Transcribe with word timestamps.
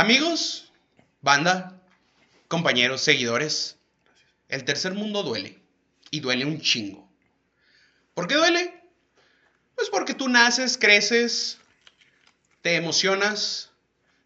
Amigos, 0.00 0.72
banda, 1.20 1.78
compañeros, 2.48 3.02
seguidores, 3.02 3.76
el 4.48 4.64
tercer 4.64 4.94
mundo 4.94 5.22
duele. 5.22 5.60
Y 6.10 6.20
duele 6.20 6.46
un 6.46 6.58
chingo. 6.58 7.06
¿Por 8.14 8.26
qué 8.26 8.36
duele? 8.36 8.82
Pues 9.74 9.90
porque 9.90 10.14
tú 10.14 10.30
naces, 10.30 10.78
creces, 10.78 11.58
te 12.62 12.76
emocionas, 12.76 13.72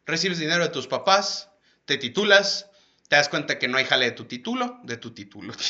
recibes 0.06 0.38
dinero 0.38 0.62
de 0.62 0.70
tus 0.70 0.86
papás, 0.86 1.50
te 1.86 1.98
titulas, 1.98 2.70
te 3.08 3.16
das 3.16 3.28
cuenta 3.28 3.58
que 3.58 3.66
no 3.66 3.76
hay 3.76 3.84
jale 3.84 4.04
de 4.04 4.12
tu 4.12 4.26
título, 4.26 4.78
de 4.84 4.96
tu 4.96 5.10
título. 5.10 5.54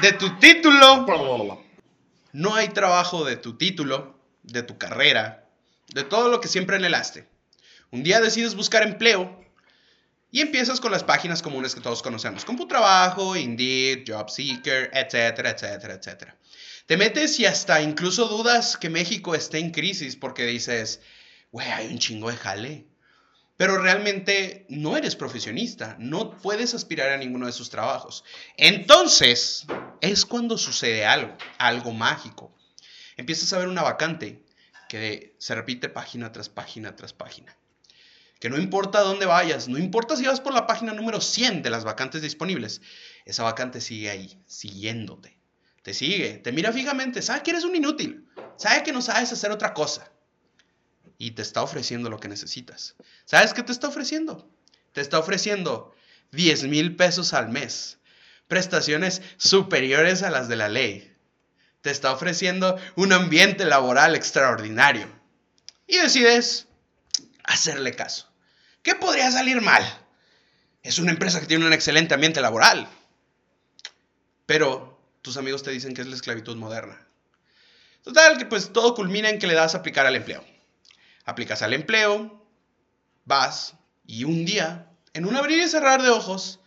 De 0.00 0.12
tu 0.12 0.38
título. 0.38 1.64
No 2.30 2.54
hay 2.54 2.68
trabajo 2.68 3.24
de 3.24 3.34
tu 3.34 3.56
título, 3.56 4.16
de 4.44 4.62
tu 4.62 4.78
carrera, 4.78 5.47
de 5.88 6.04
todo 6.04 6.28
lo 6.28 6.40
que 6.40 6.48
siempre 6.48 6.76
anhelaste. 6.76 7.26
Un 7.90 8.02
día 8.02 8.20
decides 8.20 8.54
buscar 8.54 8.82
empleo 8.82 9.44
y 10.30 10.40
empiezas 10.40 10.80
con 10.80 10.92
las 10.92 11.04
páginas 11.04 11.40
comunes 11.42 11.74
que 11.74 11.80
todos 11.80 12.02
conocemos. 12.02 12.44
CompuTrabajo, 12.44 13.36
Indeed, 13.36 14.04
JobSeeker, 14.06 14.90
etcétera, 14.92 15.50
etcétera, 15.50 15.94
etcétera. 15.94 16.36
Te 16.86 16.96
metes 16.96 17.38
y 17.40 17.46
hasta 17.46 17.80
incluso 17.80 18.28
dudas 18.28 18.76
que 18.76 18.90
México 18.90 19.34
esté 19.34 19.58
en 19.58 19.70
crisis 19.70 20.16
porque 20.16 20.44
dices, 20.44 21.00
güey, 21.50 21.70
hay 21.70 21.86
un 21.88 21.98
chingo 21.98 22.30
de 22.30 22.36
jale. 22.36 22.86
Pero 23.56 23.78
realmente 23.78 24.66
no 24.68 24.96
eres 24.96 25.16
profesionista, 25.16 25.96
no 25.98 26.30
puedes 26.30 26.74
aspirar 26.74 27.10
a 27.10 27.16
ninguno 27.16 27.46
de 27.46 27.50
esos 27.50 27.70
trabajos. 27.70 28.22
Entonces, 28.56 29.66
es 30.00 30.24
cuando 30.24 30.56
sucede 30.56 31.04
algo, 31.04 31.36
algo 31.58 31.92
mágico. 31.92 32.54
Empiezas 33.16 33.52
a 33.52 33.58
ver 33.58 33.66
una 33.66 33.82
vacante 33.82 34.44
que 34.88 35.36
se 35.38 35.54
repite 35.54 35.88
página 35.88 36.32
tras 36.32 36.48
página 36.48 36.96
tras 36.96 37.12
página. 37.12 37.56
Que 38.40 38.50
no 38.50 38.56
importa 38.56 39.00
dónde 39.00 39.26
vayas, 39.26 39.68
no 39.68 39.78
importa 39.78 40.16
si 40.16 40.24
vas 40.24 40.40
por 40.40 40.54
la 40.54 40.66
página 40.66 40.92
número 40.92 41.20
100 41.20 41.62
de 41.62 41.70
las 41.70 41.84
vacantes 41.84 42.22
disponibles, 42.22 42.80
esa 43.24 43.42
vacante 43.42 43.80
sigue 43.80 44.10
ahí, 44.10 44.40
siguiéndote. 44.46 45.36
Te 45.82 45.92
sigue, 45.92 46.38
te 46.38 46.52
mira 46.52 46.72
fijamente, 46.72 47.22
sabe 47.22 47.42
que 47.42 47.50
eres 47.50 47.64
un 47.64 47.74
inútil, 47.74 48.28
sabe 48.56 48.82
que 48.82 48.92
no 48.92 49.02
sabes 49.02 49.32
hacer 49.32 49.50
otra 49.50 49.74
cosa. 49.74 50.12
Y 51.16 51.32
te 51.32 51.42
está 51.42 51.62
ofreciendo 51.62 52.10
lo 52.10 52.20
que 52.20 52.28
necesitas. 52.28 52.94
¿Sabes 53.24 53.54
qué 53.54 53.64
te 53.64 53.72
está 53.72 53.88
ofreciendo? 53.88 54.48
Te 54.92 55.00
está 55.00 55.18
ofreciendo 55.18 55.92
10 56.30 56.64
mil 56.64 56.94
pesos 56.94 57.32
al 57.32 57.48
mes, 57.48 57.98
prestaciones 58.46 59.22
superiores 59.36 60.22
a 60.22 60.30
las 60.30 60.48
de 60.48 60.56
la 60.56 60.68
ley. 60.68 61.12
Te 61.82 61.90
está 61.90 62.12
ofreciendo 62.12 62.76
un 62.96 63.12
ambiente 63.12 63.64
laboral 63.64 64.14
extraordinario. 64.14 65.08
Y 65.86 65.96
decides 65.98 66.66
hacerle 67.44 67.94
caso. 67.94 68.28
¿Qué 68.82 68.94
podría 68.94 69.30
salir 69.30 69.60
mal? 69.60 69.84
Es 70.82 70.98
una 70.98 71.12
empresa 71.12 71.40
que 71.40 71.46
tiene 71.46 71.66
un 71.66 71.72
excelente 71.72 72.14
ambiente 72.14 72.40
laboral. 72.40 72.88
Pero 74.46 74.98
tus 75.22 75.36
amigos 75.36 75.62
te 75.62 75.70
dicen 75.70 75.94
que 75.94 76.02
es 76.02 76.06
la 76.06 76.16
esclavitud 76.16 76.56
moderna. 76.56 77.06
Total, 78.02 78.38
que 78.38 78.46
pues 78.46 78.72
todo 78.72 78.94
culmina 78.94 79.28
en 79.28 79.38
que 79.38 79.46
le 79.46 79.54
das 79.54 79.74
a 79.74 79.78
aplicar 79.78 80.06
al 80.06 80.16
empleo. 80.16 80.44
Aplicas 81.24 81.62
al 81.62 81.74
empleo, 81.74 82.46
vas 83.24 83.74
y 84.06 84.24
un 84.24 84.44
día, 84.46 84.90
en 85.12 85.26
un 85.26 85.36
abrir 85.36 85.58
y 85.58 85.68
cerrar 85.68 86.02
de 86.02 86.08
ojos, 86.08 86.60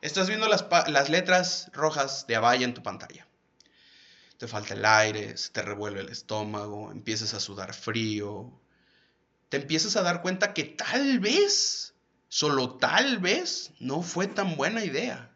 estás 0.00 0.28
viendo 0.28 0.48
las, 0.48 0.66
las 0.86 1.08
letras 1.08 1.70
rojas 1.72 2.26
de 2.28 2.36
Avaya 2.36 2.64
en 2.64 2.74
tu 2.74 2.82
pantalla. 2.82 3.26
Te 4.38 4.46
falta 4.46 4.74
el 4.74 4.84
aire, 4.84 5.36
se 5.36 5.50
te 5.50 5.62
revuelve 5.62 6.00
el 6.00 6.08
estómago, 6.08 6.92
empiezas 6.92 7.34
a 7.34 7.40
sudar 7.40 7.74
frío, 7.74 8.52
te 9.48 9.56
empiezas 9.56 9.96
a 9.96 10.02
dar 10.02 10.22
cuenta 10.22 10.54
que 10.54 10.64
tal 10.64 11.18
vez, 11.18 11.94
solo 12.28 12.76
tal 12.76 13.18
vez, 13.18 13.72
no 13.80 14.02
fue 14.02 14.28
tan 14.28 14.56
buena 14.56 14.84
idea. 14.84 15.32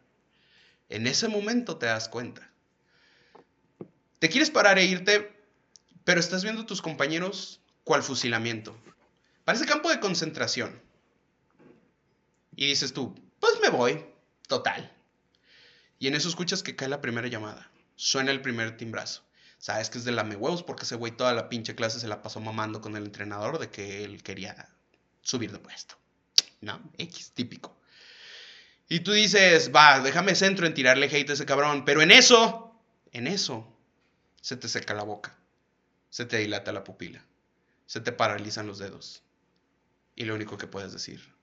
En 0.87 1.05
ese 1.05 1.27
momento 1.27 1.77
te 1.77 1.87
das 1.87 2.07
cuenta. 2.07 2.49
Te 4.19 4.29
quieres 4.29 4.49
parar 4.49 4.79
e 4.79 4.85
irte, 4.85 5.35
pero 6.05 6.21
estás 6.21 6.43
viendo 6.43 6.61
a 6.61 6.65
tus 6.65 6.81
compañeros 6.81 7.59
cual 7.83 8.03
fusilamiento. 8.03 8.77
Parece 9.43 9.65
campo 9.65 9.89
de 9.89 9.99
concentración. 9.99 10.81
Y 12.55 12.67
dices 12.67 12.93
tú, 12.93 13.15
pues 13.41 13.59
me 13.61 13.69
voy, 13.69 14.05
total. 14.47 14.95
Y 15.99 16.07
en 16.07 16.15
eso 16.15 16.29
escuchas 16.29 16.63
que 16.63 16.77
cae 16.77 16.87
la 16.87 17.01
primera 17.01 17.27
llamada. 17.27 17.69
Suena 17.95 18.31
el 18.31 18.41
primer 18.41 18.77
timbrazo. 18.77 19.23
Sabes 19.57 19.89
que 19.89 19.97
es 19.97 20.03
de 20.03 20.11
lame 20.11 20.35
huevos 20.35 20.63
porque 20.63 20.83
ese 20.83 20.95
güey 20.95 21.13
toda 21.13 21.33
la 21.33 21.47
pinche 21.47 21.75
clase 21.75 21.99
se 21.99 22.07
la 22.07 22.21
pasó 22.21 22.41
mamando 22.41 22.81
con 22.81 22.97
el 22.97 23.05
entrenador 23.05 23.59
de 23.59 23.69
que 23.69 24.03
él 24.03 24.21
quería 24.21 24.67
subir 25.21 25.51
de 25.51 25.59
puesto. 25.59 25.95
¿No? 26.61 26.81
X, 26.97 27.31
típico. 27.31 27.77
Y 28.89 28.99
tú 29.01 29.11
dices, 29.11 29.71
va, 29.73 29.99
déjame 30.01 30.35
centro 30.35 30.67
en 30.67 30.73
tirarle 30.73 31.05
hate 31.05 31.29
a 31.29 31.33
ese 31.33 31.45
cabrón. 31.45 31.85
Pero 31.85 32.01
en 32.01 32.11
eso, 32.11 32.77
en 33.11 33.27
eso, 33.27 33.73
se 34.41 34.57
te 34.57 34.67
seca 34.67 34.93
la 34.93 35.03
boca. 35.03 35.37
Se 36.09 36.25
te 36.25 36.37
dilata 36.37 36.71
la 36.71 36.83
pupila. 36.83 37.25
Se 37.85 38.01
te 38.01 38.11
paralizan 38.11 38.67
los 38.67 38.79
dedos. 38.79 39.23
Y 40.15 40.25
lo 40.25 40.35
único 40.35 40.57
que 40.57 40.67
puedes 40.67 40.91
decir 40.91 41.33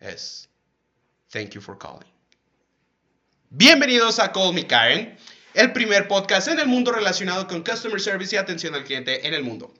es, 0.00 0.48
thank 1.30 1.50
you 1.50 1.60
for 1.60 1.78
calling. 1.78 2.12
Bienvenidos 3.50 4.18
a 4.18 4.32
Call 4.32 4.52
Me 4.52 4.66
Karen 4.66 5.16
el 5.54 5.72
primer 5.72 6.06
podcast 6.06 6.48
en 6.48 6.60
el 6.60 6.68
mundo 6.68 6.92
relacionado 6.92 7.46
con 7.46 7.64
Customer 7.64 8.00
Service 8.00 8.34
y 8.34 8.38
atención 8.38 8.74
al 8.74 8.84
cliente 8.84 9.26
en 9.26 9.34
el 9.34 9.42
mundo. 9.42 9.74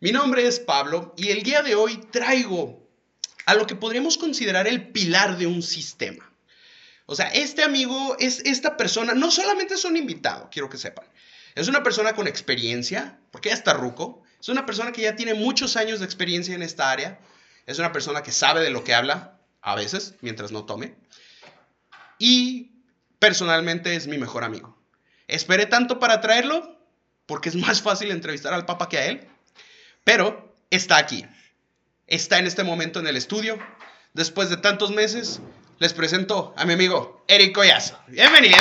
Mi 0.00 0.10
nombre 0.10 0.46
es 0.46 0.58
Pablo 0.58 1.14
y 1.16 1.30
el 1.30 1.42
día 1.42 1.62
de 1.62 1.74
hoy 1.74 1.98
traigo 2.10 2.82
a 3.46 3.54
lo 3.54 3.66
que 3.66 3.76
podríamos 3.76 4.18
considerar 4.18 4.66
el 4.66 4.88
pilar 4.88 5.38
de 5.38 5.46
un 5.46 5.62
sistema. 5.62 6.28
O 7.06 7.14
sea, 7.14 7.28
este 7.28 7.62
amigo 7.62 8.16
es 8.18 8.40
esta 8.40 8.76
persona, 8.76 9.14
no 9.14 9.30
solamente 9.30 9.74
es 9.74 9.84
un 9.84 9.96
invitado, 9.96 10.48
quiero 10.50 10.68
que 10.68 10.78
sepan. 10.78 11.04
Es 11.54 11.68
una 11.68 11.82
persona 11.82 12.14
con 12.14 12.26
experiencia, 12.26 13.18
porque 13.30 13.50
ya 13.50 13.54
está 13.54 13.74
ruco. 13.74 14.22
Es 14.40 14.48
una 14.48 14.64
persona 14.64 14.92
que 14.92 15.02
ya 15.02 15.16
tiene 15.16 15.34
muchos 15.34 15.76
años 15.76 16.00
de 16.00 16.06
experiencia 16.06 16.54
en 16.54 16.62
esta 16.62 16.90
área. 16.90 17.20
Es 17.66 17.78
una 17.78 17.92
persona 17.92 18.22
que 18.22 18.32
sabe 18.32 18.62
de 18.62 18.70
lo 18.70 18.84
que 18.84 18.94
habla, 18.94 19.38
a 19.60 19.74
veces, 19.74 20.14
mientras 20.20 20.50
no 20.50 20.64
tome. 20.64 20.94
Y 22.18 22.72
personalmente 23.18 23.94
es 23.94 24.06
mi 24.06 24.18
mejor 24.18 24.44
amigo. 24.44 24.71
Esperé 25.32 25.64
tanto 25.64 25.98
para 25.98 26.20
traerlo 26.20 26.76
porque 27.24 27.48
es 27.48 27.54
más 27.54 27.80
fácil 27.80 28.10
entrevistar 28.10 28.52
al 28.52 28.66
Papa 28.66 28.90
que 28.90 28.98
a 28.98 29.06
él. 29.06 29.26
Pero 30.04 30.54
está 30.68 30.98
aquí. 30.98 31.24
Está 32.06 32.38
en 32.38 32.46
este 32.46 32.64
momento 32.64 33.00
en 33.00 33.06
el 33.06 33.16
estudio. 33.16 33.58
Después 34.12 34.50
de 34.50 34.58
tantos 34.58 34.90
meses, 34.90 35.40
les 35.78 35.94
presento 35.94 36.52
a 36.58 36.66
mi 36.66 36.74
amigo 36.74 37.24
Eric 37.28 37.54
Collazo. 37.54 37.98
Bienvenido. 38.08 38.58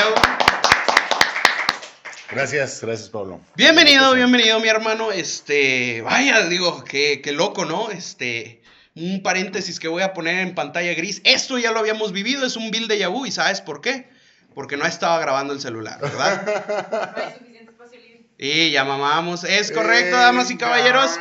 Gracias, 2.30 2.80
gracias 2.82 3.09
Pablo. 3.09 3.42
Bienvenido, 3.56 4.14
bienvenido 4.14 4.62
mi 4.62 4.70
hermano. 4.70 5.12
Este, 5.12 6.00
vaya, 6.03 6.48
digo, 6.48 6.86
qué, 6.86 7.20
qué 7.22 7.34
loco, 7.34 7.66
¿no? 7.66 7.92
Este, 7.92 8.62
un 8.96 9.22
paréntesis 9.24 9.78
que 9.78 9.90
voy 9.90 10.03
a 10.03 10.14
poner 10.14 10.40
en 10.40 10.56
pantalla 10.56 10.94
gris. 10.94 11.20
Esto 11.26 11.58
ya 11.58 11.74
lo 11.74 11.80
habíamos 11.80 12.14
vivido, 12.14 12.46
es 12.46 12.56
un 12.56 12.72
build 12.72 12.88
de 12.88 13.00
Yahoo 13.00 13.26
y 13.26 13.32
¿sabes 13.34 13.59
por 13.59 13.82
qué? 13.82 14.09
Porque 14.54 14.78
no 14.78 14.86
estaba 14.86 15.20
grabando 15.20 15.54
el 15.54 15.62
celular, 15.62 16.00
¿verdad? 16.02 17.12
No 17.18 17.24
hay 17.24 17.34
suficiente 17.34 17.72
espacio 17.72 18.00
libre. 18.00 18.26
Y 18.38 18.72
ya 18.72 18.84
mamamos. 18.84 19.44
Es 19.44 19.72
correcto, 19.72 20.18
damas 20.18 20.52
y 20.52 20.58
caballeros. 20.58 21.12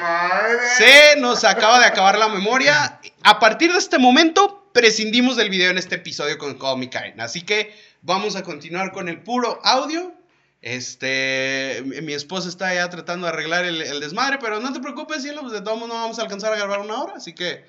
Se 0.78 1.18
nos 1.20 1.44
acaba 1.44 1.78
de 1.80 1.86
acabar 1.86 2.18
la 2.18 2.28
memoria. 2.28 3.00
A 3.22 3.38
partir 3.38 3.72
de 3.72 3.78
este 3.78 3.98
momento, 3.98 4.70
prescindimos 4.72 5.36
del 5.36 5.50
video 5.50 5.70
en 5.70 5.78
este 5.78 5.96
episodio 5.96 6.38
con 6.38 6.58
Call 6.58 6.78
Me 6.78 6.90
Karen. 6.90 7.20
Así 7.20 7.42
que 7.42 7.74
vamos 8.02 8.36
a 8.36 8.42
continuar 8.42 8.92
con 8.92 9.08
el 9.08 9.20
puro 9.20 9.60
audio. 9.64 10.14
Este, 10.62 11.82
mi 12.02 12.12
esposa 12.12 12.48
está 12.48 12.74
ya 12.74 12.90
tratando 12.90 13.26
de 13.26 13.32
arreglar 13.32 13.64
el, 13.64 14.00
desmadre, 14.00 14.38
pero 14.38 14.60
no 14.60 14.72
te 14.72 14.80
preocupes, 14.80 15.22
cielo, 15.22 15.40
pues 15.40 15.52
de 15.52 15.62
todos 15.62 15.78
modos 15.78 15.88
no 15.88 16.00
vamos 16.00 16.18
a 16.18 16.22
alcanzar 16.22 16.52
a 16.52 16.56
grabar 16.56 16.80
una 16.80 17.02
hora, 17.02 17.14
así 17.16 17.34
que, 17.34 17.64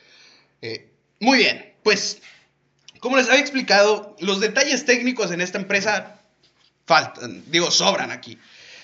eh, 0.62 0.90
muy 1.22 1.38
bien, 1.38 1.74
pues 1.84 2.22
como 3.02 3.18
les 3.18 3.28
había 3.28 3.42
explicado, 3.42 4.16
los 4.20 4.40
detalles 4.40 4.86
técnicos 4.86 5.32
en 5.32 5.42
esta 5.42 5.58
empresa 5.58 6.22
faltan, 6.86 7.44
digo, 7.52 7.72
sobran 7.72 8.12
aquí. 8.12 8.40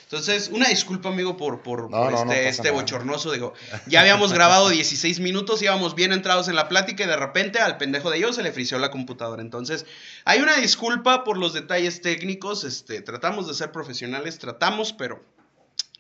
Entonces, 0.10 0.50
una 0.52 0.70
disculpa, 0.70 1.10
amigo, 1.10 1.38
por, 1.38 1.62
por, 1.62 1.90
este, 2.14 2.48
este 2.48 2.72
bochornoso. 2.72 3.32
Digo, 3.32 3.54
ya 3.86 4.00
habíamos 4.00 4.34
grabado 4.34 4.70
16 4.70 5.20
minutos, 5.20 5.62
íbamos 5.62 5.96
bien 5.96 6.14
entrados 6.14 6.48
en 6.48 6.56
la 6.56 6.68
plática 6.68 7.04
y 7.04 7.08
de 7.08 7.18
repente 7.18 7.60
al 7.60 7.78
pendejo 7.78 8.10
de 8.10 8.20
yo 8.22 8.34
se 8.34 8.42
le 8.42 8.52
frició 8.52 8.80
la 8.80 8.90
computadora. 8.90 9.42
Entonces, 9.42 9.86
hay 10.26 10.40
una 10.40 10.56
disculpa 10.56 11.24
por 11.24 11.38
los 11.38 11.54
detalles 11.54 12.02
técnicos. 12.02 12.64
Este, 12.64 13.02
tratamos 13.02 13.48
de 13.48 13.54
ser 13.54 13.72
profesionales, 13.72 14.40
tratamos, 14.40 14.94
pero 14.94 15.24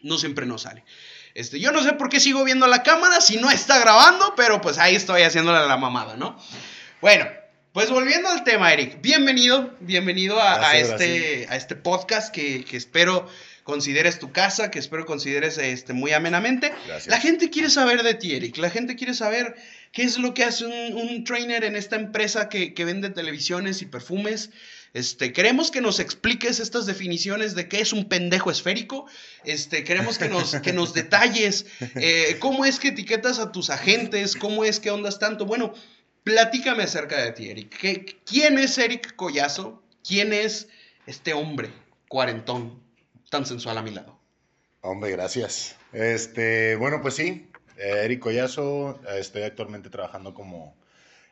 no 0.01 0.17
siempre 0.17 0.45
nos 0.47 0.63
sale. 0.63 0.83
Este, 1.35 1.59
yo 1.59 1.71
no 1.71 1.83
sé 1.83 1.93
por 1.93 2.09
qué 2.09 2.19
sigo 2.19 2.43
viendo 2.43 2.65
la 2.65 2.81
cámara 2.81 3.21
si 3.21 3.37
no 3.37 3.51
está 3.51 3.77
grabando, 3.77 4.33
pero 4.35 4.59
pues 4.59 4.79
ahí 4.79 4.95
estoy 4.95 5.21
haciéndole 5.21 5.67
la 5.67 5.77
mamada, 5.77 6.15
¿no? 6.15 6.35
Bueno, 7.01 7.27
pues 7.77 7.91
volviendo 7.91 8.27
al 8.27 8.44
tema, 8.44 8.74
Eric, 8.74 9.03
bienvenido, 9.03 9.71
bienvenido 9.81 10.41
a, 10.41 10.75
este, 10.79 11.45
a 11.47 11.56
este 11.56 11.75
podcast 11.75 12.33
que, 12.33 12.65
espero 12.71 13.29
consideres 13.63 14.18
tu 14.18 14.31
casa, 14.31 14.71
que 14.71 14.79
espero 14.79 15.06
consideres 15.06 15.59
este, 15.59 15.94
muy 15.94 16.12
amenamente. 16.12 16.74
Gracias. 16.88 17.06
La 17.06 17.19
gente 17.19 17.51
quiere 17.51 17.69
saber 17.69 18.01
de 18.01 18.15
ti, 18.15 18.33
Eric. 18.33 18.57
La 18.57 18.71
gente 18.71 18.95
quiere 18.95 19.13
saber 19.13 19.56
qué 19.91 20.01
es 20.01 20.18
lo 20.18 20.33
que 20.33 20.44
hace 20.44 20.65
un, 20.65 20.95
un 20.95 21.24
trainer 21.24 21.63
en 21.65 21.75
esta 21.75 21.97
empresa 21.97 22.50
que, 22.50 22.74
que 22.74 22.83
vende 22.83 23.12
televisiones 23.12 23.83
y 23.83 23.85
perfumes. 23.85 24.50
Este, 24.94 25.31
queremos 25.31 25.69
que 25.69 25.80
nos 25.80 26.00
expliques 26.00 26.59
estas 26.59 26.88
definiciones 26.88 27.53
de 27.53 27.68
qué 27.68 27.81
es 27.81 27.94
un 27.94 28.06
pendejo 28.06 28.50
esférico. 28.50 29.06
Este, 29.44 29.83
queremos 29.83 30.18
que 30.18 30.30
nos, 30.30 30.56
que 30.56 30.73
nos 30.73 30.94
detalles 30.95 31.68
eh, 31.94 32.38
cómo 32.39 32.65
es 32.65 32.80
que 32.80 32.88
etiquetas 32.88 33.38
a 33.38 33.51
tus 33.51 33.69
agentes, 33.69 34.35
cómo 34.35 34.63
es 34.63 34.80
que 34.80 34.89
ondas 34.89 35.19
tanto. 35.19 35.45
Bueno, 35.45 35.75
platícame 36.27 36.83
acerca 36.83 37.21
de 37.24 37.31
ti, 37.31 37.50
Eric. 37.50 37.77
¿Qué- 37.79 38.06
¿Quién 38.25 38.57
es 38.57 38.77
Eric 38.77 39.15
Collazo? 39.15 39.81
¿Quién 40.06 40.33
es 40.33 40.68
este 41.06 41.33
hombre 41.33 41.69
cuarentón 42.09 42.83
tan 43.29 43.45
sensual 43.45 43.77
a 43.77 43.81
mi 43.81 43.91
lado? 43.91 44.19
Hombre, 44.81 45.12
gracias. 45.12 45.77
Este, 45.94 46.75
bueno, 46.75 47.01
pues 47.01 47.15
sí, 47.15 47.50
eh, 47.77 48.01
Eric 48.03 48.19
Collazo, 48.19 49.00
eh, 49.09 49.19
estoy 49.19 49.44
actualmente 49.44 49.89
trabajando 49.89 50.33
como 50.33 50.75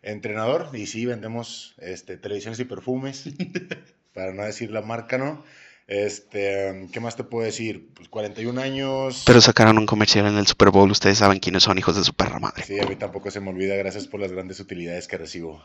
entrenador 0.02 0.70
y 0.74 0.86
sí, 0.88 1.06
vendemos 1.06 1.76
este, 1.80 2.16
televisiones 2.16 2.60
y 2.62 2.64
perfumes, 2.66 3.26
para 4.14 4.32
no 4.34 4.44
decir 4.44 4.72
la 4.72 4.82
marca, 4.82 5.18
¿no? 5.18 5.44
Este, 5.88 6.88
¿qué 6.92 7.00
más 7.00 7.16
te 7.16 7.24
puedo 7.24 7.46
decir? 7.46 7.90
Pues 7.94 8.10
41 8.10 8.58
años. 8.60 9.24
Pero 9.26 9.40
sacaron 9.40 9.78
un 9.78 9.86
comercial 9.86 10.26
en 10.26 10.38
el 10.38 10.48
Super 10.48 10.70
Bowl. 10.72 10.90
Ustedes 10.90 11.20
saben 11.20 11.40
quiénes 11.40 11.64
son 11.64 11.78
hijos 11.78 11.96
de 11.96 12.04
su 12.04 12.14
perra 12.14 12.40
madre. 12.40 12.64
Sí, 12.64 12.80
a 12.80 12.86
mí 12.86 12.96
tampoco 12.96 13.30
se 13.30 13.40
me 13.40 13.50
olvida, 13.52 13.76
gracias 13.76 14.08
por 14.08 14.20
las 14.20 14.32
grandes 14.32 14.60
utilidades 14.60 15.08
que 15.08 15.18
recibo. 15.18 15.64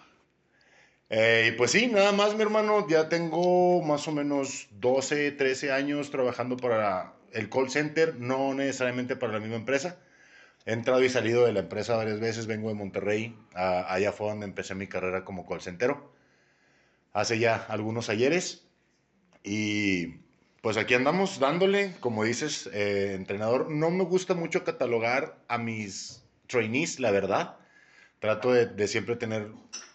Eh, 1.08 1.50
y 1.52 1.56
pues 1.56 1.72
sí, 1.72 1.88
nada 1.88 2.12
más, 2.12 2.36
mi 2.36 2.42
hermano, 2.42 2.86
ya 2.88 3.08
tengo 3.08 3.82
más 3.82 4.06
o 4.06 4.12
menos 4.12 4.68
12, 4.72 5.32
13 5.32 5.72
años 5.72 6.10
trabajando 6.10 6.56
para 6.56 7.14
el 7.32 7.48
call 7.48 7.70
center, 7.70 8.16
no 8.16 8.54
necesariamente 8.54 9.16
para 9.16 9.32
la 9.32 9.40
misma 9.40 9.56
empresa. 9.56 9.96
He 10.66 10.72
entrado 10.72 11.02
y 11.02 11.08
salido 11.08 11.46
de 11.46 11.52
la 11.52 11.60
empresa 11.60 11.96
varias 11.96 12.20
veces, 12.20 12.46
vengo 12.46 12.68
de 12.68 12.74
Monterrey, 12.74 13.34
a- 13.54 13.92
allá 13.92 14.12
fue 14.12 14.28
donde 14.28 14.44
empecé 14.46 14.74
mi 14.74 14.86
carrera 14.86 15.24
como 15.24 15.46
call 15.48 15.62
centero, 15.62 16.12
hace 17.12 17.38
ya 17.38 17.56
algunos 17.68 18.08
ayeres. 18.08 18.66
Y 19.42 20.18
pues 20.62 20.76
aquí 20.76 20.94
andamos 20.94 21.38
dándole, 21.38 21.94
como 22.00 22.24
dices, 22.24 22.68
eh, 22.72 23.14
entrenador. 23.14 23.70
No 23.70 23.90
me 23.90 24.04
gusta 24.04 24.34
mucho 24.34 24.64
catalogar 24.64 25.38
a 25.48 25.58
mis 25.58 26.22
trainees, 26.46 27.00
la 27.00 27.10
verdad. 27.10 27.56
Trato 28.18 28.52
de, 28.52 28.66
de 28.66 28.88
siempre 28.88 29.16
tener 29.16 29.48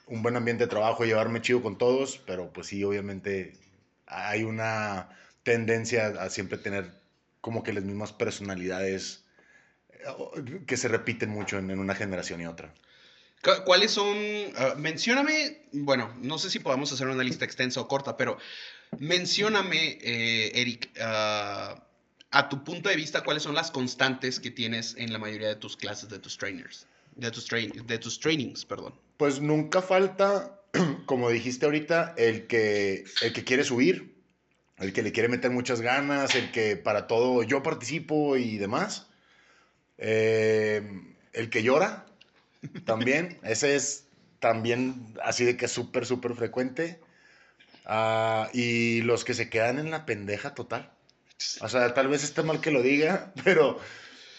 un 0.07 0.23
buen 0.23 0.35
ambiente 0.35 0.63
de 0.65 0.69
trabajo, 0.69 1.05
llevarme 1.05 1.41
chido 1.41 1.61
con 1.61 1.77
todos, 1.77 2.19
pero 2.25 2.51
pues 2.51 2.67
sí, 2.67 2.83
obviamente 2.83 3.53
hay 4.07 4.43
una 4.43 5.09
tendencia 5.43 6.07
a 6.07 6.29
siempre 6.29 6.57
tener 6.57 6.89
como 7.41 7.61
que 7.63 7.73
las 7.73 7.83
mismas 7.83 8.13
personalidades 8.13 9.25
eh, 9.91 10.61
que 10.65 10.77
se 10.77 10.87
repiten 10.87 11.29
mucho 11.29 11.57
en, 11.57 11.69
en 11.69 11.79
una 11.79 11.93
generación 11.95 12.41
y 12.41 12.47
otra. 12.47 12.73
Cu- 13.43 13.63
¿Cuáles 13.63 13.91
son? 13.91 14.17
ah, 14.57 14.73
mencióname, 14.77 15.61
bueno, 15.71 16.11
no 16.21 16.37
sé 16.39 16.49
si 16.49 16.59
podemos 16.59 16.91
hacer 16.91 17.07
una 17.07 17.23
lista 17.23 17.45
extensa 17.45 17.79
o 17.81 17.87
corta, 17.87 18.17
pero 18.17 18.37
mencióname, 18.99 19.97
eh, 20.01 20.51
Eric, 20.53 20.89
ah, 21.01 21.83
a 22.31 22.49
tu 22.49 22.63
punto 22.63 22.89
de 22.89 22.95
vista, 22.95 23.23
cuáles 23.23 23.43
son 23.43 23.55
las 23.55 23.71
constantes 23.71 24.39
que 24.39 24.51
tienes 24.51 24.95
en 24.97 25.13
la 25.13 25.19
mayoría 25.19 25.47
de 25.47 25.55
tus 25.55 25.77
clases, 25.77 26.09
de 26.09 26.19
tus 26.19 26.37
trainers, 26.37 26.87
de 27.15 27.31
tus, 27.31 27.47
de 27.47 27.97
tus 27.97 28.19
trainings, 28.19 28.65
perdón. 28.65 28.93
Pues 29.17 29.39
nunca 29.39 29.81
falta, 29.81 30.61
como 31.05 31.29
dijiste 31.29 31.65
ahorita, 31.65 32.13
el 32.17 32.47
que, 32.47 33.05
el 33.21 33.33
que 33.33 33.43
quiere 33.43 33.63
subir, 33.63 34.15
el 34.77 34.91
que 34.91 35.03
le 35.03 35.11
quiere 35.11 35.29
meter 35.29 35.51
muchas 35.51 35.81
ganas, 35.81 36.35
el 36.35 36.51
que 36.51 36.75
para 36.75 37.07
todo 37.07 37.43
yo 37.43 37.63
participo 37.63 38.35
y 38.35 38.57
demás. 38.57 39.07
Eh, 39.97 40.83
el 41.31 41.49
que 41.49 41.63
llora, 41.63 42.05
también. 42.85 43.39
Ese 43.43 43.75
es 43.75 44.07
también 44.39 45.05
así 45.23 45.45
de 45.45 45.57
que 45.57 45.65
es 45.65 45.71
súper, 45.71 46.05
súper 46.05 46.33
frecuente. 46.35 46.99
Ah, 47.85 48.49
y 48.53 49.01
los 49.01 49.23
que 49.23 49.33
se 49.33 49.49
quedan 49.49 49.79
en 49.79 49.91
la 49.91 50.05
pendeja 50.05 50.53
total. 50.55 50.91
O 51.61 51.69
sea, 51.69 51.93
tal 51.93 52.07
vez 52.07 52.23
esté 52.23 52.43
mal 52.43 52.61
que 52.61 52.71
lo 52.71 52.81
diga, 52.81 53.33
pero, 53.43 53.79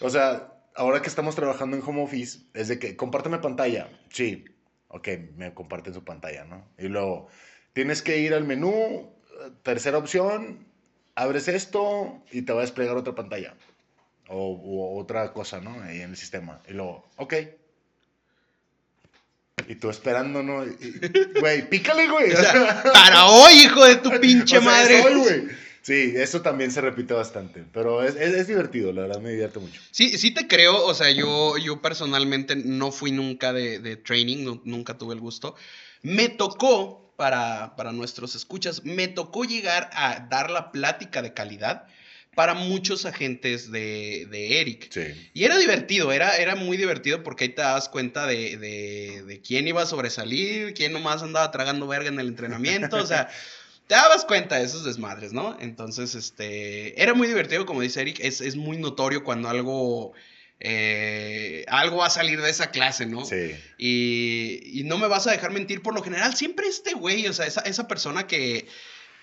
o 0.00 0.10
sea, 0.10 0.52
ahora 0.75 1.02
que 1.02 1.08
estamos 1.08 1.34
trabajando 1.34 1.76
en 1.76 1.82
home 1.82 2.02
office, 2.02 2.40
es 2.54 2.69
de 2.69 2.78
que 2.78 2.96
compárteme 2.96 3.38
pantalla. 3.38 3.88
Sí, 4.10 4.44
ok, 4.88 5.08
me 5.37 5.54
comparten 5.54 5.94
su 5.94 6.04
pantalla, 6.04 6.44
¿no? 6.44 6.69
Y 6.78 6.88
luego, 6.88 7.28
tienes 7.72 8.02
que 8.02 8.19
ir 8.19 8.34
al 8.34 8.44
menú, 8.44 9.12
tercera 9.62 9.99
opción, 9.99 10.66
abres 11.14 11.49
esto 11.49 12.22
y 12.32 12.42
te 12.42 12.52
va 12.52 12.60
a 12.60 12.62
desplegar 12.62 12.96
otra 12.96 13.14
pantalla. 13.14 13.54
O, 14.28 14.52
u 14.54 14.99
otra 14.99 15.32
cosa, 15.32 15.60
¿no? 15.60 15.81
Ahí 15.82 16.00
en 16.00 16.10
el 16.10 16.16
sistema. 16.16 16.60
Y 16.69 16.72
luego, 16.72 17.08
ok. 17.16 17.34
Y 19.66 19.76
tú 19.76 19.88
esperando, 19.88 20.42
¿no? 20.42 20.64
Güey, 21.40 21.68
pícale, 21.70 22.08
güey. 22.08 22.30
O 22.30 22.36
sea, 22.36 22.82
para 22.92 23.26
hoy, 23.26 23.54
hijo 23.62 23.84
de 23.86 23.96
tu 23.96 24.10
pinche 24.20 24.58
O 24.58 24.60
sea, 24.60 24.70
madre. 24.70 24.98
es 24.98 25.04
hoy, 25.06 25.14
güey. 25.14 25.42
Sí, 25.80 26.12
eso 26.16 26.42
también 26.42 26.70
se 26.70 26.82
repite 26.82 27.14
bastante. 27.14 27.64
Pero 27.72 28.02
es, 28.02 28.16
es, 28.16 28.34
es 28.34 28.48
divertido, 28.48 28.92
la 28.92 29.02
verdad, 29.02 29.20
me 29.20 29.30
divierte 29.30 29.58
mucho. 29.58 29.80
Sí, 29.92 30.18
sí 30.18 30.32
te 30.32 30.46
creo, 30.46 30.84
o 30.84 30.92
sea, 30.92 31.10
yo, 31.10 31.56
yo 31.56 31.80
personalmente 31.80 32.54
no 32.54 32.92
fui 32.92 33.12
nunca 33.12 33.54
de, 33.54 33.78
de 33.78 33.96
training, 33.96 34.44
nu- 34.44 34.62
nunca 34.66 34.98
tuve 34.98 35.14
el 35.14 35.20
gusto. 35.20 35.54
Me 36.02 36.28
tocó, 36.28 37.14
para, 37.16 37.76
para 37.76 37.92
nuestros 37.92 38.34
escuchas, 38.34 38.84
me 38.84 39.08
tocó 39.08 39.44
llegar 39.44 39.88
a 39.94 40.26
dar 40.28 40.50
la 40.50 40.70
plática 40.70 41.22
de 41.22 41.32
calidad 41.32 41.86
para 42.36 42.52
muchos 42.52 43.06
agentes 43.06 43.72
de, 43.72 44.28
de 44.30 44.60
Eric. 44.60 44.88
Sí. 44.90 45.30
Y 45.32 45.44
era 45.44 45.56
divertido, 45.56 46.12
era, 46.12 46.36
era 46.36 46.54
muy 46.54 46.76
divertido 46.76 47.22
porque 47.22 47.44
ahí 47.44 47.48
te 47.48 47.62
das 47.62 47.88
cuenta 47.88 48.26
de, 48.26 48.58
de, 48.58 49.22
de 49.26 49.40
quién 49.40 49.66
iba 49.66 49.82
a 49.82 49.86
sobresalir, 49.86 50.74
quién 50.74 50.92
nomás 50.92 51.22
andaba 51.22 51.50
tragando 51.50 51.86
verga 51.86 52.10
en 52.10 52.20
el 52.20 52.28
entrenamiento, 52.28 52.98
o 52.98 53.06
sea, 53.06 53.30
te 53.86 53.94
dabas 53.94 54.26
cuenta 54.26 54.56
de 54.56 54.66
esos 54.66 54.84
desmadres, 54.84 55.32
¿no? 55.32 55.56
Entonces, 55.60 56.14
este, 56.14 57.02
era 57.02 57.14
muy 57.14 57.26
divertido, 57.26 57.64
como 57.64 57.80
dice 57.80 58.02
Eric, 58.02 58.18
es, 58.20 58.42
es 58.42 58.54
muy 58.54 58.76
notorio 58.76 59.24
cuando 59.24 59.48
algo, 59.48 60.12
eh, 60.60 61.64
algo 61.68 61.96
va 61.96 62.08
a 62.08 62.10
salir 62.10 62.42
de 62.42 62.50
esa 62.50 62.70
clase, 62.70 63.06
¿no? 63.06 63.24
Sí. 63.24 63.56
Y, 63.78 64.60
y 64.78 64.84
no 64.84 64.98
me 64.98 65.08
vas 65.08 65.26
a 65.26 65.30
dejar 65.30 65.52
mentir, 65.52 65.80
por 65.80 65.94
lo 65.94 66.02
general, 66.02 66.36
siempre 66.36 66.66
este 66.66 66.92
güey, 66.92 67.28
o 67.28 67.32
sea, 67.32 67.46
esa, 67.46 67.62
esa 67.62 67.88
persona 67.88 68.26
que, 68.26 68.66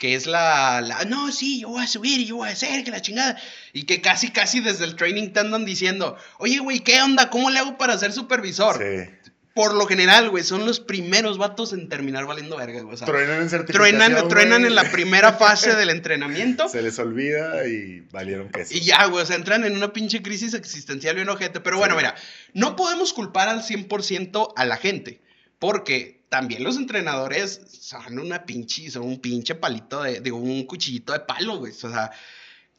que 0.04 0.16
es 0.16 0.28
la, 0.28 0.82
la, 0.82 1.06
no, 1.06 1.32
sí, 1.32 1.62
yo 1.62 1.70
voy 1.70 1.82
a 1.82 1.88
subir 1.88 2.20
y 2.20 2.26
yo 2.26 2.36
voy 2.36 2.50
a 2.50 2.52
hacer, 2.52 2.84
que 2.84 2.92
la 2.92 3.02
chingada. 3.02 3.38
Y 3.72 3.84
que 3.84 4.02
casi, 4.02 4.32
casi 4.32 4.60
desde 4.60 4.84
el 4.84 4.98
training 4.98 5.30
te 5.30 5.40
andan 5.40 5.64
diciendo, 5.64 6.18
oye, 6.40 6.60
güey, 6.60 6.82
¿qué 6.82 7.02
onda? 7.02 7.30
¿Cómo 7.30 7.50
le 7.50 7.60
hago 7.60 7.78
para 7.78 7.98
ser 7.98 8.12
supervisor? 8.12 8.80
Sí. 8.80 9.32
Por 9.56 9.74
lo 9.76 9.86
general, 9.88 10.30
güey, 10.30 10.44
son 10.44 10.66
los 10.66 10.82
primeros 10.82 11.38
vatos 11.38 11.72
en 11.72 11.88
terminar 11.88 12.26
valiendo 12.26 12.58
verga, 12.58 12.82
güey. 12.82 12.98
Truenan 12.98 13.44
en 13.44 13.50
certificación, 13.50 13.98
truenan, 13.98 14.28
truenan 14.28 14.66
en 14.66 14.76
la 14.76 14.92
primera 14.92 15.32
fase 15.40 15.74
del 15.74 15.90
entrenamiento. 15.90 16.68
Se 16.68 16.82
les 16.82 17.00
olvida 17.00 17.66
y 17.66 18.02
valieron 18.12 18.50
queso. 18.50 18.74
Y 18.76 18.82
ya, 18.82 19.06
güey, 19.06 19.24
o 19.24 19.26
sea, 19.26 19.38
entran 19.38 19.64
en 19.64 19.74
una 19.78 19.94
pinche 19.94 20.22
crisis 20.22 20.54
existencial 20.54 21.16
bien 21.16 21.30
ojete. 21.30 21.62
Pero 21.62 21.78
bueno, 21.78 21.94
Sí. 21.94 22.00
mira, 22.00 22.16
no 22.54 22.76
podemos 22.76 23.14
culpar 23.14 23.48
al 23.48 23.64
100% 23.64 24.52
a 24.54 24.66
la 24.66 24.76
gente, 24.76 25.22
porque 25.60 26.23
también 26.34 26.64
los 26.64 26.78
entrenadores 26.78 27.62
son 27.80 28.18
una 28.18 28.44
pinche, 28.44 28.90
son 28.90 29.04
un 29.04 29.20
pinche 29.20 29.54
palito 29.54 30.02
de, 30.02 30.20
de 30.20 30.32
un 30.32 30.64
cuchillito 30.64 31.14
de 31.14 31.20
palo, 31.20 31.58
güey. 31.58 31.72
O 31.72 31.76
sea, 31.76 32.10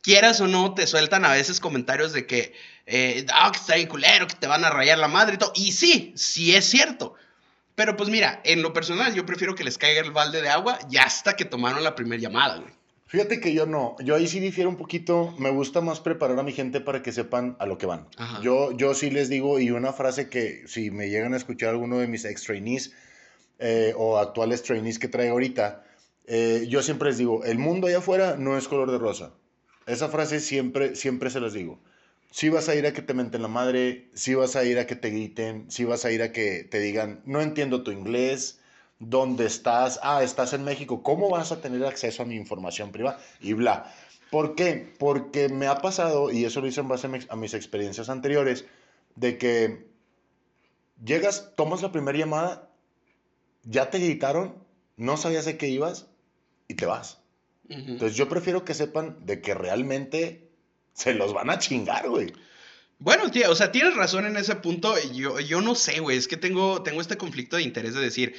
quieras 0.03 0.41
o 0.41 0.49
no, 0.49 0.75
te 0.75 0.89
sueltan 0.89 1.25
a 1.25 1.31
veces 1.31 1.61
comentarios 1.61 2.13
de 2.13 2.27
que, 2.27 2.53
eh, 2.87 3.25
ah, 3.33 3.53
que 3.53 3.61
está 3.61 3.77
bien 3.77 3.87
culero, 3.87 4.27
que 4.27 4.35
te 4.35 4.49
van 4.49 4.65
a 4.65 4.71
rayar 4.71 4.99
la 4.99 5.07
madre 5.07 5.37
y 5.37 5.39
todo. 5.39 5.53
Y 5.55 5.71
sí, 5.71 6.13
sí 6.17 6.53
es 6.53 6.65
cierto. 6.65 7.15
Pero 7.77 7.97
pues 7.97 8.09
mira, 8.09 8.41
en 8.43 8.61
lo 8.61 8.73
personal, 8.73 9.15
yo 9.15 9.25
prefiero 9.25 9.55
que 9.55 9.63
les 9.63 9.79
caiga 9.79 10.01
el 10.01 10.11
balde 10.11 10.43
de 10.43 10.49
agua 10.49 10.77
ya 10.89 11.05
hasta 11.05 11.37
que 11.37 11.45
tomaron 11.45 11.85
la 11.85 11.95
primera 11.95 12.21
llamada, 12.21 12.57
güey. 12.57 12.75
Fíjate 13.07 13.39
que 13.39 13.55
yo 13.55 13.67
no, 13.67 13.95
yo 14.03 14.17
ahí 14.17 14.27
sí 14.27 14.41
difiero 14.41 14.69
un 14.69 14.77
poquito, 14.77 15.33
me 15.39 15.51
gusta 15.51 15.81
más 15.81 16.01
preparar 16.01 16.37
a 16.41 16.43
mi 16.43 16.51
gente 16.51 16.81
para 16.81 17.05
que 17.05 17.13
sepan 17.13 17.55
a 17.61 17.67
lo 17.67 17.79
que 17.79 17.87
van. 17.87 18.09
Ajá. 18.17 18.41
Yo, 18.43 18.73
yo 18.73 18.95
sí 18.95 19.11
les 19.11 19.29
digo, 19.29 19.61
y 19.61 19.71
una 19.71 19.93
frase 19.93 20.29
que 20.29 20.65
si 20.67 20.91
me 20.91 21.09
llegan 21.09 21.35
a 21.35 21.37
escuchar 21.37 21.69
alguno 21.69 21.99
de 21.99 22.09
mis 22.09 22.25
ex 22.25 22.43
trainees 22.43 22.93
eh, 23.59 23.95
o 23.97 24.19
actuales 24.19 24.63
trainees 24.63 24.99
que 24.99 25.09
traigo 25.09 25.33
ahorita, 25.33 25.85
eh, 26.27 26.67
yo 26.69 26.83
siempre 26.83 27.11
les 27.11 27.19
digo, 27.19 27.45
el 27.45 27.59
mundo 27.59 27.87
allá 27.87 27.99
afuera 27.99 28.37
no 28.39 28.57
es 28.57 28.69
color 28.69 28.91
de 28.91 28.99
rosa. 28.99 29.33
Esa 29.87 30.09
frase 30.09 30.41
siempre, 30.41 30.97
siempre 30.97 31.31
se 31.31 31.41
las 31.41 31.53
digo. 31.53 31.79
Si 32.31 32.49
vas 32.49 32.69
a 32.69 32.75
ir 32.75 32.87
a 32.87 32.93
que 32.93 33.03
te 33.03 33.15
menten 33.15 33.43
la 33.43 33.49
madre, 33.49 34.09
si 34.15 34.35
vas 34.35 34.57
a 34.57 34.65
ir 34.65 34.79
a 34.79 34.87
que 34.87 34.97
te 34.97 35.11
griten, 35.11 35.71
si 35.71 35.85
vas 35.85 36.05
a 36.05 36.11
ir 36.11 36.23
a 36.23 36.33
que 36.33 36.65
te 36.65 36.81
digan, 36.81 37.21
no 37.27 37.41
entiendo 37.41 37.83
tu 37.83 37.93
inglés, 37.93 38.59
¿dónde 38.99 39.47
estás? 39.47 40.01
Ah, 40.03 40.23
estás 40.23 40.53
en 40.53 40.65
México, 40.65 41.03
¿cómo 41.03 41.31
vas 41.31 41.53
a 41.53 41.61
tener 41.61 41.85
acceso 41.85 42.23
a 42.23 42.27
mi 42.27 42.35
información 42.35 42.91
privada? 42.91 43.21
Y 43.41 43.53
bla. 43.53 43.95
¿Por 44.31 44.57
qué? 44.57 44.93
Porque 44.99 45.49
me 45.49 45.69
ha 45.69 45.77
pasado, 45.77 46.33
y 46.33 46.45
eso 46.45 46.61
lo 46.61 46.67
hice 46.67 46.81
en 46.81 46.89
base 46.89 47.09
a 47.29 47.37
mis 47.37 47.55
experiencias 47.55 48.09
anteriores, 48.09 48.65
de 49.15 49.39
que 49.39 49.87
llegas, 51.05 51.53
tomas 51.57 51.83
la 51.83 51.93
primera 51.93 52.19
llamada, 52.19 52.69
ya 53.65 53.91
te 53.91 53.99
gritaron, 53.99 54.55
no 54.97 55.17
sabías 55.17 55.45
de 55.45 55.57
qué 55.57 55.69
ibas 55.69 56.07
y 56.69 56.75
te 56.75 56.87
vas. 56.87 57.19
Entonces 57.69 58.17
yo 58.17 58.29
prefiero 58.29 58.65
que 58.65 58.75
sepan 58.75 59.25
de 59.25 59.41
que 59.41 59.55
realmente 59.55 60.51
se 60.93 61.15
los 61.15 61.33
van 61.33 61.51
a 61.51 61.59
chingar, 61.59 62.09
güey. 62.09 62.33
Bueno, 62.99 63.31
tío, 63.31 63.51
o 63.51 63.55
sea, 63.55 63.73
tienes 63.73 63.97
razón 63.97 64.27
en 64.27 64.37
ese 64.37 64.57
punto. 64.57 64.95
Yo, 65.13 65.41
yo 65.41 65.61
no 65.61 65.75
sé, 65.75 66.01
güey. 66.01 66.17
Es 66.17 66.29
que 66.29 66.37
tengo, 66.37 66.83
tengo 66.83 67.01
este 67.01 67.17
conflicto 67.17 67.57
de 67.57 67.63
interés 67.63 67.95
de 67.95 68.01
decir. 68.01 68.35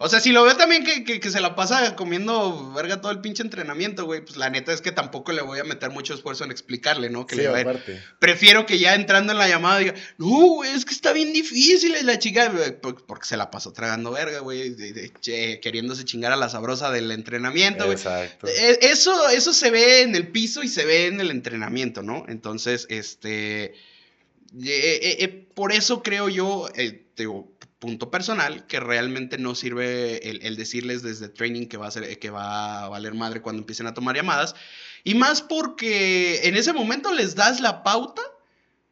O 0.00 0.08
sea, 0.08 0.20
si 0.20 0.30
lo 0.30 0.44
veo 0.44 0.56
también 0.56 0.84
que, 0.84 1.30
se 1.30 1.40
la 1.40 1.56
pasa 1.56 1.96
comiendo 1.96 2.72
verga 2.72 3.00
todo 3.00 3.10
el 3.10 3.20
pinche 3.20 3.42
entrenamiento, 3.42 4.04
güey, 4.04 4.20
pues 4.20 4.36
la 4.36 4.48
neta 4.48 4.72
es 4.72 4.80
que 4.80 4.92
tampoco 4.92 5.32
le 5.32 5.42
voy 5.42 5.58
a 5.58 5.64
meter 5.64 5.90
mucho 5.90 6.14
esfuerzo 6.14 6.44
en 6.44 6.52
explicarle, 6.52 7.10
¿no? 7.10 7.26
Que 7.26 7.34
sí, 7.34 7.40
le 7.40 7.48
aparte. 7.48 8.00
Prefiero 8.20 8.64
que 8.64 8.78
ya 8.78 8.94
entrando 8.94 9.32
en 9.32 9.38
la 9.38 9.48
llamada 9.48 9.80
diga, 9.80 9.94
no, 10.16 10.54
güey, 10.54 10.70
es 10.70 10.84
que 10.84 10.94
está 10.94 11.12
bien 11.12 11.32
difícil 11.32 11.96
la 12.04 12.16
chica, 12.20 12.52
porque 12.80 13.26
se 13.26 13.36
la 13.36 13.50
pasó 13.50 13.72
tragando 13.72 14.12
verga, 14.12 14.38
güey, 14.38 14.76
queriéndose 15.60 16.04
chingar 16.04 16.30
a 16.30 16.36
la 16.36 16.48
sabrosa 16.48 16.92
del 16.92 17.10
entrenamiento, 17.10 17.84
güey. 17.86 17.96
Exacto. 17.96 18.46
E, 18.46 18.78
eso, 18.82 19.28
eso 19.30 19.52
se 19.52 19.72
ve 19.72 20.02
en 20.02 20.14
el 20.14 20.28
piso 20.28 20.62
y 20.62 20.68
se 20.68 20.84
ve 20.84 21.06
en 21.06 21.20
el 21.20 21.32
entrenamiento, 21.32 22.02
¿no? 22.02 22.24
Entonces, 22.28 22.86
este 22.88 23.74
eh, 24.62 25.16
eh, 25.20 25.46
por 25.54 25.72
eso 25.72 26.02
creo 26.02 26.28
yo, 26.28 26.68
eh, 26.74 27.04
punto 27.78 28.10
personal, 28.10 28.66
que 28.66 28.80
realmente 28.80 29.38
no 29.38 29.54
sirve 29.54 30.28
el, 30.28 30.56
decirles 30.56 31.02
desde 31.02 31.28
training 31.28 31.66
que 31.66 31.76
va, 31.76 31.86
a 31.86 31.90
ser, 31.90 32.18
que 32.18 32.30
va 32.30 32.84
a 32.84 32.88
valer 32.88 33.14
madre 33.14 33.40
cuando 33.40 33.60
empiecen 33.60 33.86
a 33.86 33.94
tomar 33.94 34.16
llamadas. 34.16 34.54
Y 35.04 35.14
más 35.14 35.42
porque 35.42 36.48
en 36.48 36.56
ese 36.56 36.72
momento 36.72 37.12
les 37.12 37.34
das 37.34 37.60
la 37.60 37.82
pauta 37.82 38.22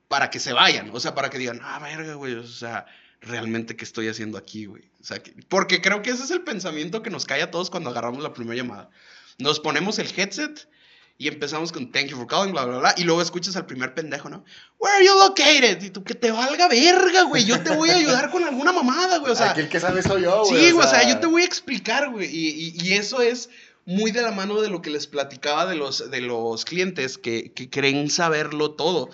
para 0.09 0.31
que 0.31 0.39
se 0.39 0.53
vayan. 0.53 0.91
O 0.93 1.01
sea, 1.01 1.15
para 1.15 1.31
que 1.31 1.39
digan, 1.39 1.61
ah, 1.63 1.79
verga, 1.81 2.15
güey, 2.15 2.35
o 2.35 2.47
sea, 2.47 2.87
realmente 3.21 3.77
qué 3.77 3.85
estoy 3.85 4.09
haciendo 4.09 4.39
aquí, 4.39 4.67
güey. 4.67 4.85
O 5.01 5.05
sea, 5.05 5.21
porque 5.49 5.81
creo 5.81 6.03
que 6.03 6.11
ese 6.11 6.25
es 6.25 6.31
el 6.31 6.43
pensamiento 6.43 7.03
que 7.03 7.11
nos 7.11 7.25
cae 7.25 7.43
a 7.43 7.51
todos 7.51 7.71
cuando 7.71 7.91
agarramos 7.91 8.23
la 8.23 8.33
primera 8.33 8.57
llamada. 8.57 8.91
Nos 9.39 9.61
ponemos 9.61 9.99
el 9.99 10.09
headset 10.17 10.69
y 11.19 11.29
empezamos 11.29 11.73
con 11.73 11.91
thank 11.91 12.09
you 12.09 12.17
for 12.17 12.27
calling, 12.27 12.53
bla, 12.53 12.67
bla, 12.67 12.79
bla. 12.79 12.95
Y 12.99 13.05
luego 13.05 13.23
escuchas 13.23 13.57
al 13.57 13.65
primer 13.65 13.95
pendejo, 13.95 14.29
¿no? 14.29 14.45
Where 14.79 14.97
are 14.97 15.05
you 15.05 15.15
located? 15.19 15.83
Y 15.83 15.91
tú, 15.91 16.05
que 16.05 16.15
te 16.15 16.31
valga 16.31 16.69
verga, 16.69 17.23
güey. 17.23 17.47
Yo 17.47 17.63
te 17.63 17.75
voy 17.75 17.89
a 17.89 17.97
ayudar 17.97 18.31
con 18.31 18.45
alguna 18.45 18.73
mamada, 18.73 19.19
güey. 19.19 19.33
O 19.33 19.35
sea. 19.35 19.53
Aquí 19.53 19.61
el 19.61 19.69
que 19.71 19.81
sabe 19.81 20.03
soy 20.03 20.23
yo, 20.23 20.45
güey. 20.45 20.67
Sí, 20.67 20.73
güey. 20.73 20.87
O, 20.87 20.91
sea... 20.91 21.09
yo 21.09 21.19
te 21.19 21.27
voy 21.27 21.43
a 21.43 21.47
explicar, 21.47 22.11
güey. 22.11 22.29
Y, 22.31 22.75
y, 22.83 22.93
eso 22.93 23.23
es 23.23 23.49
muy 23.87 24.11
de 24.11 24.21
la 24.21 24.31
mano 24.31 24.61
de 24.61 24.69
lo 24.69 24.83
que 24.83 24.91
les 24.91 25.07
platicaba 25.07 25.65
de 25.65 25.77
los, 25.77 26.11
de 26.11 26.21
los 26.21 26.67
clientes 26.67 27.17
que, 27.17 27.53
que 27.53 27.71
creen 27.71 28.11
saberlo 28.11 28.73
todo. 28.73 29.09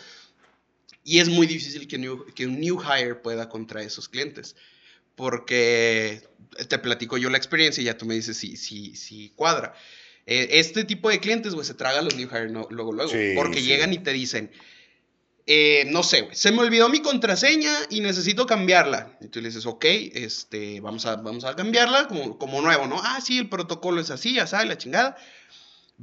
Y 1.05 1.21
es 1.21 1.29
muy 1.29 1.47
difícil 1.47 1.87
que, 1.87 1.99
que 2.35 2.47
un 2.47 2.59
new 2.59 2.81
hire 2.83 3.15
pueda 3.15 3.49
contra 3.49 3.83
esos 3.83 4.09
clientes. 4.09 4.57
Porque 5.15 6.29
te 6.69 6.79
platico 6.81 7.17
yo 7.17 7.31
la 7.31 7.39
experiencia 7.39 7.81
y 7.81 7.85
ya 7.85 7.97
tú 7.97 8.07
me 8.07 8.15
dices 8.15 8.37
si, 8.37 8.57
si, 8.57 8.97
si 8.97 9.31
cuadra. 9.31 9.75
Eh, 10.27 10.49
este 10.53 10.85
tipo 10.85 11.09
de 11.09 11.21
clientes, 11.21 11.55
güey, 11.55 11.67
se 11.67 11.75
tragan 11.75 12.05
los 12.05 12.15
new 12.15 12.29
hire 12.29 12.49
luego, 12.49 12.93
luego. 12.93 13.13
porque 13.35 13.63
llegan 13.63 13.93
y 13.93 13.99
te 13.99 14.13
dicen, 14.13 14.51
eh, 15.47 15.85
no 15.89 16.05
sé, 16.05 16.23
güey, 16.23 16.37
se 16.37 16.53
me 16.53 16.61
olvidó 16.61 16.89
mi 16.89 17.01
contraseña 17.01 17.73
y 17.91 18.01
necesito 18.01 18.47
cambiarla. 18.47 19.19
Y 19.21 19.29
tú 19.29 19.41
le 19.41 19.49
dices, 19.49 19.67
ok, 19.67 19.85
este, 19.85 20.81
vamos 20.81 21.07
a, 21.07 21.17
vamos 21.17 21.45
a 21.45 21.57
cambiarla 21.57 22.07
como, 22.07 22.39
como 22.39 22.63
nuevo, 22.63 22.87
¿no? 22.87 23.01
Ah, 23.03 23.21
sí, 23.21 23.39
el 23.39 23.49
protocolo 23.49 24.01
es 24.01 24.11
así, 24.11 24.35
ya 24.35 24.47
sabes, 24.47 24.69
la 24.69 24.79
chingada. 24.79 25.17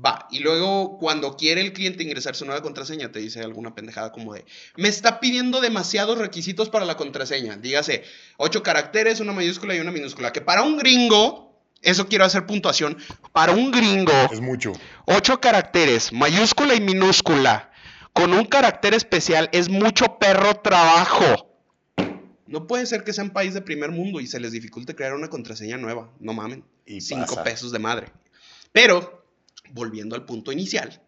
Va, 0.06 0.28
y 0.32 0.40
luego 0.40 0.98
cuando 0.98 1.36
quiere 1.36 1.62
el 1.62 1.74
cliente 1.74 2.04
ingresar 2.04 2.36
su 2.36 2.46
nueva 2.46 2.62
contraseña, 2.62 3.12
te 3.12 3.20
dice 3.20 3.42
alguna 3.42 3.76
pendejada 3.76 4.12
como 4.12 4.34
de, 4.34 4.46
me 4.78 4.88
está 4.88 5.20
pidiendo 5.20 5.62
demasiados 5.62 6.18
requisitos 6.18 6.70
para 6.70 6.86
la 6.86 6.96
contraseña. 6.96 7.58
Dígase, 7.58 8.04
ocho 8.38 8.64
caracteres, 8.64 9.20
una 9.20 9.34
mayúscula 9.34 9.76
y 9.76 9.80
una 9.80 9.92
minúscula, 9.92 10.32
que 10.32 10.42
para 10.42 10.64
un 10.64 10.78
gringo 10.78 11.49
eso 11.82 12.08
quiero 12.08 12.26
hacer 12.26 12.46
puntuación. 12.46 12.98
Para 13.32 13.54
un 13.54 13.72
gringo. 13.72 14.14
Es 14.32 14.42
mucho. 14.42 14.74
Ocho 15.06 15.40
caracteres, 15.40 16.12
mayúscula 16.12 16.76
y 16.76 16.82
minúscula. 16.82 17.72
Con 18.14 18.34
un 18.34 18.46
carácter 18.46 18.94
especial 18.94 19.50
es 19.52 19.70
mucho 19.70 20.18
perro 20.20 20.56
trabajo. 20.56 21.48
No 22.48 22.66
puede 22.66 22.86
ser 22.86 23.04
que 23.04 23.14
sea 23.14 23.24
un 23.24 23.30
país 23.30 23.54
de 23.54 23.62
primer 23.62 23.92
mundo 23.92 24.20
y 24.20 24.28
se 24.28 24.40
les 24.40 24.52
dificulte 24.52 24.96
crear 24.96 25.14
una 25.14 25.30
contraseña 25.30 25.78
nueva. 25.78 26.10
No 26.20 26.34
mamen. 26.34 26.64
Y 26.86 27.02
Cinco 27.02 27.44
pesos 27.44 27.72
de 27.72 27.80
madre. 27.80 28.08
Pero, 28.72 29.24
volviendo 29.72 30.16
al 30.16 30.26
punto 30.26 30.52
inicial, 30.52 31.02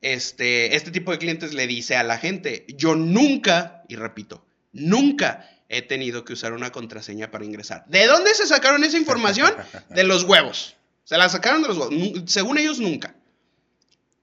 este, 0.00 0.74
este 0.74 0.90
tipo 0.90 1.12
de 1.12 1.18
clientes 1.18 1.52
le 1.52 1.66
dice 1.66 1.96
a 1.96 2.02
la 2.02 2.18
gente, 2.18 2.64
yo 2.68 2.94
nunca, 2.94 3.84
y 3.88 3.96
repito, 3.96 4.44
nunca 4.72 5.48
he 5.68 5.82
tenido 5.82 6.24
que 6.24 6.32
usar 6.32 6.52
una 6.52 6.70
contraseña 6.70 7.30
para 7.30 7.44
ingresar. 7.44 7.84
¿De 7.88 8.06
dónde 8.06 8.34
se 8.34 8.46
sacaron 8.46 8.84
esa 8.84 8.98
información? 8.98 9.52
De 9.90 10.04
los 10.04 10.24
huevos. 10.24 10.76
Se 11.04 11.18
la 11.18 11.28
sacaron 11.28 11.62
de 11.62 11.68
los 11.68 11.76
huevos. 11.76 11.94
Según 12.26 12.56
ellos, 12.56 12.80
nunca. 12.80 13.14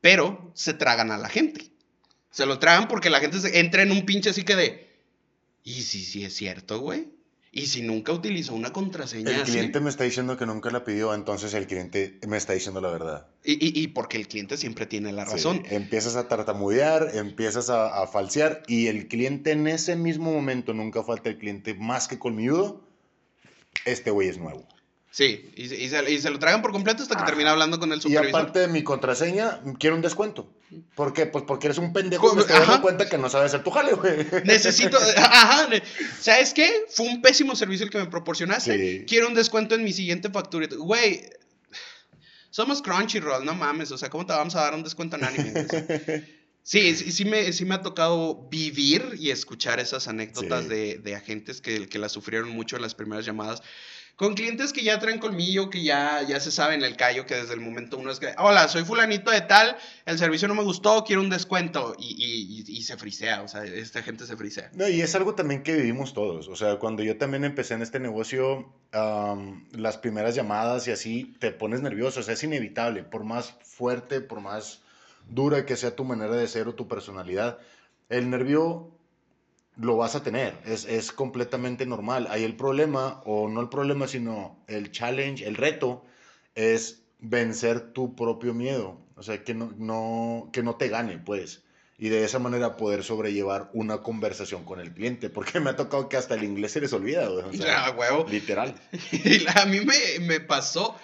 Pero 0.01 0.51
se 0.55 0.73
tragan 0.73 1.11
a 1.11 1.17
la 1.17 1.29
gente. 1.29 1.69
Se 2.31 2.45
lo 2.45 2.57
tragan 2.57 2.87
porque 2.87 3.11
la 3.11 3.19
gente 3.19 3.39
se 3.39 3.59
entra 3.59 3.83
en 3.83 3.91
un 3.91 4.05
pinche 4.05 4.31
así 4.31 4.43
que 4.43 4.55
de. 4.55 4.89
¿Y 5.63 5.83
si 5.83 6.03
sí 6.03 6.23
es 6.23 6.35
cierto, 6.35 6.79
güey? 6.79 7.07
Y 7.53 7.65
si 7.65 7.81
nunca 7.81 8.13
utilizó 8.13 8.53
una 8.53 8.71
contraseña. 8.71 9.29
El 9.29 9.43
cliente 9.43 9.81
me 9.81 9.89
está 9.89 10.05
diciendo 10.05 10.37
que 10.37 10.45
nunca 10.45 10.71
la 10.71 10.85
pidió, 10.85 11.13
entonces 11.13 11.53
el 11.53 11.67
cliente 11.67 12.17
me 12.25 12.37
está 12.37 12.53
diciendo 12.53 12.79
la 12.79 12.89
verdad. 12.89 13.27
Y, 13.43 13.77
y, 13.77 13.87
porque 13.89 14.15
el 14.15 14.29
cliente 14.29 14.55
siempre 14.55 14.85
tiene 14.85 15.11
la 15.11 15.25
razón. 15.25 15.63
empiezas 15.69 16.15
a 16.15 16.29
tartamudear, 16.29 17.11
empiezas 17.13 17.69
a, 17.69 18.01
a, 18.01 18.07
falsear, 18.07 18.63
y 18.67 18.87
el 18.87 19.09
cliente 19.09 19.51
en 19.51 19.67
ese 19.67 19.97
mismo 19.97 20.31
momento, 20.31 20.73
nunca 20.73 21.03
falta 21.03 21.29
el 21.29 21.37
cliente 21.37 21.73
más 21.73 22.07
que 22.07 22.17
colmilludo, 22.17 22.87
este 23.83 24.11
güey 24.11 24.29
es 24.29 24.37
nuevo. 24.37 24.65
Sí, 25.11 25.51
y, 25.57 25.89
se, 25.89 26.29
lo 26.29 26.39
tragan 26.39 26.61
por 26.61 26.71
completo 26.71 27.03
hasta 27.03 27.17
que 27.17 27.25
termina 27.25 27.51
hablando 27.51 27.79
con 27.79 27.91
el 27.91 27.99
supervisor. 27.99 28.25
Y 28.25 28.29
aparte 28.29 28.59
de 28.59 28.67
mi 28.69 28.81
contraseña, 28.81 29.59
quiero 29.77 29.97
un 29.97 30.01
descuento. 30.01 30.49
¿Por 30.95 31.11
qué? 31.11 31.25
Pues 31.25 31.43
porque 31.45 31.67
eres 31.67 31.79
un 31.79 31.91
pendejo 31.91 32.33
que 32.33 32.43
te 32.43 32.53
das 32.53 32.79
cuenta 32.79 33.09
que 33.09 33.17
no 33.17 33.29
sabes 33.29 33.47
hacer 33.47 33.61
tu 33.61 33.71
jale, 33.71 33.91
güey. 33.91 34.25
Necesito, 34.45 34.97
ajá, 35.17 35.67
¿sabes 36.17 36.53
qué? 36.53 36.85
Fue 36.89 37.07
un 37.07 37.21
pésimo 37.21 37.57
servicio 37.57 37.83
el 37.85 37.91
que 37.91 37.97
me 37.97 38.05
proporcionaste. 38.05 39.03
Quiero 39.05 39.27
un 39.27 39.33
descuento 39.33 39.75
en 39.75 39.83
mi 39.83 39.91
siguiente 39.91 40.29
factura. 40.29 40.67
Güey, 40.77 41.29
somos 42.49 42.81
Crunchyroll, 42.81 43.43
no 43.43 43.53
mames, 43.53 43.91
o 43.91 43.97
sea, 43.97 44.09
¿cómo 44.09 44.25
te 44.25 44.31
vamos 44.31 44.55
a 44.55 44.61
dar 44.61 44.75
un 44.75 44.83
descuento 44.83 45.17
en 45.17 45.25
anime? 45.25 45.53
Sí, 46.63 46.95
sí, 46.95 47.11
sí, 47.11 47.25
me, 47.25 47.51
sí 47.53 47.65
me 47.65 47.73
ha 47.73 47.81
tocado 47.81 48.47
vivir 48.51 49.15
y 49.17 49.31
escuchar 49.31 49.79
esas 49.79 50.07
anécdotas 50.07 50.69
de, 50.69 50.99
de, 50.99 51.15
agentes 51.15 51.59
que, 51.59 51.89
que 51.89 51.97
la 51.97 52.07
sufrieron 52.07 52.49
mucho 52.49 52.75
en 52.75 52.83
las 52.83 52.93
primeras 52.93 53.25
llamadas. 53.25 53.63
Con 54.21 54.35
clientes 54.35 54.71
que 54.71 54.83
ya 54.83 54.99
traen 54.99 55.17
colmillo, 55.17 55.71
que 55.71 55.81
ya, 55.81 56.21
ya 56.21 56.39
se 56.39 56.51
saben 56.51 56.83
el 56.83 56.95
callo, 56.95 57.25
que 57.25 57.33
desde 57.33 57.55
el 57.55 57.59
momento 57.59 57.97
uno 57.97 58.11
es 58.11 58.19
que, 58.19 58.35
hola, 58.37 58.67
soy 58.67 58.83
fulanito 58.83 59.31
de 59.31 59.41
tal, 59.41 59.75
el 60.05 60.19
servicio 60.19 60.47
no 60.47 60.53
me 60.53 60.61
gustó, 60.61 61.03
quiero 61.03 61.23
un 61.23 61.31
descuento. 61.31 61.95
Y, 61.97 62.63
y, 62.67 62.81
se 62.83 62.97
frisea, 62.97 63.41
o 63.41 63.47
sea, 63.47 63.65
esta 63.65 64.03
gente 64.03 64.27
se 64.27 64.37
frisea. 64.37 64.69
No, 64.75 64.87
y 64.87 65.01
es 65.01 65.15
algo 65.15 65.33
también 65.33 65.63
que 65.63 65.73
vivimos 65.73 66.13
todos. 66.13 66.49
O 66.49 66.55
sea, 66.55 66.77
cuando 66.77 67.01
yo 67.01 67.17
también 67.17 67.45
empecé 67.45 67.73
en 67.73 67.81
este 67.81 67.99
negocio, 67.99 68.71
las 68.91 69.97
primeras 69.97 70.35
llamadas 70.35 70.87
y 70.87 70.91
así, 70.91 71.35
te 71.39 71.49
pones 71.49 71.81
nervioso, 71.81 72.19
o 72.19 72.23
sea, 72.23 72.35
es 72.35 72.43
inevitable, 72.43 73.01
por 73.01 73.23
más 73.23 73.55
fuerte, 73.63 74.21
por 74.21 74.39
más 74.39 74.83
dura 75.31 75.65
que 75.65 75.75
sea 75.75 75.95
tu 75.95 76.03
manera 76.03 76.35
de 76.35 76.47
ser 76.47 76.67
o 76.67 76.75
tu 76.75 76.87
personalidad, 76.87 77.57
el 78.09 78.29
nervio 78.29 79.00
lo 79.81 79.97
vas 79.97 80.15
a 80.15 80.23
tener, 80.23 80.55
es, 80.65 80.85
es, 80.85 81.11
completamente 81.11 81.85
normal. 81.85 82.27
Ahí 82.29 82.43
el 82.43 82.55
problema, 82.55 83.21
o 83.25 83.49
no 83.49 83.61
el 83.61 83.69
problema, 83.69 84.07
sino 84.07 84.63
el 84.67 84.91
challenge, 84.91 85.45
el 85.45 85.55
reto, 85.55 86.03
es 86.55 87.03
vencer 87.19 87.93
tu 87.93 88.15
propio 88.15 88.53
miedo, 88.53 88.99
o 89.15 89.23
sea, 89.23 89.43
que 89.43 89.53
no, 89.53 89.73
no, 89.77 90.49
que 90.51 90.63
no 90.63 90.75
te 90.75 90.89
gane, 90.89 91.17
pues. 91.17 91.63
Y 91.97 92.09
de 92.09 92.23
esa 92.23 92.39
manera 92.39 92.77
poder 92.77 93.03
sobrellevar 93.03 93.69
una 93.73 94.01
conversación 94.01 94.65
con 94.65 94.79
el 94.79 94.91
cliente, 94.91 95.29
porque 95.29 95.59
me 95.59 95.69
ha 95.69 95.75
tocado 95.75 96.09
que 96.09 96.17
hasta 96.17 96.35
el 96.35 96.43
inglés 96.43 96.71
se 96.71 96.81
les 96.81 96.93
olvida, 96.93 97.29
o 97.29 97.53
sea, 97.53 97.91
huevo. 97.91 98.25
Literal. 98.29 98.75
a 99.55 99.65
mí 99.65 99.81
me, 99.81 100.25
me 100.25 100.39
pasó, 100.39 100.95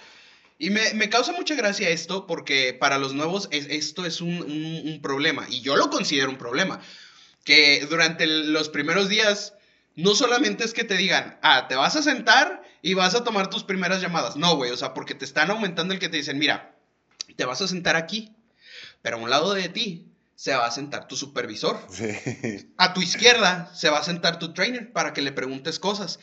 y 0.58 0.70
me, 0.70 0.92
me, 0.94 1.08
causa 1.08 1.32
mucha 1.32 1.54
gracia 1.54 1.88
esto, 1.88 2.26
porque 2.26 2.74
para 2.74 2.98
los 2.98 3.14
nuevos 3.14 3.48
esto 3.52 4.04
es 4.06 4.20
un, 4.20 4.42
un, 4.42 4.82
un 4.92 5.00
problema, 5.00 5.46
y 5.48 5.60
yo 5.60 5.76
lo 5.76 5.88
considero 5.88 6.30
un 6.30 6.38
problema 6.38 6.80
que 7.48 7.86
durante 7.88 8.26
los 8.26 8.68
primeros 8.68 9.08
días 9.08 9.54
no 9.96 10.14
solamente 10.14 10.64
es 10.64 10.74
que 10.74 10.84
te 10.84 10.98
digan, 10.98 11.38
ah, 11.40 11.66
te 11.66 11.76
vas 11.76 11.96
a 11.96 12.02
sentar 12.02 12.62
y 12.82 12.92
vas 12.92 13.14
a 13.14 13.24
tomar 13.24 13.48
tus 13.48 13.64
primeras 13.64 14.02
llamadas. 14.02 14.36
No, 14.36 14.54
güey, 14.56 14.70
o 14.70 14.76
sea, 14.76 14.92
porque 14.92 15.14
te 15.14 15.24
están 15.24 15.50
aumentando 15.50 15.94
el 15.94 15.98
que 15.98 16.10
te 16.10 16.18
dicen, 16.18 16.38
mira, 16.38 16.76
te 17.36 17.46
vas 17.46 17.62
a 17.62 17.66
sentar 17.66 17.96
aquí, 17.96 18.36
pero 19.00 19.16
a 19.16 19.20
un 19.20 19.30
lado 19.30 19.54
de 19.54 19.70
ti 19.70 20.12
se 20.34 20.54
va 20.54 20.66
a 20.66 20.70
sentar 20.70 21.08
tu 21.08 21.16
supervisor. 21.16 21.80
A 22.76 22.92
tu 22.92 23.00
izquierda 23.00 23.72
se 23.74 23.88
va 23.88 24.00
a 24.00 24.04
sentar 24.04 24.38
tu 24.38 24.52
trainer 24.52 24.92
para 24.92 25.14
que 25.14 25.22
le 25.22 25.32
preguntes 25.32 25.78
cosas. 25.78 26.20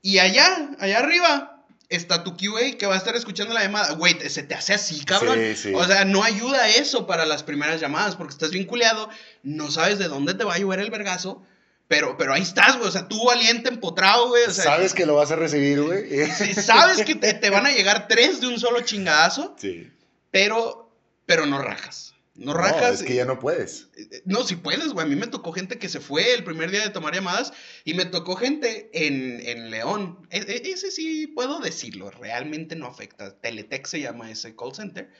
Y 0.00 0.18
allá, 0.20 0.76
allá 0.78 1.00
arriba, 1.00 1.57
está 1.88 2.22
tu 2.22 2.36
QA 2.36 2.76
que 2.78 2.86
va 2.86 2.94
a 2.94 2.98
estar 2.98 3.16
escuchando 3.16 3.54
la 3.54 3.62
llamada. 3.62 3.92
Güey, 3.92 4.18
se 4.28 4.42
te 4.42 4.54
hace 4.54 4.74
así, 4.74 5.04
cabrón. 5.04 5.38
O 5.74 5.84
sea, 5.84 6.04
no 6.04 6.22
ayuda 6.22 6.68
eso 6.68 7.06
para 7.06 7.24
las 7.26 7.42
primeras 7.42 7.80
llamadas 7.80 8.16
porque 8.16 8.32
estás 8.32 8.50
vinculado, 8.50 9.08
no 9.42 9.70
sabes 9.70 9.98
de 9.98 10.08
dónde 10.08 10.34
te 10.34 10.44
va 10.44 10.54
a 10.54 10.58
llover 10.58 10.80
el 10.80 10.90
vergazo. 10.90 11.42
Pero, 11.88 12.18
pero 12.18 12.34
ahí 12.34 12.42
estás, 12.42 12.76
güey. 12.76 12.88
O 12.88 12.92
sea, 12.92 13.08
tú 13.08 13.24
valiente, 13.24 13.70
empotrado, 13.70 14.28
güey. 14.28 14.44
sabes 14.50 14.92
que 14.92 15.06
lo 15.06 15.14
vas 15.14 15.30
a 15.30 15.36
recibir, 15.36 15.80
güey. 15.80 16.26
sabes 16.54 17.02
que 17.02 17.14
te, 17.14 17.32
te, 17.32 17.48
van 17.48 17.64
a 17.64 17.70
llegar 17.70 18.08
tres 18.08 18.42
de 18.42 18.48
un 18.48 18.60
solo 18.60 18.82
chingadazo. 18.82 19.56
Sí. 19.58 19.90
pero, 20.30 20.90
pero 21.24 21.46
no 21.46 21.62
rajas. 21.62 22.14
No 22.38 22.52
No, 22.52 22.58
rajas. 22.58 23.00
es 23.00 23.06
que 23.06 23.14
ya 23.16 23.24
no 23.24 23.38
puedes. 23.40 23.88
No, 24.24 24.44
si 24.44 24.54
puedes, 24.56 24.92
güey. 24.92 25.04
A 25.04 25.08
mí 25.08 25.16
me 25.16 25.26
tocó 25.26 25.52
gente 25.52 25.78
que 25.78 25.88
se 25.88 25.98
fue 26.00 26.34
el 26.34 26.44
primer 26.44 26.70
día 26.70 26.82
de 26.82 26.90
tomar 26.90 27.12
llamadas 27.14 27.52
y 27.84 27.94
me 27.94 28.04
tocó 28.04 28.36
gente 28.36 28.90
en, 28.92 29.40
en 29.44 29.70
León. 29.70 30.26
E- 30.30 30.38
e- 30.38 30.70
ese 30.70 30.90
sí 30.92 31.26
puedo 31.26 31.58
decirlo, 31.60 32.10
realmente 32.10 32.76
no 32.76 32.86
afecta. 32.86 33.36
Teletec 33.40 33.86
se 33.86 34.00
llama 34.00 34.30
ese 34.30 34.54
call 34.54 34.74
center. 34.74 35.10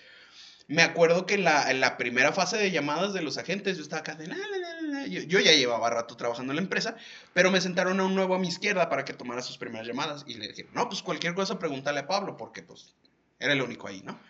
Me 0.68 0.82
acuerdo 0.82 1.24
que 1.26 1.34
en 1.34 1.44
la, 1.44 1.70
en 1.70 1.80
la 1.80 1.96
primera 1.96 2.30
fase 2.30 2.56
de 2.58 2.70
llamadas 2.70 3.14
de 3.14 3.22
los 3.22 3.38
agentes 3.38 3.78
yo 3.78 3.82
estaba 3.82 4.00
acá 4.00 4.14
de... 4.16 4.26
la, 4.26 4.36
la, 4.36 4.46
la, 4.46 4.58
la, 4.58 4.80
la. 5.00 5.06
Yo, 5.06 5.22
yo 5.22 5.40
ya 5.40 5.52
llevaba 5.52 5.88
rato 5.90 6.14
trabajando 6.16 6.52
en 6.52 6.56
la 6.56 6.62
empresa, 6.62 6.94
pero 7.32 7.50
me 7.50 7.60
sentaron 7.62 7.98
a 8.00 8.04
un 8.04 8.14
nuevo 8.14 8.34
a 8.34 8.38
mi 8.38 8.48
izquierda 8.48 8.88
para 8.90 9.04
que 9.04 9.14
tomara 9.14 9.40
sus 9.42 9.56
primeras 9.58 9.86
llamadas 9.88 10.24
y 10.28 10.34
le 10.34 10.46
dijeron, 10.48 10.70
no, 10.74 10.88
pues 10.88 11.02
cualquier 11.02 11.34
cosa 11.34 11.58
pregúntale 11.58 12.00
a 12.00 12.06
Pablo 12.06 12.36
porque 12.36 12.62
pues 12.62 12.94
era 13.40 13.54
el 13.54 13.62
único 13.62 13.88
ahí, 13.88 14.02
¿no? 14.04 14.20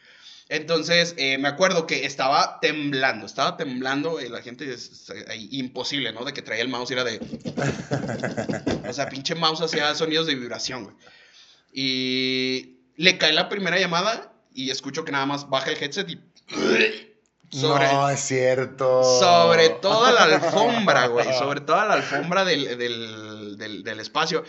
Entonces, 0.51 1.15
eh, 1.19 1.37
me 1.37 1.49
acuerdo 1.49 1.87
que 1.87 2.07
estaba 2.07 2.59
temblando, 2.61 3.27
estaba 3.27 3.59
temblando, 3.59 4.19
y 4.21 4.29
la 4.31 4.41
gente 4.41 4.73
es, 4.73 5.13
ahí, 5.29 5.49
imposible, 5.53 6.13
¿no? 6.13 6.25
De 6.25 6.33
que 6.33 6.41
traía 6.41 6.63
el 6.63 6.69
mouse 6.69 6.91
y 6.91 6.95
era 6.95 7.05
de... 7.05 7.21
o 8.89 8.93
sea, 8.93 9.09
pinche 9.11 9.35
mouse 9.35 9.61
hacía 9.61 9.95
sonidos 9.95 10.27
de 10.27 10.35
vibración, 10.35 10.85
güey. 10.85 10.97
Y 11.71 12.79
le 12.97 13.19
cae 13.19 13.35
la 13.35 13.51
primera 13.51 13.79
llamada 13.79 14.33
y 14.55 14.71
escucho 14.71 15.05
que 15.05 15.13
nada 15.13 15.27
más 15.27 15.51
baja 15.51 15.71
el 15.71 15.83
headset 15.83 16.09
y... 16.09 16.19
Sobre, 17.51 17.91
No, 17.91 18.11
es 18.11 18.21
cierto. 18.21 19.03
sobre 19.21 19.71
toda 19.71 20.13
la 20.13 20.25
alfombra, 20.25 21.07
güey. 21.07 21.27
Sobre 21.39 21.61
toda 21.63 21.87
la 21.87 21.95
alfombra 21.95 22.45
del, 22.45 22.77
del, 22.77 23.57
del, 23.57 23.83
del 23.83 24.01
espacio. 24.01 24.45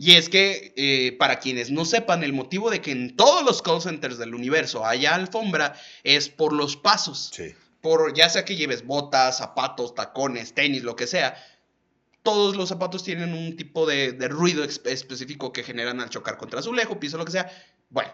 Y 0.00 0.14
es 0.14 0.28
que, 0.28 0.72
eh, 0.76 1.16
para 1.18 1.40
quienes 1.40 1.72
no 1.72 1.84
sepan, 1.84 2.22
el 2.22 2.32
motivo 2.32 2.70
de 2.70 2.80
que 2.80 2.92
en 2.92 3.16
todos 3.16 3.44
los 3.44 3.62
call 3.62 3.82
centers 3.82 4.16
del 4.16 4.32
universo 4.32 4.86
haya 4.86 5.12
alfombra 5.12 5.74
es 6.04 6.28
por 6.28 6.52
los 6.52 6.76
pasos. 6.76 7.30
Sí. 7.34 7.52
Por, 7.80 8.14
ya 8.14 8.30
sea 8.30 8.44
que 8.44 8.54
lleves 8.54 8.86
botas, 8.86 9.38
zapatos, 9.38 9.96
tacones, 9.96 10.54
tenis, 10.54 10.84
lo 10.84 10.94
que 10.94 11.08
sea. 11.08 11.36
Todos 12.22 12.54
los 12.54 12.68
zapatos 12.68 13.02
tienen 13.02 13.34
un 13.34 13.56
tipo 13.56 13.86
de, 13.86 14.12
de 14.12 14.28
ruido 14.28 14.62
específico 14.62 15.52
que 15.52 15.64
generan 15.64 16.00
al 16.00 16.10
chocar 16.10 16.36
contra 16.36 16.60
azulejo, 16.60 17.00
piso, 17.00 17.18
lo 17.18 17.24
que 17.24 17.32
sea. 17.32 17.50
Bueno, 17.90 18.12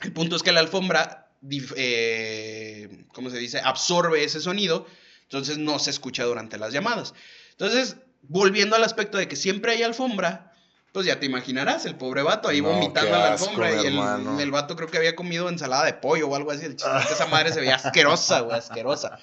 el 0.00 0.12
punto 0.12 0.34
es 0.34 0.42
que 0.42 0.50
la 0.50 0.58
alfombra, 0.58 1.30
eh, 1.76 3.04
¿cómo 3.12 3.30
se 3.30 3.38
dice? 3.38 3.60
Absorbe 3.60 4.24
ese 4.24 4.40
sonido, 4.40 4.88
entonces 5.22 5.56
no 5.56 5.78
se 5.78 5.90
escucha 5.90 6.24
durante 6.24 6.58
las 6.58 6.72
llamadas. 6.72 7.14
Entonces, 7.52 7.94
volviendo 8.22 8.74
al 8.74 8.82
aspecto 8.82 9.18
de 9.18 9.28
que 9.28 9.36
siempre 9.36 9.70
hay 9.70 9.84
alfombra, 9.84 10.51
pues 10.92 11.06
ya 11.06 11.18
te 11.18 11.26
imaginarás, 11.26 11.86
el 11.86 11.94
pobre 11.96 12.22
vato 12.22 12.48
ahí 12.48 12.60
No, 12.60 12.68
vomitando 12.70 13.10
en 13.14 13.18
la 13.20 13.32
alfombra 13.32 13.72
y 13.82 13.86
el, 13.86 13.98
el 14.40 14.50
vato 14.50 14.76
creo 14.76 14.88
que 14.88 14.98
había 14.98 15.16
comido 15.16 15.48
ensalada 15.48 15.84
de 15.86 15.94
pollo 15.94 16.28
o 16.28 16.36
algo 16.36 16.50
así. 16.50 16.66
El 16.66 16.76
chiste 16.76 16.98
es 17.00 17.06
que 17.06 17.14
esa 17.14 17.26
madre 17.26 17.52
se 17.52 17.60
veía 17.60 17.76
asquerosa, 17.76 18.40
güey, 18.40 18.58
asquerosa. 18.58 19.18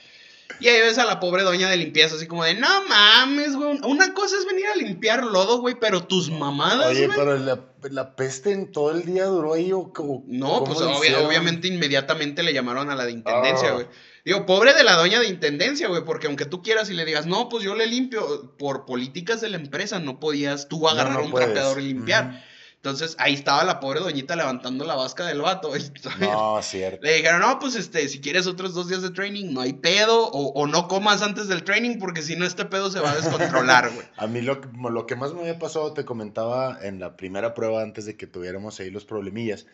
Y 0.59 0.67
ahí 0.67 0.81
ves 0.81 0.97
a 0.97 1.05
la 1.05 1.19
pobre 1.19 1.43
doña 1.43 1.69
de 1.69 1.77
limpieza 1.77 2.15
así 2.15 2.25
como 2.27 2.43
de, 2.43 2.55
no 2.55 2.67
mames, 2.87 3.55
güey. 3.55 3.79
Una 3.83 4.13
cosa 4.15 4.35
es 4.35 4.45
venir 4.47 4.65
a 4.65 4.75
limpiar 4.75 5.23
lodo, 5.23 5.59
güey, 5.61 5.75
pero 5.79 6.03
tus 6.03 6.31
mamadas, 6.31 6.87
Oye, 6.87 7.05
güey. 7.05 7.17
pero 7.17 7.37
la, 7.37 7.59
la 7.83 8.15
peste 8.15 8.51
en 8.51 8.71
todo 8.71 8.91
el 8.91 9.05
día 9.05 9.25
duró 9.25 9.53
ahí 9.53 9.71
o 9.71 9.93
como. 9.93 10.23
No, 10.25 10.63
pues 10.63 10.79
obvia- 10.81 11.19
obviamente 11.25 11.67
inmediatamente 11.67 12.41
le 12.43 12.51
llamaron 12.53 12.89
a 12.89 12.95
la 12.95 13.05
de 13.05 13.11
intendencia, 13.11 13.69
Ah. 13.69 13.73
güey. 13.73 13.87
Digo, 14.29 14.45
pobre 14.45 14.73
de 14.73 14.83
la 14.83 14.93
doña 14.95 15.19
de 15.19 15.27
intendencia, 15.27 15.87
güey, 15.87 16.03
porque 16.05 16.27
aunque 16.27 16.45
tú 16.45 16.61
quieras 16.61 16.89
y 16.89 16.93
le 16.93 17.03
digas, 17.05 17.25
no, 17.25 17.49
pues 17.49 17.63
yo 17.63 17.73
le 17.75 17.87
limpio, 17.87 18.55
por 18.57 18.85
políticas 18.85 19.41
de 19.41 19.49
la 19.49 19.57
empresa 19.57 19.99
no 19.99 20.19
podías 20.19 20.67
tú 20.67 20.87
agarrar 20.87 21.13
no 21.13 21.23
un 21.25 21.31
puedes. 21.31 21.47
trapeador 21.47 21.81
y 21.81 21.87
limpiar. 21.87 22.43
Entonces 22.75 23.15
ahí 23.19 23.33
estaba 23.33 23.65
la 23.65 23.81
pobre 23.81 23.99
doñita 23.99 24.37
levantando 24.37 24.85
la 24.85 24.95
vasca 24.95 25.25
del 25.25 25.41
vato. 25.41 25.71
No, 26.19 26.61
cierto. 26.61 26.99
Le 27.05 27.15
dijeron, 27.15 27.41
no, 27.41 27.59
pues 27.59 27.75
este, 27.75 28.07
si 28.07 28.21
quieres 28.21 28.47
otros 28.47 28.73
dos 28.73 28.87
días 28.87 29.01
de 29.01 29.09
training, 29.09 29.51
no 29.51 29.59
hay 29.61 29.73
pedo, 29.73 30.27
o, 30.29 30.53
o 30.53 30.65
no 30.67 30.87
comas 30.87 31.21
antes 31.21 31.47
del 31.49 31.63
training, 31.63 31.97
porque 31.99 32.21
si 32.21 32.37
no, 32.37 32.45
este 32.45 32.63
pedo 32.65 32.89
se 32.89 32.99
va 33.01 33.11
a 33.11 33.15
descontrolar, 33.15 33.91
güey. 33.93 34.07
A 34.17 34.27
mí 34.27 34.41
lo, 34.41 34.61
que- 34.61 34.69
lo 34.89 35.05
que 35.07 35.15
más 35.17 35.33
me 35.33 35.41
había 35.41 35.59
pasado, 35.59 35.91
te 35.93 36.05
comentaba 36.05 36.77
en 36.81 36.99
la 37.01 37.17
primera 37.17 37.53
prueba 37.53 37.81
antes 37.81 38.05
de 38.05 38.15
que 38.15 38.27
tuviéramos 38.27 38.79
ahí 38.79 38.91
los 38.91 39.03
problemillas, 39.03 39.65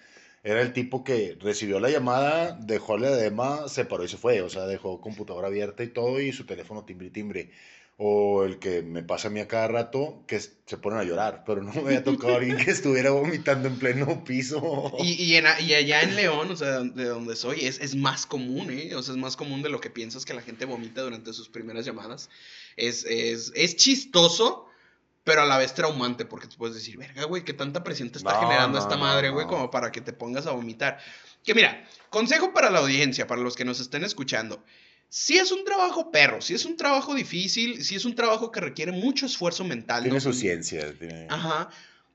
era 0.45 0.61
el 0.61 0.73
tipo 0.73 1.03
que 1.03 1.37
recibió 1.41 1.79
la 1.79 1.89
llamada, 1.89 2.55
dejó 2.61 2.97
la 2.99 3.09
edema, 3.09 3.67
se 3.67 3.83
paró 3.83 4.03
y 4.05 4.07
se 4.07 4.17
fue, 4.17 4.41
o 4.41 4.49
sea, 4.49 4.67
dejó 4.67 5.01
computadora 5.01 5.47
abierta 5.47 5.83
y 5.83 5.87
todo 5.87 6.21
y 6.21 6.31
su 6.31 6.45
teléfono 6.45 6.85
timbre 6.85 7.09
timbre. 7.09 7.49
O 7.97 8.43
el 8.43 8.59
que 8.59 8.81
me 8.81 9.03
pasa 9.03 9.29
a 9.29 9.31
mí 9.31 9.39
a 9.39 9.47
cada 9.47 9.69
rato, 9.69 10.21
que 10.27 10.39
se 10.41 10.77
ponen 10.77 10.99
a 10.99 11.03
llorar, 11.05 11.43
pero 11.47 11.63
no 11.63 11.71
me 11.73 11.79
había 11.79 12.03
tocado 12.03 12.35
alguien 12.35 12.57
que 12.57 12.69
estuviera 12.71 13.09
vomitando 13.11 13.69
en 13.69 13.79
pleno 13.79 14.23
piso. 14.25 14.91
Y, 14.99 15.13
y, 15.13 15.35
en- 15.37 15.45
y 15.65 15.73
allá 15.73 16.01
en 16.01 16.15
León, 16.17 16.51
o 16.51 16.55
sea, 16.57 16.81
de 16.81 17.05
donde 17.05 17.37
soy, 17.37 17.65
es, 17.65 17.79
es 17.79 17.95
más 17.95 18.25
común, 18.25 18.69
¿eh? 18.69 18.93
O 18.95 19.01
sea, 19.01 19.13
es 19.15 19.19
más 19.19 19.37
común 19.37 19.61
de 19.63 19.69
lo 19.69 19.79
que 19.79 19.89
piensas 19.89 20.25
que 20.25 20.33
la 20.33 20.41
gente 20.41 20.65
vomita 20.65 21.03
durante 21.03 21.31
sus 21.33 21.47
primeras 21.47 21.85
llamadas. 21.85 22.29
Es, 22.75 23.05
es, 23.05 23.53
es 23.55 23.77
chistoso, 23.77 24.67
pero 25.25 25.41
a 25.41 25.45
la 25.45 25.57
vez 25.57 25.73
traumante, 25.73 26.23
porque 26.23 26.47
tú 26.47 26.55
puedes 26.55 26.75
decir, 26.75 26.97
verga, 26.97 27.25
güey, 27.25 27.43
qué 27.43 27.51
tanta 27.53 27.83
presión 27.83 28.09
te 28.11 28.19
está 28.19 28.33
No, 28.35 28.39
generando 28.41 28.77
no, 28.79 28.83
esta 28.85 28.95
madre, 28.95 29.29
güey, 29.31 29.45
no. 29.45 29.51
como 29.51 29.69
para 29.71 29.91
que 29.91 29.99
te 29.99 30.13
pongas 30.13 30.45
a 30.47 30.51
vomitar. 30.51 30.99
Que 31.43 31.53
mira, 31.53 31.85
consejo 32.09 32.53
para 32.53 32.69
la 32.69 32.79
audiencia, 32.79 33.27
para 33.27 33.41
los 33.41 33.55
que 33.57 33.65
nos 33.65 33.79
estén 33.81 34.03
escuchando. 34.05 34.63
Si 35.09 35.37
es 35.37 35.51
un 35.51 35.63
trabajo 35.65 36.09
perro, 36.11 36.41
si 36.41 36.53
es 36.53 36.63
un 36.65 36.77
trabajo 36.77 37.13
difícil, 37.13 37.83
si 37.83 37.95
es 37.95 38.05
un 38.05 38.15
trabajo 38.15 38.51
que 38.51 38.59
requiere 38.61 38.91
mucho 38.91 39.25
esfuerzo 39.25 39.63
mental. 39.63 40.03
Tiene 40.03 40.19
su 40.21 40.31
ciencia. 40.33 40.93
tiene- 40.97 41.27
Ajá. 41.29 41.69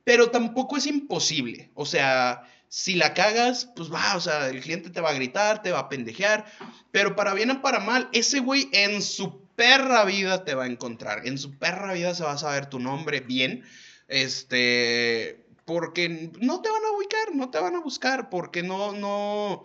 Pero 0.05 0.31
tampoco 0.31 0.77
es 0.77 0.87
imposible. 0.87 1.71
O 1.75 1.87
sea, 1.87 2.43
si 2.69 2.95
la 2.95 3.15
cagas, 3.15 3.67
pues 3.77 3.93
va, 3.93 4.17
o 4.17 4.21
sea, 4.21 4.49
el 4.49 4.61
cliente 4.61 4.91
te 4.91 5.01
va 5.01 5.11
a 5.11 5.15
gritar, 5.15 5.63
te 5.63 5.71
va 5.73 5.81
a 5.81 5.89
pendejear. 5.89 6.45
Pero 6.91 7.17
para 7.17 7.35
bien 7.35 7.51
o 7.51 7.63
para 7.63 7.81
mal, 7.81 8.09
ese 8.13 8.41
güey 8.41 8.69
en 8.73 9.03
su 9.03 9.41
perra 9.61 10.05
vida 10.07 10.45
te 10.45 10.55
va 10.55 10.65
a 10.65 10.67
encontrar. 10.67 11.27
En 11.27 11.37
su 11.39 11.59
perra 11.59 11.93
vida 11.93 12.15
se 12.15 12.25
va 12.25 12.33
a 12.33 12.39
saber 12.39 12.67
tu 12.67 12.79
nombre 12.81 13.21
bien. 13.21 13.63
Este. 14.09 15.45
Porque 15.65 16.09
no 16.41 16.61
te 16.63 16.69
van 16.71 16.83
a 16.85 16.97
ubicar, 16.97 17.35
no 17.35 17.51
te 17.51 17.59
van 17.61 17.77
a 17.77 17.81
buscar, 17.81 18.29
porque 18.29 18.63
no, 18.63 18.93
no. 18.93 19.65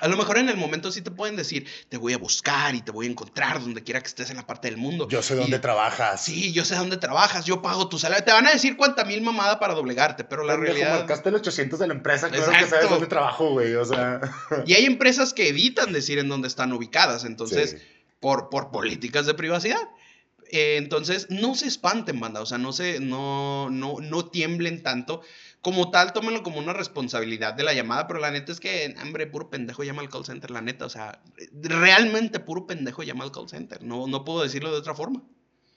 A 0.00 0.08
lo 0.08 0.16
mejor 0.16 0.38
en 0.38 0.48
el 0.48 0.56
momento 0.56 0.90
sí 0.90 1.02
te 1.02 1.12
pueden 1.12 1.36
decir, 1.36 1.68
te 1.88 1.98
voy 1.98 2.14
a 2.14 2.18
buscar 2.18 2.74
y 2.74 2.82
te 2.82 2.90
voy 2.90 3.06
a 3.06 3.10
encontrar 3.10 3.60
donde 3.60 3.84
quiera 3.84 4.00
que 4.00 4.08
estés 4.08 4.30
en 4.30 4.36
la 4.36 4.44
parte 4.44 4.66
del 4.68 4.76
mundo. 4.76 5.06
Yo 5.08 5.22
sé 5.22 5.34
Y- 5.34 5.36
dónde 5.38 5.60
trabajas. 5.60 6.24
Sí, 6.24 6.52
yo 6.52 6.64
sé 6.64 6.74
dónde 6.74 6.96
trabajas, 6.96 7.44
yo 7.44 7.62
pago 7.62 7.88
tu 7.88 7.96
salario. 8.00 8.24
Te 8.24 8.32
van 8.32 8.48
a 8.48 8.50
decir 8.52 8.76
cuánta 8.76 9.04
mil 9.04 9.22
mamada 9.22 9.60
para 9.60 9.74
doblegarte, 9.74 10.24
pero 10.24 10.42
la 10.42 10.54
Pendejo, 10.54 10.74
realidad. 10.78 10.98
marcaste 10.98 11.28
el 11.28 11.36
800 11.36 11.78
de 11.78 11.86
la 11.86 11.94
empresa, 11.94 12.28
claro 12.28 12.44
que 12.46 12.50
Exacto. 12.50 12.74
sabes 12.74 12.90
dónde 12.90 13.06
trabajo, 13.06 13.50
güey, 13.50 13.74
o 13.76 13.84
sea... 13.84 14.20
Y 14.66 14.74
hay 14.74 14.84
empresas 14.86 15.32
que 15.32 15.48
evitan 15.48 15.92
decir 15.92 16.18
en 16.18 16.28
dónde 16.28 16.48
están 16.48 16.72
ubicadas, 16.72 17.24
entonces, 17.24 17.70
Sí. 17.70 17.76
Por, 18.20 18.48
por 18.48 18.70
políticas 18.70 19.26
de 19.26 19.34
privacidad. 19.34 19.88
Eh, 20.50 20.76
entonces, 20.76 21.26
no 21.30 21.54
se 21.54 21.66
espanten, 21.66 22.20
banda, 22.20 22.40
o 22.40 22.46
sea, 22.46 22.58
no 22.58 22.72
se, 22.72 23.00
no, 23.00 23.70
no, 23.70 23.96
no 24.00 24.26
tiemblen 24.26 24.82
tanto. 24.82 25.22
Como 25.60 25.90
tal, 25.90 26.12
tómenlo 26.12 26.42
como 26.42 26.58
una 26.58 26.74
responsabilidad 26.74 27.54
de 27.54 27.64
la 27.64 27.72
llamada, 27.72 28.06
pero 28.06 28.20
la 28.20 28.30
neta 28.30 28.52
es 28.52 28.60
que, 28.60 28.94
hombre, 29.02 29.26
puro 29.26 29.48
pendejo 29.48 29.82
llama 29.82 30.02
al 30.02 30.10
call 30.10 30.26
center, 30.26 30.50
la 30.50 30.60
neta, 30.60 30.84
o 30.84 30.90
sea, 30.90 31.22
realmente 31.54 32.38
puro 32.38 32.66
pendejo 32.66 33.02
llama 33.02 33.24
al 33.24 33.32
call 33.32 33.48
center, 33.48 33.82
no, 33.82 34.06
no 34.06 34.24
puedo 34.24 34.42
decirlo 34.42 34.70
de 34.70 34.78
otra 34.78 34.94
forma. 34.94 35.22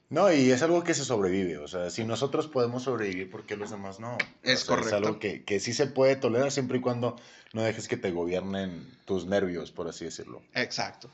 No, 0.10 0.32
y 0.32 0.52
es 0.52 0.62
algo 0.62 0.84
que 0.84 0.93
se 0.93 1.04
sobrevive, 1.04 1.58
o 1.58 1.67
sea, 1.67 1.89
si 1.89 2.04
nosotros 2.06 2.47
podemos 2.47 2.84
sobrevivir, 2.84 3.30
¿por 3.30 3.45
qué 3.45 3.58
los 3.58 3.71
demás 3.71 4.00
no? 4.00 4.17
Es 4.43 4.63
O 4.63 4.65
sea, 4.65 4.76
correcto. 4.76 4.88
Es 4.88 4.93
algo 4.93 5.19
que, 5.19 5.43
que 5.43 5.60
sí 5.60 5.73
se 5.73 5.88
puede 5.88 6.15
tolerar 6.15 6.52
siempre 6.52 6.78
y 6.78 6.82
cuando 6.82 7.15
no 7.54 7.62
dejes 7.62 7.88
que 7.88 7.97
te 7.97 8.12
gobiernen 8.12 8.88
tus 9.06 9.26
nervios, 9.26 9.71
por 9.71 9.88
así 9.88 10.06
decirlo. 10.06 10.43
Exacto. 10.54 11.10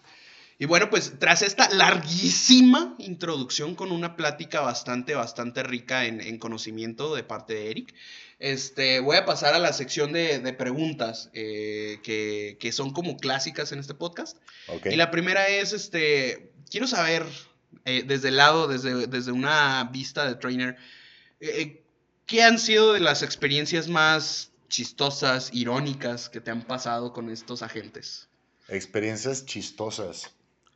Y 0.63 0.65
bueno, 0.65 0.89
pues 0.89 1.15
tras 1.19 1.41
esta 1.41 1.69
larguísima 1.71 2.95
introducción 2.97 3.75
con 3.75 3.91
una 3.91 4.15
plática 4.15 4.61
bastante, 4.61 5.13
bastante 5.13 5.61
rica 5.61 6.05
en, 6.05 6.21
en 6.21 6.39
conocimiento 6.39 7.13
de 7.13 7.25
parte 7.25 7.53
de 7.53 7.69
Eric, 7.69 7.93
este, 8.39 9.01
voy 9.01 9.17
a 9.17 9.25
pasar 9.25 9.55
a 9.55 9.59
la 9.59 9.73
sección 9.73 10.13
de, 10.13 10.39
de 10.39 10.53
preguntas 10.53 11.29
eh, 11.33 11.99
que, 12.01 12.55
que 12.61 12.71
son 12.71 12.93
como 12.93 13.17
clásicas 13.17 13.73
en 13.73 13.79
este 13.79 13.93
podcast. 13.93 14.37
Y 14.85 14.95
la 14.95 15.11
primera 15.11 15.49
es, 15.49 15.73
este, 15.73 16.53
quiero 16.71 16.87
saber, 16.87 17.25
eh, 17.83 18.05
desde 18.07 18.29
el 18.29 18.37
lado, 18.37 18.69
desde, 18.69 19.07
desde 19.07 19.33
una 19.33 19.83
vista 19.91 20.25
de 20.25 20.35
trainer, 20.35 20.77
eh, 21.41 21.83
¿qué 22.25 22.41
han 22.41 22.57
sido 22.57 22.93
de 22.93 23.01
las 23.01 23.21
experiencias 23.21 23.89
más 23.89 24.53
chistosas, 24.69 25.49
irónicas 25.51 26.29
que 26.29 26.39
te 26.39 26.51
han 26.51 26.61
pasado 26.61 27.11
con 27.11 27.29
estos 27.29 27.63
agentes? 27.63 28.29
Experiencias 28.69 29.45
chistosas. 29.45 30.31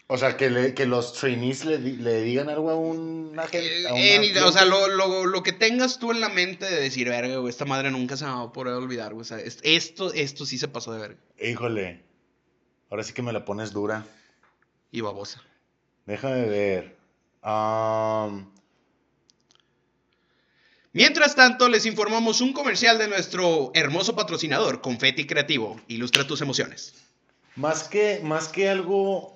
O 0.09 0.17
sea, 0.17 0.37
que, 0.37 0.49
le- 0.49 0.73
que 0.73 0.85
los 0.85 1.11
trainees 1.13 1.65
le, 1.65 1.79
le 1.79 2.21
digan 2.21 2.47
algo 2.49 2.69
a 2.71 2.75
un 2.75 3.37
agente. 3.37 3.87
a 3.87 3.93
una 3.93 4.01
Eh, 4.01 4.41
o 4.41 4.51
sea, 4.53 4.63
lo, 4.63 4.87
lo- 4.87 5.25
lo 5.25 5.43
que 5.43 5.51
tengas 5.51 5.99
tú 5.99 6.11
en 6.11 6.21
la 6.21 6.29
mente 6.29 6.65
de 6.69 6.79
decir, 6.79 7.09
verga, 7.09 7.35
güey, 7.37 7.49
esta 7.49 7.65
madre 7.65 7.91
nunca 7.91 8.15
se 8.15 8.23
me 8.23 8.31
va 8.31 8.43
a 8.43 8.53
poder 8.53 8.73
olvidar, 8.75 9.13
güey. 9.13 9.21
O 9.21 9.25
sea, 9.25 9.39
es- 9.39 9.59
esto, 9.63 10.13
esto 10.13 10.45
sí 10.45 10.57
se 10.57 10.69
pasó 10.69 10.93
de 10.93 10.99
verga. 10.99 11.19
Híjole, 11.41 12.03
ahora 12.89 13.03
sí 13.03 13.11
que 13.13 13.21
me 13.21 13.33
la 13.33 13.43
pones 13.43 13.73
dura. 13.73 14.05
Y 14.91 15.01
babosa. 15.01 15.43
Déjame 16.05 16.45
ver. 16.45 16.95
Am, 17.41 18.49
Mientras 20.93 21.35
tanto, 21.35 21.67
les 21.69 21.85
informamos 21.85 22.41
un 22.41 22.53
comercial 22.53 22.97
de 22.97 23.07
nuestro 23.07 23.71
hermoso 23.75 24.15
patrocinador, 24.15 24.81
Confetti 24.81 25.27
Creativo. 25.27 25.79
Ilustra 25.87 26.25
tus 26.25 26.41
emociones. 26.41 26.93
Más 27.55 27.83
que, 27.83 28.19
más 28.23 28.47
que 28.47 28.69
algo 28.69 29.35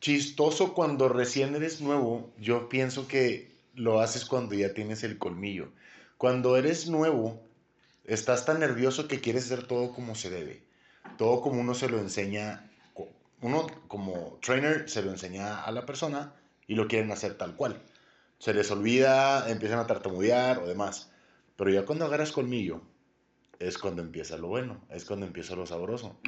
chistoso 0.00 0.72
cuando 0.72 1.08
recién 1.08 1.54
eres 1.54 1.80
nuevo, 1.80 2.32
yo 2.38 2.68
pienso 2.68 3.06
que 3.06 3.54
lo 3.74 4.00
haces 4.00 4.24
cuando 4.24 4.54
ya 4.54 4.74
tienes 4.74 5.04
el 5.04 5.18
colmillo. 5.18 5.68
Cuando 6.16 6.56
eres 6.56 6.88
nuevo, 6.88 7.40
estás 8.04 8.44
tan 8.44 8.60
nervioso 8.60 9.08
que 9.08 9.20
quieres 9.20 9.44
hacer 9.44 9.66
todo 9.66 9.92
como 9.92 10.14
se 10.14 10.30
debe. 10.30 10.62
Todo 11.16 11.40
como 11.40 11.60
uno 11.60 11.74
se 11.74 11.88
lo 11.88 11.98
enseña, 11.98 12.70
uno 13.42 13.66
como 13.88 14.38
trainer 14.42 14.88
se 14.88 15.02
lo 15.02 15.10
enseña 15.10 15.62
a 15.62 15.70
la 15.70 15.86
persona 15.86 16.34
y 16.66 16.74
lo 16.74 16.88
quieren 16.88 17.12
hacer 17.12 17.34
tal 17.34 17.54
cual. 17.56 17.82
Se 18.38 18.54
les 18.54 18.70
olvida, 18.70 19.50
empiezan 19.50 19.78
a 19.78 19.86
tartamudear 19.86 20.58
o 20.58 20.66
demás. 20.66 21.12
Pero 21.56 21.70
ya 21.70 21.84
cuando 21.84 22.06
agarras 22.06 22.32
colmillo, 22.32 22.80
es 23.58 23.76
cuando 23.76 24.00
empieza 24.00 24.38
lo 24.38 24.48
bueno, 24.48 24.80
es 24.88 25.04
cuando 25.04 25.26
empieza 25.26 25.54
lo 25.54 25.66
sabroso. 25.66 26.18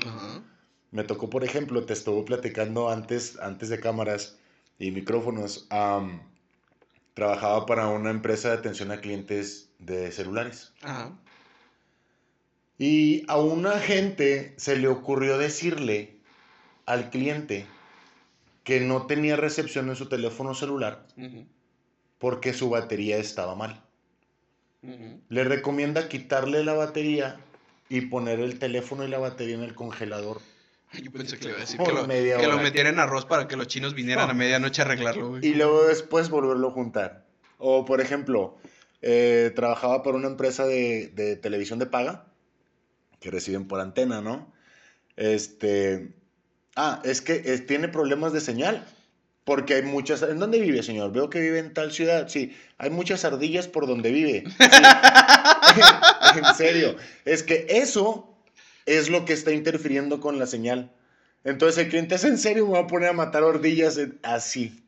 Me 0.93 1.05
tocó, 1.05 1.29
por 1.31 1.43
ejemplo, 1.43 1.85
te 1.85 1.95
estuvo 1.95 2.25
platicando 2.25 2.91
antes, 2.91 3.39
antes 3.41 3.71
de 3.71 3.81
cámaras 3.81 4.39
y 4.79 4.91
micrófonos. 4.91 5.67
trabajaba 7.15 7.67
para 7.67 7.89
una 7.89 8.11
empresa 8.11 8.49
de 8.51 8.59
atención 8.59 8.93
a 8.93 9.01
clientes 9.01 9.71
de 9.79 10.13
celulares. 10.13 10.73
Y 12.79 13.25
a 13.29 13.39
una 13.39 13.79
gente 13.79 14.55
se 14.57 14.77
le 14.77 14.89
ocurrió 14.89 15.39
decirle 15.39 16.17
al 16.87 17.11
cliente 17.11 17.67
que 18.65 18.81
no 18.81 19.07
tenía 19.07 19.37
recepción 19.37 19.89
en 19.89 19.97
su 19.97 20.09
teléfono 20.09 20.55
celular 20.55 21.07
porque 22.19 22.53
su 22.53 22.71
batería 22.71 23.17
estaba 23.17 23.57
mal. 23.57 23.83
Le 25.29 25.45
recomienda 25.45 26.09
quitarle 26.09 26.65
la 26.65 26.75
batería 26.75 27.41
y 27.89 28.03
poner 28.03 28.41
el 28.41 28.59
teléfono 28.59 29.05
y 29.05 29.09
la 29.09 29.19
batería 29.19 29.57
en 29.57 29.63
el 29.63 29.75
congelador. 29.75 30.41
Yo 31.01 31.11
pensé 31.11 31.39
que 31.39 31.45
le 31.45 31.51
iba 31.51 31.59
a 31.59 31.61
decir 31.61 31.79
que, 31.79 31.93
lo, 31.93 32.07
que 32.07 32.47
lo, 32.47 32.59
metieran 32.59 32.95
en 32.95 33.01
arroz 33.01 33.25
para 33.25 33.49
que 33.49 33.57
los 33.57 33.67
chinos 33.67 33.95
vinieran 33.95 34.29
a 34.29 34.35
medianoche 34.35 34.83
a 34.83 34.85
arreglarlo, 34.85 35.39
Y 35.39 35.55
luego 35.55 35.85
después 35.85 36.29
volverlo 36.29 36.69
a 36.69 36.71
juntar. 36.73 37.25
O, 37.59 37.85
por 37.85 38.01
ejemplo, 38.01 38.59
eh, 39.01 39.53
trabajaba 39.55 40.03
por 40.03 40.15
una 40.15 40.27
empresa 40.27 40.67
de, 40.67 41.39
televisión 41.41 41.79
de 41.79 41.87
paga 41.87 42.27
que 43.21 43.31
reciben 43.31 43.67
por 43.69 43.81
antena, 43.81 44.21
¿no? 44.21 44.53
Este. 45.17 46.13
Ah, 46.77 47.01
es 47.05 47.21
que 47.21 47.39
tiene 47.59 47.89
problemas 47.89 48.33
de 48.33 48.41
señal. 48.41 48.87
Porque 49.45 49.75
hay 49.75 49.83
muchas. 49.83 50.23
¿En 50.23 50.39
dónde 50.39 50.61
vive, 50.61 50.83
señor? 50.83 51.13
Veo 51.13 51.29
que 51.29 51.41
vive 51.41 51.59
en 51.59 51.75
tal 51.75 51.93
ciudad. 51.93 52.29
Sí, 52.29 52.57
hay 52.79 52.91
muchas 52.91 53.25
ardillas 53.25 53.67
por 53.67 53.87
donde 53.87 54.13
vive. 54.13 54.45
en 56.37 56.55
serio. 56.55 56.97
Es 57.25 57.43
que 57.43 57.67
eso 57.69 58.32
es 58.87 59.09
lo 59.09 59.25
que 59.25 59.33
está 59.33 59.53
interfiriendo 59.53 60.21
con 60.21 60.38
la 60.38 60.47
señal. 60.47 60.92
Entonces 61.45 61.85
el 61.85 61.90
cliente 61.90 62.14
es 62.14 62.25
en 62.25 62.38
serio, 62.38 62.66
me 62.66 62.75
va 62.75 62.81
a 62.81 62.87
poner 62.87 63.11
a 63.11 63.12
matar 63.14 63.42
ardillas 63.42 63.99
así. 64.23 64.79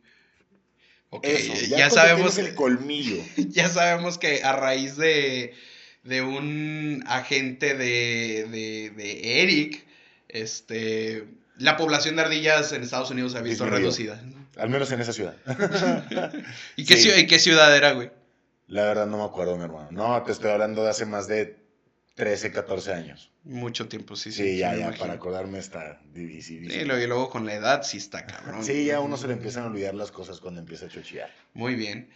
Eso, 1.22 1.52
ya, 1.76 1.90
sabemos 1.90 2.38
el 2.38 2.54
colmillo. 2.54 3.22
Ya 3.36 3.68
sabemos 3.68 4.18
que 4.18 4.42
a 4.42 4.52
raíz 4.52 4.96
de, 4.96 5.54
de 6.02 6.22
un 6.22 7.04
agente 7.06 7.74
de, 7.74 8.48
de, 8.50 8.90
de 8.90 9.42
Eric, 9.42 9.86
este, 10.28 11.28
la 11.58 11.76
población 11.76 12.16
de 12.16 12.22
ardillas 12.22 12.72
en 12.72 12.82
Estados 12.82 13.10
Unidos 13.10 13.32
se 13.32 13.38
ha 13.38 13.42
visto 13.42 13.66
reducida. 13.66 14.20
Al 14.56 14.70
menos 14.70 14.90
en 14.92 15.00
esa 15.00 15.12
ciudad. 15.12 15.36
¿Y, 16.76 16.84
qué 16.84 16.96
ciudad, 16.96 17.16
qué 17.28 17.38
ciudad 17.38 17.76
era, 17.76 17.92
güey? 17.92 18.10
La 18.66 18.84
verdad 18.84 19.06
no 19.06 19.18
me 19.18 19.24
acuerdo, 19.24 19.56
mi 19.56 19.64
hermano. 19.64 19.88
No, 19.90 20.22
te 20.22 20.32
estoy 20.32 20.50
hablando 20.50 20.82
de 20.82 20.90
hace 20.90 21.06
más 21.06 21.26
de 21.26 21.56
13, 22.14 22.52
14 22.52 22.92
años. 22.92 23.30
Mucho 23.42 23.88
tiempo, 23.88 24.14
sí, 24.14 24.30
sí. 24.30 24.42
Sí, 24.42 24.58
ya, 24.58 24.74
ya, 24.76 24.92
para 24.92 25.14
acordarme 25.14 25.58
está 25.58 26.00
difícil. 26.12 26.70
Sí, 26.70 26.78
y 26.78 26.84
luego 26.84 27.28
con 27.28 27.44
la 27.44 27.54
edad 27.54 27.82
sí 27.82 27.98
está 27.98 28.24
cabrón. 28.24 28.64
Sí, 28.64 28.84
ya 28.84 29.00
uno 29.00 29.16
se 29.16 29.26
le 29.26 29.32
empiezan 29.32 29.64
a 29.64 29.66
olvidar 29.66 29.94
las 29.94 30.12
cosas 30.12 30.40
cuando 30.40 30.60
empieza 30.60 30.86
a 30.86 30.88
chochear. 30.88 31.30
Muy 31.54 31.74
bien. 31.74 32.08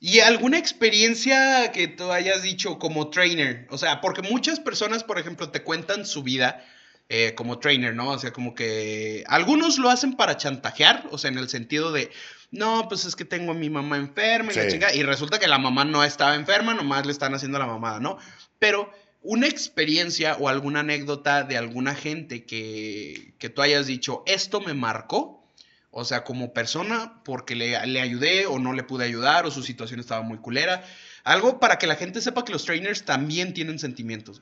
¿Y 0.00 0.20
alguna 0.20 0.58
experiencia 0.58 1.70
que 1.72 1.88
tú 1.88 2.12
hayas 2.12 2.42
dicho 2.42 2.78
como 2.78 3.08
trainer? 3.08 3.66
O 3.70 3.78
sea, 3.78 4.00
porque 4.00 4.22
muchas 4.22 4.58
personas, 4.58 5.04
por 5.04 5.18
ejemplo, 5.18 5.50
te 5.50 5.62
cuentan 5.62 6.04
su 6.04 6.22
vida 6.22 6.64
eh, 7.10 7.34
como 7.34 7.58
trainer, 7.58 7.94
¿no? 7.94 8.10
O 8.10 8.18
sea, 8.18 8.32
como 8.32 8.54
que 8.54 9.24
algunos 9.26 9.78
lo 9.78 9.90
hacen 9.90 10.14
para 10.14 10.38
chantajear, 10.38 11.06
o 11.10 11.18
sea, 11.18 11.30
en 11.30 11.38
el 11.38 11.50
sentido 11.50 11.92
de, 11.92 12.10
no, 12.50 12.88
pues 12.88 13.04
es 13.04 13.14
que 13.14 13.26
tengo 13.26 13.52
a 13.52 13.54
mi 13.54 13.68
mamá 13.68 13.98
enferma 13.98 14.52
y 14.52 14.56
la 14.56 14.68
chinga, 14.68 14.94
y 14.94 15.02
resulta 15.02 15.38
que 15.38 15.46
la 15.46 15.58
mamá 15.58 15.84
no 15.84 16.02
estaba 16.02 16.34
enferma, 16.34 16.72
nomás 16.72 17.04
le 17.04 17.12
están 17.12 17.34
haciendo 17.34 17.58
la 17.58 17.66
mamada, 17.66 18.00
¿no? 18.00 18.18
Pero 18.64 18.90
una 19.20 19.46
experiencia 19.46 20.38
o 20.40 20.48
alguna 20.48 20.80
anécdota 20.80 21.42
de 21.42 21.58
alguna 21.58 21.94
gente 21.94 22.46
que, 22.46 23.34
que 23.38 23.50
tú 23.50 23.60
hayas 23.60 23.86
dicho, 23.86 24.22
esto 24.24 24.62
me 24.62 24.72
marcó, 24.72 25.46
o 25.90 26.06
sea, 26.06 26.24
como 26.24 26.54
persona, 26.54 27.20
porque 27.26 27.56
le, 27.56 27.86
le, 27.86 28.00
ayudé 28.00 28.46
o 28.46 28.58
no 28.58 28.72
le 28.72 28.82
pude 28.82 29.04
ayudar, 29.04 29.44
o 29.44 29.50
su 29.50 29.62
situación 29.62 30.00
estaba 30.00 30.22
muy 30.22 30.38
culera. 30.38 30.82
Algo 31.24 31.60
para 31.60 31.76
que 31.76 31.86
la 31.86 31.96
gente 31.96 32.22
sepa 32.22 32.46
que 32.46 32.52
los 32.52 32.64
trainers 32.64 33.04
también 33.04 33.52
tienen 33.52 33.78
sentimientos. 33.78 34.40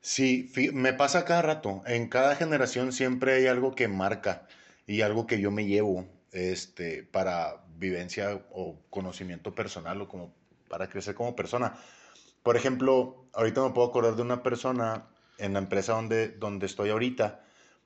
Sí, 0.00 0.50
me 0.72 0.94
pasa 0.94 1.26
cada 1.26 1.42
rato. 1.42 1.82
En 1.84 2.08
cada 2.08 2.36
generación 2.36 2.94
siempre 2.94 3.34
hay 3.34 3.48
algo 3.48 3.74
que 3.74 3.86
marca 3.86 4.46
y 4.86 5.02
algo 5.02 5.26
que 5.26 5.42
yo 5.42 5.50
me 5.50 5.66
llevo 5.66 6.08
este, 6.32 7.02
para 7.02 7.62
vivencia 7.76 8.40
o 8.50 8.80
conocimiento 8.88 9.54
personal 9.54 10.00
o 10.00 10.08
como 10.08 10.32
para 10.70 10.88
crecer 10.88 11.14
como 11.14 11.36
persona. 11.36 11.74
Por 12.42 12.56
ejemplo, 12.56 13.27
ahorita 13.38 13.62
me 13.62 13.70
puedo 13.70 13.88
acordar 13.88 14.16
de 14.16 14.22
una 14.22 14.42
persona 14.42 15.06
en 15.38 15.52
la 15.52 15.60
empresa 15.60 15.92
donde, 15.94 16.28
donde 16.28 16.66
estoy 16.66 16.90
ahorita, 16.90 17.40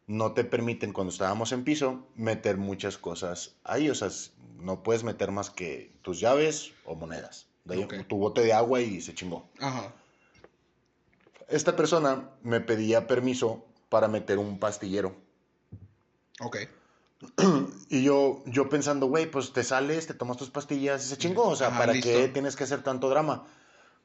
no 0.06 0.32
te 0.32 0.44
permiten, 0.44 0.94
cuando 0.94 1.12
estábamos 1.12 1.52
en 1.52 1.62
piso, 1.62 2.06
meter 2.16 2.56
muchas 2.56 2.96
cosas 2.96 3.54
ahí. 3.62 3.90
O 3.90 3.94
sea, 3.94 4.08
no 4.56 4.82
puedes 4.82 5.04
meter 5.04 5.30
más 5.30 5.50
que 5.50 5.92
tus 6.00 6.18
llaves 6.20 6.72
o 6.86 6.94
monedas. 6.94 7.46
Tu 8.08 8.16
bote 8.16 8.40
de 8.40 8.54
agua 8.54 8.80
y 8.80 9.02
se 9.02 9.14
chingó. 9.14 9.46
Ajá. 9.60 9.92
Esta 11.48 11.76
persona 11.76 12.30
me 12.42 12.60
pedía 12.60 13.06
permiso 13.06 13.62
para 13.90 14.08
meter 14.08 14.38
un 14.38 14.58
pastillero. 14.58 15.14
Ok. 16.40 16.56
Y 17.90 18.02
yo, 18.02 18.42
yo 18.46 18.70
pensando, 18.70 19.06
güey, 19.06 19.30
pues 19.30 19.52
te 19.52 19.62
sales, 19.62 20.06
te 20.06 20.14
tomas 20.14 20.38
tus 20.38 20.48
pastillas 20.48 21.04
y 21.04 21.08
se 21.08 21.18
chingó. 21.18 21.46
O 21.46 21.56
sea, 21.56 21.76
¿para 21.76 21.92
qué 21.92 22.28
tienes 22.28 22.56
que 22.56 22.64
hacer 22.64 22.82
tanto 22.82 23.10
drama? 23.10 23.46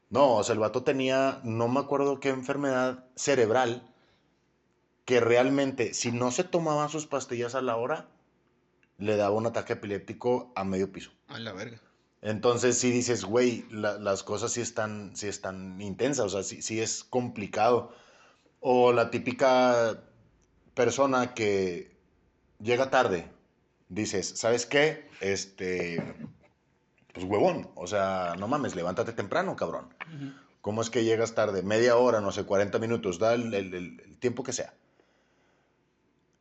No, 0.10 0.36
o 0.36 0.44
sea, 0.44 0.54
el 0.54 0.60
vato 0.60 0.84
tenía, 0.84 1.40
no 1.44 1.68
me 1.68 1.80
acuerdo 1.80 2.20
qué 2.20 2.30
enfermedad 2.30 3.06
cerebral, 3.16 3.94
que 5.06 5.20
realmente, 5.20 5.94
si 5.94 6.12
no 6.12 6.32
se 6.32 6.44
tomaban 6.44 6.90
sus 6.90 7.08
pastillas 7.08 7.56
a 7.56 7.62
la 7.62 7.76
hora, 7.76 8.08
le 8.98 9.16
daba 9.16 9.36
un 9.36 9.46
ataque 9.46 9.74
epiléptico 9.74 10.52
a 10.56 10.64
medio 10.64 10.92
piso. 10.92 11.12
A 11.28 11.40
la 11.40 11.54
verga. 11.54 11.82
Entonces 12.22 12.78
sí 12.78 12.92
dices, 12.92 13.24
güey, 13.26 13.66
las 13.70 14.24
cosas 14.24 14.52
sí 14.52 14.62
están, 14.62 15.16
sí 15.16 15.28
están 15.28 15.80
intensas, 15.82 16.26
o 16.26 16.30
sea, 16.30 16.44
sí, 16.44 16.62
sí 16.62 16.82
es 16.82 17.04
complicado. 17.04 17.94
O 18.60 18.92
la 18.92 19.12
típica 19.12 20.04
persona 20.74 21.34
que 21.34 21.96
llega 22.60 22.90
tarde, 22.90 23.30
dices, 23.88 24.34
¿sabes 24.36 24.66
qué? 24.66 25.08
Este, 25.22 26.02
pues 27.18 27.30
huevón, 27.30 27.70
o 27.76 27.88
sea, 27.88 28.36
no 28.38 28.48
mames, 28.48 28.76
levántate 28.76 29.14
temprano, 29.14 29.56
cabrón. 29.56 29.94
¿Cómo 30.62 30.82
es 30.82 30.90
que 30.90 31.04
llegas 31.04 31.34
tarde? 31.34 31.64
Media 31.64 31.98
hora, 31.98 32.22
no 32.22 32.32
sé, 32.32 32.44
40 32.44 32.78
minutos, 32.80 33.20
da 33.20 33.34
el, 33.34 34.18
tiempo 34.20 34.44
que 34.44 34.54
sea. 34.54 34.74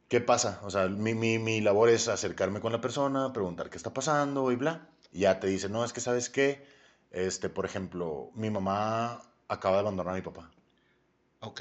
¿Qué 0.09 0.21
pasa? 0.21 0.61
O 0.62 0.71
sea, 0.71 0.87
mi, 0.89 1.15
mi, 1.15 1.39
mi 1.39 1.61
labor 1.61 1.89
es 1.89 2.09
acercarme 2.09 2.61
con 2.61 2.73
la 2.73 2.81
persona, 2.81 3.33
preguntar 3.33 3.71
qué 3.71 3.77
está 3.77 3.93
pasando 3.93 4.53
y 4.53 4.57
bla 4.57 4.89
ya 5.12 5.41
te 5.41 5.47
dice, 5.47 5.69
no, 5.69 5.85
es 5.85 5.93
que 5.93 6.01
sabes 6.01 6.31
qué, 6.31 6.65
este, 7.11 7.49
por 7.49 7.65
ejemplo, 7.65 8.31
mi 8.35 8.51
mamá 8.51 9.23
acaba 9.49 9.77
de 9.77 9.81
abandonar 9.81 10.15
a 10.15 10.17
mi 10.17 10.23
papá. 10.23 10.51
Ok. 11.41 11.61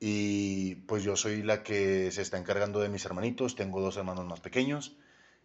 Y 0.00 0.76
pues 0.86 1.02
yo 1.02 1.16
soy 1.16 1.42
la 1.42 1.62
que 1.62 2.10
se 2.12 2.22
está 2.22 2.38
encargando 2.38 2.80
de 2.80 2.88
mis 2.88 3.04
hermanitos, 3.04 3.56
tengo 3.56 3.80
dos 3.80 3.96
hermanos 3.96 4.26
más 4.26 4.40
pequeños, 4.40 4.96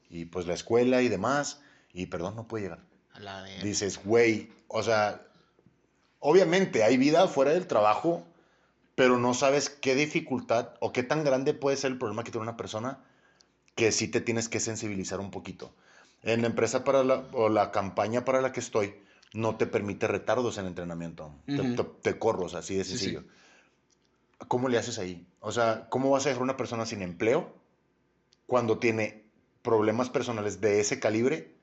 y 0.10 0.25
pues 0.25 0.47
la 0.47 0.53
escuela 0.53 1.01
y 1.01 1.10
demás, 1.10 1.62
y 1.93 2.08
perdón, 2.08 2.36
no 2.36 2.47
puede 2.47 2.63
llegar. 2.63 2.88
Dices, 3.63 3.99
güey, 4.03 4.51
o 4.67 4.82
sea, 4.84 5.21
obviamente 6.19 6.84
hay 6.84 6.97
vida 6.97 7.27
fuera 7.27 7.51
del 7.51 7.67
trabajo, 7.67 8.25
pero 8.95 9.17
no 9.17 9.34
sabes 9.34 9.69
qué 9.69 9.95
dificultad 9.95 10.69
o 10.79 10.91
qué 10.91 11.03
tan 11.03 11.23
grande 11.23 11.53
puede 11.53 11.77
ser 11.77 11.91
el 11.91 11.97
problema 11.97 12.23
que 12.23 12.32
tiene 12.32 12.43
una 12.43 12.58
persona 12.58 12.99
que 13.75 13.91
sí 13.91 14.08
te 14.08 14.21
tienes 14.21 14.49
que 14.49 14.60
sensibilizar 14.60 15.19
un 15.19 15.32
poquito. 15.32 15.73
En 16.23 16.41
la 16.41 16.47
empresa 16.47 16.84
para 16.84 17.03
la, 17.03 17.23
o 17.32 17.47
la 17.47 17.71
campaña 17.71 18.25
para 18.25 18.41
la 18.41 18.51
que 18.51 18.60
estoy, 18.60 18.93
no 19.34 19.55
te 19.55 19.67
permite 19.67 20.08
retardos 20.08 20.58
en 20.58 20.65
entrenamiento. 20.65 21.34
te, 22.01 22.19
corros, 22.19 22.55
así 22.55 22.75
de 22.75 22.84
sencillo. 22.84 23.23
¿Cómo 24.47 24.69
le 24.69 24.77
haces 24.77 24.99
ahí? 24.99 25.25
O 25.39 25.51
sea, 25.51 25.88
¿cómo 25.89 26.10
vas 26.10 26.25
a 26.25 26.29
dejar 26.29 26.43
una 26.43 26.58
persona 26.58 26.86
sin 26.86 27.01
empleo 27.01 27.53
cuando 28.47 28.79
tiene 28.79 29.23
problemas 29.62 30.10
personales 30.10 30.62
de 30.62 30.79
ese 30.79 30.99
calibre? 30.99 31.53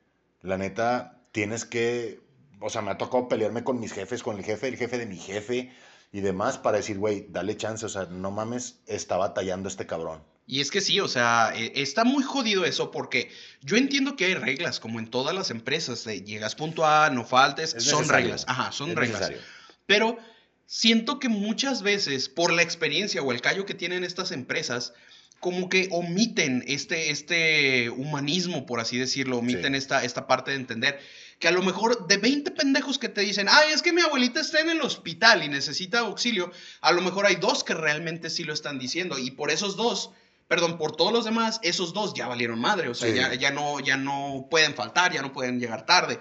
La 0.43 0.59
neta, 0.59 1.16
tienes 1.37 1.67
que... 1.67 2.19
O 2.61 2.71
sea, 2.71 2.81
me 2.81 2.91
ha 2.91 2.97
tocado 2.97 3.29
pelearme 3.29 3.63
con 3.63 3.79
mis 3.79 3.93
jefes, 3.93 4.23
con 4.23 4.39
el 4.39 4.43
jefe, 4.45 4.69
el 4.69 4.79
jefe 4.79 4.97
de 4.97 5.05
mi 5.05 5.19
jefe, 5.19 5.71
y 6.11 6.21
demás 6.23 6.57
para 6.57 6.79
decir, 6.79 6.97
güey, 6.97 7.27
dale 7.29 7.55
chance, 7.59 7.85
o 7.85 7.89
sea, 7.91 8.07
no 8.07 8.31
mames, 8.31 8.77
está 8.87 9.19
batallando 9.19 9.69
este 9.69 9.85
cabrón. 9.87 10.23
Y 10.47 10.63
es 10.63 10.71
que 10.71 10.81
sí, 10.81 10.99
o 11.01 11.09
sea, 11.09 11.53
e- 11.55 11.73
está 11.83 12.05
muy 12.05 12.23
jodido 12.23 12.65
eso 12.65 12.91
porque 12.91 13.31
yo 13.61 13.77
entiendo 13.77 14.17
que 14.17 14.25
hay 14.25 14.35
reglas, 14.35 14.81
como 14.81 14.99
en 14.99 15.09
todas 15.11 15.35
las 15.35 15.51
empresas, 15.51 16.05
de 16.05 16.23
llegas 16.23 16.55
puntual, 16.55 17.15
no 17.15 17.27
faltes, 17.27 17.75
Es 17.75 17.85
son 17.85 18.09
reglas, 18.09 18.47
ajá, 18.49 18.73
son 18.73 18.91
Es 18.91 18.97
reglas. 18.97 19.21
necesario. 19.21 19.43
Pero 19.85 20.17
siento 20.65 21.19
que 21.19 21.29
muchas 21.29 21.83
veces, 21.83 22.31
por 22.31 22.51
la 22.55 22.63
experiencia 22.63 23.21
o 23.21 23.31
el 23.33 23.43
callo 23.43 23.67
que 23.67 23.75
tienen 23.75 24.03
estas 24.03 24.33
empresas, 24.33 24.95
como 25.41 25.69
que 25.69 25.89
omiten 25.93 26.65
este, 26.67 27.11
este 27.11 27.91
humanismo, 27.91 28.65
por 28.65 28.81
así 28.81 28.97
decirlo, 28.97 29.37
omiten 29.37 29.73
Sí. 29.75 29.79
esta, 29.79 30.03
esta 30.03 30.27
parte 30.27 30.53
de 30.53 30.57
entender 30.57 30.99
que 31.39 31.49
a 31.49 31.51
lo 31.53 31.63
mejor 31.63 32.07
de 32.07 32.17
20 32.17 32.51
pendejos 32.53 32.99
que 32.99 33.09
te 33.09 33.21
dicen, 33.21 33.47
ay, 33.51 33.71
es 33.73 33.83
que 33.83 33.93
mi 33.93 34.01
abuelita 34.01 34.41
está 34.41 34.61
en 34.61 34.71
el 34.71 34.81
hospital 34.81 35.43
y 35.45 35.49
necesita 35.49 35.99
auxilio, 36.01 36.51
a 36.81 36.93
lo 36.93 37.03
mejor 37.03 37.27
hay 37.27 37.37
dos 37.37 37.63
que 37.63 37.75
realmente 37.75 38.31
sí 38.31 38.45
lo 38.45 38.55
están 38.55 38.79
diciendo 38.79 39.19
y 39.19 39.31
por 39.33 39.51
esos 39.51 39.77
dos, 39.77 40.11
perdón, 40.49 40.79
por 40.79 40.97
todos 40.97 41.13
los 41.13 41.25
demás, 41.25 41.61
esos 41.63 41.93
dos 41.93 42.15
ya 42.15 42.27
valieron 42.27 42.59
madre, 42.61 42.89
o 42.89 42.95
sea, 42.95 43.11
Sí. 43.11 43.17
ya, 43.17 43.35
ya, 43.35 43.51
no, 43.51 43.81
ya 43.81 43.97
no 43.97 44.47
pueden 44.51 44.75
faltar, 44.75 45.13
ya 45.13 45.21
no 45.23 45.33
pueden 45.33 45.61
llegar 45.61 45.85
tarde. 45.85 46.19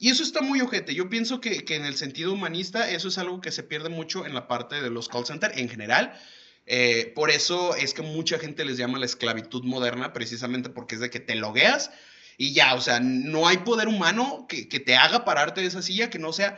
Y 0.00 0.10
eso 0.10 0.22
está 0.22 0.42
muy 0.42 0.60
ojete. 0.60 0.94
Yo 0.94 1.08
pienso 1.08 1.40
que, 1.40 1.64
que 1.64 1.74
en 1.74 1.84
el 1.84 1.96
sentido 1.96 2.32
humanista 2.32 2.88
eso 2.88 3.08
es 3.08 3.18
algo 3.18 3.40
que 3.40 3.50
se 3.50 3.64
pierde 3.64 3.88
mucho 3.88 4.26
en 4.26 4.32
la 4.32 4.46
parte 4.46 4.80
de 4.80 4.90
los 4.90 5.08
call 5.08 5.26
centers 5.26 5.56
en 5.56 5.68
general. 5.68 6.16
Eh, 6.66 7.12
por 7.16 7.30
eso 7.30 7.74
es 7.74 7.94
que 7.94 8.02
mucha 8.02 8.38
gente 8.38 8.64
les 8.64 8.76
llama 8.76 8.98
la 8.98 9.06
esclavitud 9.06 9.64
moderna, 9.64 10.12
precisamente 10.12 10.68
porque 10.70 10.94
es 10.96 11.00
de 11.00 11.10
que 11.10 11.18
te 11.18 11.34
logueas 11.34 11.90
y 12.40 12.52
ya, 12.54 12.74
o 12.74 12.80
sea, 12.80 13.00
no 13.00 13.48
hay 13.48 13.58
poder 13.58 13.88
humano 13.88 14.46
que, 14.48 14.68
que 14.68 14.78
te 14.78 14.96
haga 14.96 15.24
pararte 15.24 15.60
de 15.60 15.66
esa 15.66 15.82
silla 15.82 16.08
que 16.08 16.20
no 16.20 16.32
sea 16.32 16.56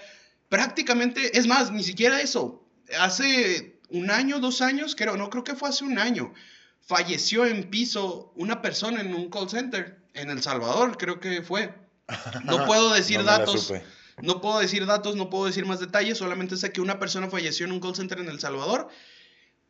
prácticamente, 0.51 1.39
es 1.39 1.47
más, 1.47 1.73
ni 1.73 1.83
siquiera 1.83 2.21
eso. 2.21 2.63
Hace 2.99 3.81
un 3.89 4.11
año, 4.11 4.41
dos 4.41 4.61
años, 4.61 4.95
creo, 4.95 5.17
no 5.17 5.31
creo 5.31 5.43
que 5.43 5.55
fue 5.55 5.71
hace 5.71 5.85
un 5.85 5.99
año, 5.99 6.35
falleció 6.83 7.47
en 7.47 7.71
piso 7.71 8.31
una 8.37 8.61
persona 8.61 9.01
en 9.01 9.15
un 9.15 9.31
call 9.31 9.49
center 9.49 9.99
en 10.13 10.29
El 10.29 10.43
Salvador, 10.43 10.99
creo 10.99 11.19
que 11.19 11.41
fue. 11.41 11.75
No 12.45 12.65
puedo 12.67 12.93
decir 12.93 13.21
No 13.21 13.25
datos. 13.25 13.73
No 14.21 14.43
puedo 14.43 14.59
decir 14.59 14.85
datos, 14.85 15.17
no 15.17 15.31
puedo 15.31 15.47
decir 15.47 15.65
más 15.65 15.81
detalles, 15.81 16.19
solamente 16.19 16.59
sé 16.59 16.73
que 16.73 16.83
una 16.83 16.99
persona 16.99 17.31
falleció 17.31 17.65
en 17.65 17.73
un 17.73 17.81
call 17.81 17.97
center 17.97 18.19
en 18.19 18.29
El 18.29 18.39
Salvador. 18.39 18.89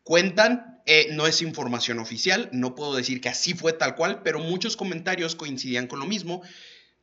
Cuentan, 0.03 0.81
eh, 0.87 1.09
no 1.13 1.27
es 1.27 1.43
información 1.43 1.99
oficial, 1.99 2.49
no 2.53 2.75
puedo 2.75 2.95
decir 2.97 3.21
que 3.21 3.29
así 3.29 3.55
fue 3.55 3.73
tal 3.73 3.95
cual, 3.95 4.23
pero 4.23 4.39
muchos 4.39 4.77
comentarios 4.77 5.35
coincidían 5.37 5.87
con 5.87 5.99
lo 6.01 6.07
mismo, 6.07 6.43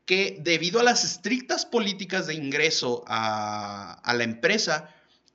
que 0.06 0.38
debido 0.42 0.80
a 0.80 0.84
las 0.84 1.04
estrictas 1.04 1.66
políticas 1.66 2.28
de 2.28 2.34
ingreso 2.34 3.04
a, 3.08 3.94
a 4.04 4.14
la 4.14 4.24
empresa, 4.24 4.94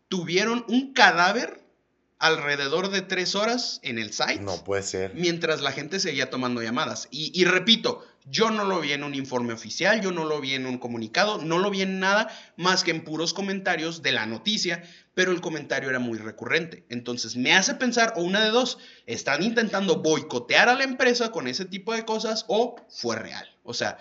tuvieron 0.08 0.64
un 0.68 0.92
cadáver 0.92 1.62
alrededor 2.18 2.90
de 2.90 3.02
tres 3.02 3.34
horas 3.34 3.80
en 3.82 3.98
el 3.98 4.12
site 4.12 4.40
No 4.40 4.62
puede 4.62 4.82
ser. 4.82 5.12
mientras 5.14 5.60
la 5.60 5.72
gente 5.72 5.98
seguía 5.98 6.30
tomando 6.30 6.62
llamadas. 6.62 7.08
Y, 7.10 7.32
y 7.38 7.44
repito, 7.44 8.06
yo 8.24 8.50
no 8.50 8.64
lo 8.64 8.80
vi 8.80 8.92
en 8.92 9.04
un 9.04 9.14
informe 9.14 9.52
oficial, 9.52 10.00
yo 10.00 10.12
no 10.12 10.24
lo 10.24 10.40
vi 10.40 10.54
en 10.54 10.66
un 10.66 10.78
comunicado, 10.78 11.38
no 11.38 11.58
lo 11.58 11.70
vi 11.70 11.82
en 11.82 12.00
nada 12.00 12.28
más 12.56 12.84
que 12.84 12.90
en 12.90 13.04
puros 13.04 13.34
comentarios 13.34 14.02
de 14.02 14.12
la 14.12 14.26
noticia, 14.26 14.82
pero 15.14 15.32
el 15.32 15.40
comentario 15.40 15.90
era 15.90 15.98
muy 15.98 16.18
recurrente. 16.18 16.84
Entonces 16.88 17.36
me 17.36 17.54
hace 17.54 17.74
pensar, 17.74 18.14
o 18.16 18.22
una 18.22 18.42
de 18.42 18.50
dos, 18.50 18.78
están 19.06 19.42
intentando 19.42 20.02
boicotear 20.02 20.68
a 20.68 20.74
la 20.74 20.84
empresa 20.84 21.30
con 21.30 21.48
ese 21.48 21.64
tipo 21.64 21.92
de 21.92 22.04
cosas 22.04 22.44
o 22.48 22.76
fue 22.88 23.16
real. 23.16 23.48
O 23.62 23.74
sea, 23.74 23.98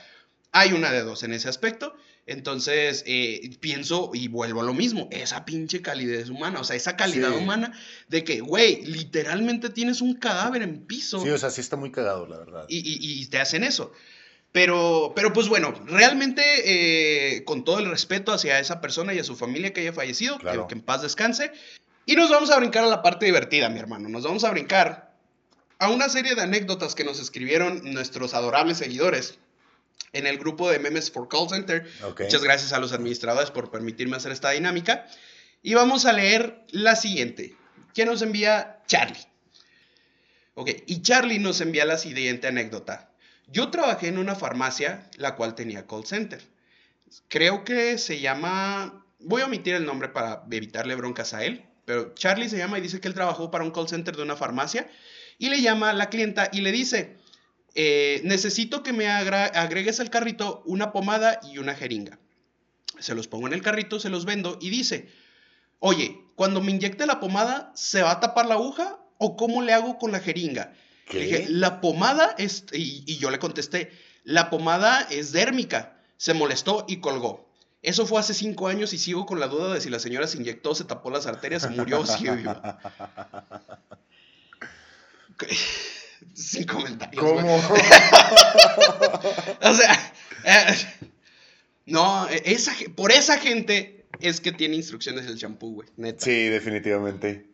hay 0.51 0.73
una 0.73 0.91
de 0.91 1.01
dos 1.01 1.23
en 1.23 1.33
ese 1.33 1.49
aspecto. 1.49 1.95
Entonces, 2.27 3.03
eh, 3.07 3.49
pienso 3.59 4.11
y 4.13 4.27
vuelvo 4.27 4.61
a 4.61 4.63
lo 4.63 4.73
mismo, 4.73 5.09
esa 5.11 5.43
pinche 5.43 5.81
calidez 5.81 6.29
humana, 6.29 6.59
o 6.59 6.63
sea, 6.63 6.75
esa 6.75 6.95
calidad 6.95 7.29
Sí. 7.31 7.35
humana 7.37 7.73
de 8.09 8.23
que, 8.23 8.41
güey, 8.41 8.85
literalmente 8.85 9.69
tienes 9.69 10.01
un 10.01 10.13
cadáver 10.15 10.61
en 10.61 10.85
piso 10.85 11.19
Sí, 11.21 11.29
o 11.29 11.37
sea, 11.37 11.49
sí 11.49 11.61
está 11.61 11.75
muy 11.77 11.91
cagado, 11.91 12.27
la 12.27 12.37
verdad. 12.37 12.65
y, 12.69 12.77
y- 12.77 13.21
y 13.21 13.25
te 13.27 13.39
hacen 13.39 13.63
eso. 13.63 13.91
Pero, 14.51 15.13
pero 15.15 15.31
pues 15.33 15.47
bueno, 15.47 15.73
realmente 15.87 16.41
eh, 17.37 17.43
con 17.45 17.63
todo 17.63 17.79
el 17.79 17.89
respeto 17.89 18.33
hacia 18.33 18.59
esa 18.59 18.81
persona 18.81 19.13
y 19.13 19.19
a 19.19 19.23
su 19.23 19.35
familia 19.35 19.71
que 19.73 19.81
haya 19.81 19.93
fallecido, 19.93 20.35
que- 20.37 20.43
Claro. 20.43 20.67
que, 20.67 20.75
en 20.75 20.81
paz 20.81 21.01
descanse. 21.01 21.51
Y 22.05 22.15
nos 22.15 22.29
vamos 22.29 22.51
a 22.51 22.57
brincar 22.59 22.83
a 22.83 22.87
la 22.87 23.01
parte 23.01 23.25
divertida, 23.25 23.69
mi 23.69 23.79
hermano. 23.79 24.09
Nos 24.09 24.23
vamos 24.23 24.43
a 24.43 24.51
brincar 24.51 25.15
a 25.79 25.89
una 25.89 26.09
serie 26.09 26.35
de 26.35 26.41
anécdotas 26.41 26.95
que 26.95 27.03
nos 27.05 27.19
escribieron 27.19 27.93
nuestros 27.93 28.33
adorables 28.33 28.77
seguidores 28.77 29.39
en 30.13 30.27
el 30.27 30.37
grupo 30.37 30.69
de 30.69 30.79
Memes 30.79 31.11
for 31.11 31.27
Call 31.27 31.49
Center. 31.49 31.87
Ok. 32.03 32.21
Muchas 32.21 32.43
gracias 32.43 32.73
a 32.73 32.79
los 32.79 32.91
administradores 32.91 33.51
por 33.51 33.71
permitirme 33.71 34.17
hacer 34.17 34.31
esta 34.31 34.51
dinámica. 34.51 35.07
Y 35.63 35.73
vamos 35.73 36.05
a 36.05 36.13
leer 36.13 36.65
la 36.69 36.95
siguiente, 36.95 37.55
que 37.93 38.05
nos 38.05 38.21
envía 38.21 38.81
Charlie. 38.87 39.27
Ok, 40.55 40.69
y 40.85 41.01
Charlie 41.01 41.39
nos 41.39 41.61
envía 41.61 41.85
la 41.85 41.97
siguiente 41.97 42.47
anécdota. 42.47 43.09
Yo 43.47 43.69
trabajé 43.69 44.07
en 44.07 44.17
una 44.17 44.35
farmacia, 44.35 45.09
la 45.17 45.35
cual 45.35 45.55
tenía 45.55 45.87
call 45.87 46.05
center. 46.05 46.41
Creo 47.27 47.63
que 47.63 47.97
se 47.97 48.19
llama... 48.19 49.05
Voy 49.19 49.43
a 49.43 49.45
omitir 49.45 49.75
el 49.75 49.85
nombre 49.85 50.09
para 50.09 50.43
evitarle 50.49 50.95
broncas 50.95 51.33
a 51.33 51.43
él, 51.43 51.63
pero 51.85 52.13
Charlie 52.15 52.49
se 52.49 52.57
llama 52.57 52.79
y 52.79 52.81
dice 52.81 52.99
que 52.99 53.07
él 53.07 53.13
trabajó 53.13 53.51
para 53.51 53.63
un 53.63 53.71
call 53.71 53.87
center 53.87 54.15
de 54.15 54.23
una 54.23 54.35
farmacia 54.35 54.89
y 55.37 55.49
le 55.49 55.61
llama 55.61 55.91
a 55.91 55.93
la 55.93 56.09
clienta 56.09 56.49
y 56.51 56.61
le 56.61 56.71
dice, 56.71 57.17
eh, 57.75 58.21
necesito 58.23 58.83
que 58.83 58.93
me 58.93 59.07
agregues 59.07 59.99
al 59.99 60.09
carrito 60.09 60.61
una 60.65 60.91
pomada 60.91 61.39
y 61.51 61.57
una 61.57 61.75
jeringa. 61.75 62.19
Se 62.99 63.15
los 63.15 63.27
pongo 63.27 63.47
en 63.47 63.53
el 63.53 63.61
carrito, 63.61 63.99
se 63.99 64.09
los 64.09 64.25
vendo 64.25 64.57
y 64.61 64.69
dice, 64.69 65.09
oye, 65.79 66.21
cuando 66.35 66.61
me 66.61 66.71
inyecte 66.71 67.05
la 67.05 67.19
pomada, 67.19 67.71
¿se 67.75 68.01
va 68.01 68.11
a 68.11 68.19
tapar 68.19 68.45
la 68.45 68.55
aguja 68.55 68.99
o 69.17 69.35
cómo 69.35 69.61
le 69.61 69.73
hago 69.73 69.97
con 69.97 70.11
la 70.11 70.19
jeringa? 70.19 70.73
¿Qué? 71.07 71.19
Le 71.19 71.25
dije, 71.25 71.45
la 71.49 71.81
pomada 71.81 72.35
es, 72.37 72.65
y, 72.73 73.03
y 73.05 73.17
yo 73.17 73.31
le 73.31 73.39
contesté, 73.39 73.91
la 74.23 74.49
pomada 74.49 75.01
es 75.09 75.31
dérmica. 75.31 75.97
Se 76.17 76.33
molestó 76.33 76.85
y 76.87 76.97
colgó. 76.97 77.49
Eso 77.81 78.05
fue 78.05 78.19
hace 78.19 78.35
cinco 78.35 78.67
años 78.67 78.93
y 78.93 78.99
sigo 78.99 79.25
con 79.25 79.39
la 79.39 79.47
duda 79.47 79.73
de 79.73 79.81
si 79.81 79.89
la 79.89 79.97
señora 79.97 80.27
se 80.27 80.37
inyectó, 80.37 80.75
se 80.75 80.83
tapó 80.83 81.09
las 81.09 81.25
arterias, 81.25 81.63
se 81.63 81.69
murió 81.69 82.01
o 82.01 82.05
sigue 82.05 82.35
viva. 82.35 82.79
Sin 86.33 86.65
comentarios. 86.65 87.23
¿Cómo? 87.23 87.57
O 89.63 89.73
sea, 89.73 90.13
eh, 90.45 90.75
no, 91.85 92.27
esa, 92.29 92.73
por 92.95 93.11
esa 93.11 93.37
gente 93.37 94.05
es 94.19 94.41
que 94.41 94.51
tiene 94.51 94.75
instrucciones 94.75 95.25
el 95.27 95.37
champú, 95.37 95.75
güey, 95.75 95.89
neta. 95.97 96.23
sí, 96.25 96.47
definitivamente. 96.49 97.47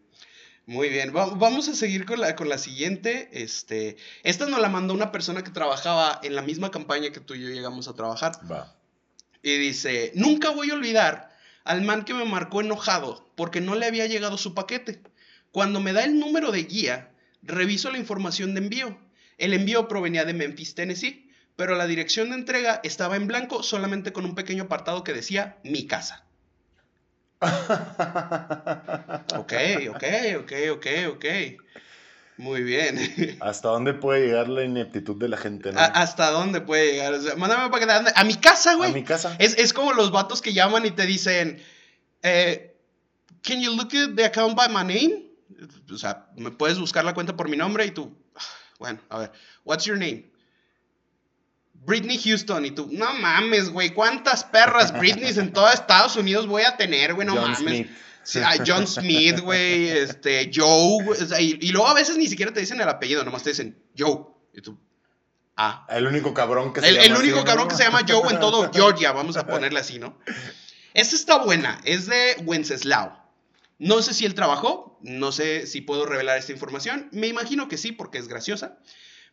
Muy 0.65 0.89
bien, 0.89 1.15
va- 1.15 1.27
vamos 1.33 1.69
a 1.69 1.75
seguir 1.75 2.05
con 2.05 2.19
la, 2.19 2.35
con 2.35 2.49
la 2.49 2.57
siguiente. 2.57 3.29
Este, 3.31 3.95
esta 4.23 4.47
nos 4.47 4.59
la 4.59 4.67
mandó 4.69 4.93
una 4.93 5.11
persona 5.13 5.41
que 5.43 5.51
trabajaba 5.51 6.19
en 6.23 6.35
la 6.35 6.41
misma 6.41 6.71
campaña 6.71 7.11
que 7.11 7.21
tú 7.21 7.35
y 7.35 7.41
yo 7.41 7.47
llegamos 7.49 7.87
a 7.87 7.93
trabajar. 7.93 8.33
Va. 8.51 8.75
Y 9.41 9.57
dice, 9.57 10.11
nunca 10.15 10.49
voy 10.49 10.71
a 10.71 10.73
olvidar 10.73 11.33
al 11.63 11.83
man 11.83 12.03
que 12.03 12.13
me 12.13 12.25
marcó 12.25 12.59
enojado 12.61 13.29
porque 13.35 13.61
no 13.61 13.75
le 13.75 13.85
había 13.85 14.07
llegado 14.07 14.37
su 14.37 14.53
paquete. 14.53 14.99
Cuando 15.53 15.79
me 15.79 15.93
da 15.93 16.03
el 16.03 16.19
número 16.19 16.51
de 16.51 16.63
guía, 16.63 17.11
reviso 17.41 17.91
la 17.91 17.97
información 17.97 18.53
de 18.53 18.61
envío. 18.61 18.97
El 19.37 19.53
envío 19.53 19.87
provenía 19.87 20.25
de 20.25 20.33
Memphis, 20.33 20.75
Tennessee, 20.75 21.31
pero 21.55 21.75
la 21.75 21.87
dirección 21.87 22.29
de 22.29 22.35
entrega 22.35 22.81
estaba 22.83 23.15
en 23.15 23.27
blanco 23.27 23.63
solamente 23.63 24.11
con 24.13 24.25
un 24.25 24.35
pequeño 24.35 24.63
apartado 24.63 25.03
que 25.03 25.13
decía 25.13 25.57
mi 25.63 25.87
casa. 25.87 26.23
Ok, 29.35 29.53
ok, 29.89 30.03
ok, 30.39 30.51
ok, 30.71 30.85
ok. 31.13 31.25
Muy 32.37 32.61
bien. 32.61 33.37
¿Hasta 33.41 33.69
dónde 33.69 33.93
puede 33.93 34.27
llegar 34.27 34.47
la 34.47 34.63
ineptitud 34.63 35.15
de 35.19 35.27
la 35.27 35.37
gente, 35.37 35.71
no? 35.71 35.79
¿A- 35.79 35.85
¿Hasta 35.85 36.29
dónde 36.31 36.61
puede 36.61 36.91
llegar? 36.93 37.13
O 37.13 37.21
sea, 37.21 37.35
mándame 37.35 37.65
un 37.65 37.71
paquete. 37.71 37.91
¿A 37.91 37.95
dónde? 37.95 38.11
A 38.15 38.23
mi 38.23 38.35
casa, 38.35 38.71
A 38.71 38.75
güey. 38.75 38.93
mi 38.93 39.03
casa. 39.03 39.35
Es, 39.39 39.57
es 39.57 39.73
como 39.73 39.93
los 39.93 40.11
vatos 40.11 40.41
que 40.41 40.53
llaman 40.53 40.85
y 40.85 40.91
te 40.91 41.05
dicen, 41.05 41.61
eh, 42.23 42.75
can 43.43 43.59
you 43.61 43.75
look 43.75 43.89
at 43.95 44.15
the 44.15 44.25
account 44.25 44.55
by 44.55 44.67
my 44.69 44.83
name? 44.83 45.26
O 45.91 45.97
sea, 45.97 46.27
me 46.35 46.51
puedes 46.51 46.79
buscar 46.79 47.05
la 47.05 47.13
cuenta 47.13 47.35
por 47.35 47.49
mi 47.49 47.57
nombre 47.57 47.85
y 47.85 47.91
tú, 47.91 48.15
"Ah, 48.35 48.41
bueno, 48.79 48.99
a 49.09 49.19
ver, 49.19 49.31
what's 49.63 49.85
your 49.85 49.97
name? 49.97 50.29
Britney 51.73 52.17
Houston 52.17 52.65
y 52.65 52.71
tú, 52.71 52.89
no 52.91 53.13
mames, 53.13 53.69
güey, 53.69 53.93
¿cuántas 53.93 54.43
perras 54.43 54.97
Britneys 54.97 55.37
en 55.37 55.53
todo 55.53 55.69
Estados 55.71 56.15
Unidos 56.17 56.47
voy 56.47 56.63
a 56.63 56.75
tener, 56.75 57.13
güey? 57.13 57.25
No 57.25 57.33
John 57.35 57.51
mames. 57.51 57.59
Smith. 57.59 57.87
Sí, 58.23 58.41
John 58.65 58.85
Smith, 58.87 59.39
güey, 59.39 59.87
este, 59.89 60.51
Joe, 60.53 61.01
güey, 61.05 61.21
o 61.21 61.25
sea, 61.25 61.39
y, 61.39 61.57
y 61.61 61.69
luego 61.69 61.87
a 61.87 61.93
veces 61.93 62.17
ni 62.17 62.27
siquiera 62.27 62.51
te 62.51 62.59
dicen 62.59 62.81
el 62.81 62.89
apellido, 62.89 63.23
nomás 63.23 63.43
te 63.43 63.51
dicen 63.51 63.81
Joe. 63.97 64.25
Y 64.53 64.61
tú, 64.61 64.77
ah, 65.55 65.85
El 65.89 66.07
único 66.07 66.33
cabrón 66.33 66.73
que 66.73 66.81
se 66.81 66.89
el, 66.89 66.95
llama 66.95 67.05
el 67.05 67.11
así, 67.13 67.21
único 67.21 67.37
¿no? 67.37 67.45
cabrón 67.45 67.67
que 67.69 67.75
se 67.75 67.83
llama 67.83 68.01
Joe 68.05 68.33
en 68.33 68.39
todo 68.41 68.69
Georgia, 68.73 69.13
vamos 69.13 69.37
a 69.37 69.47
ponerle 69.47 69.79
así, 69.79 69.97
¿no? 69.97 70.17
Esta 70.93 71.15
está 71.15 71.37
buena, 71.37 71.79
es 71.85 72.07
de 72.07 72.35
Wenceslao. 72.43 73.17
No 73.79 74.01
sé 74.01 74.13
si 74.13 74.25
él 74.25 74.33
trabajó, 74.33 74.97
no 75.01 75.31
sé 75.31 75.67
si 75.67 75.81
puedo 75.81 76.05
revelar 76.05 76.37
esta 76.37 76.51
información, 76.51 77.09
me 77.11 77.27
imagino 77.27 77.67
que 77.67 77.77
sí, 77.77 77.91
porque 77.91 78.17
es 78.17 78.27
graciosa. 78.27 78.79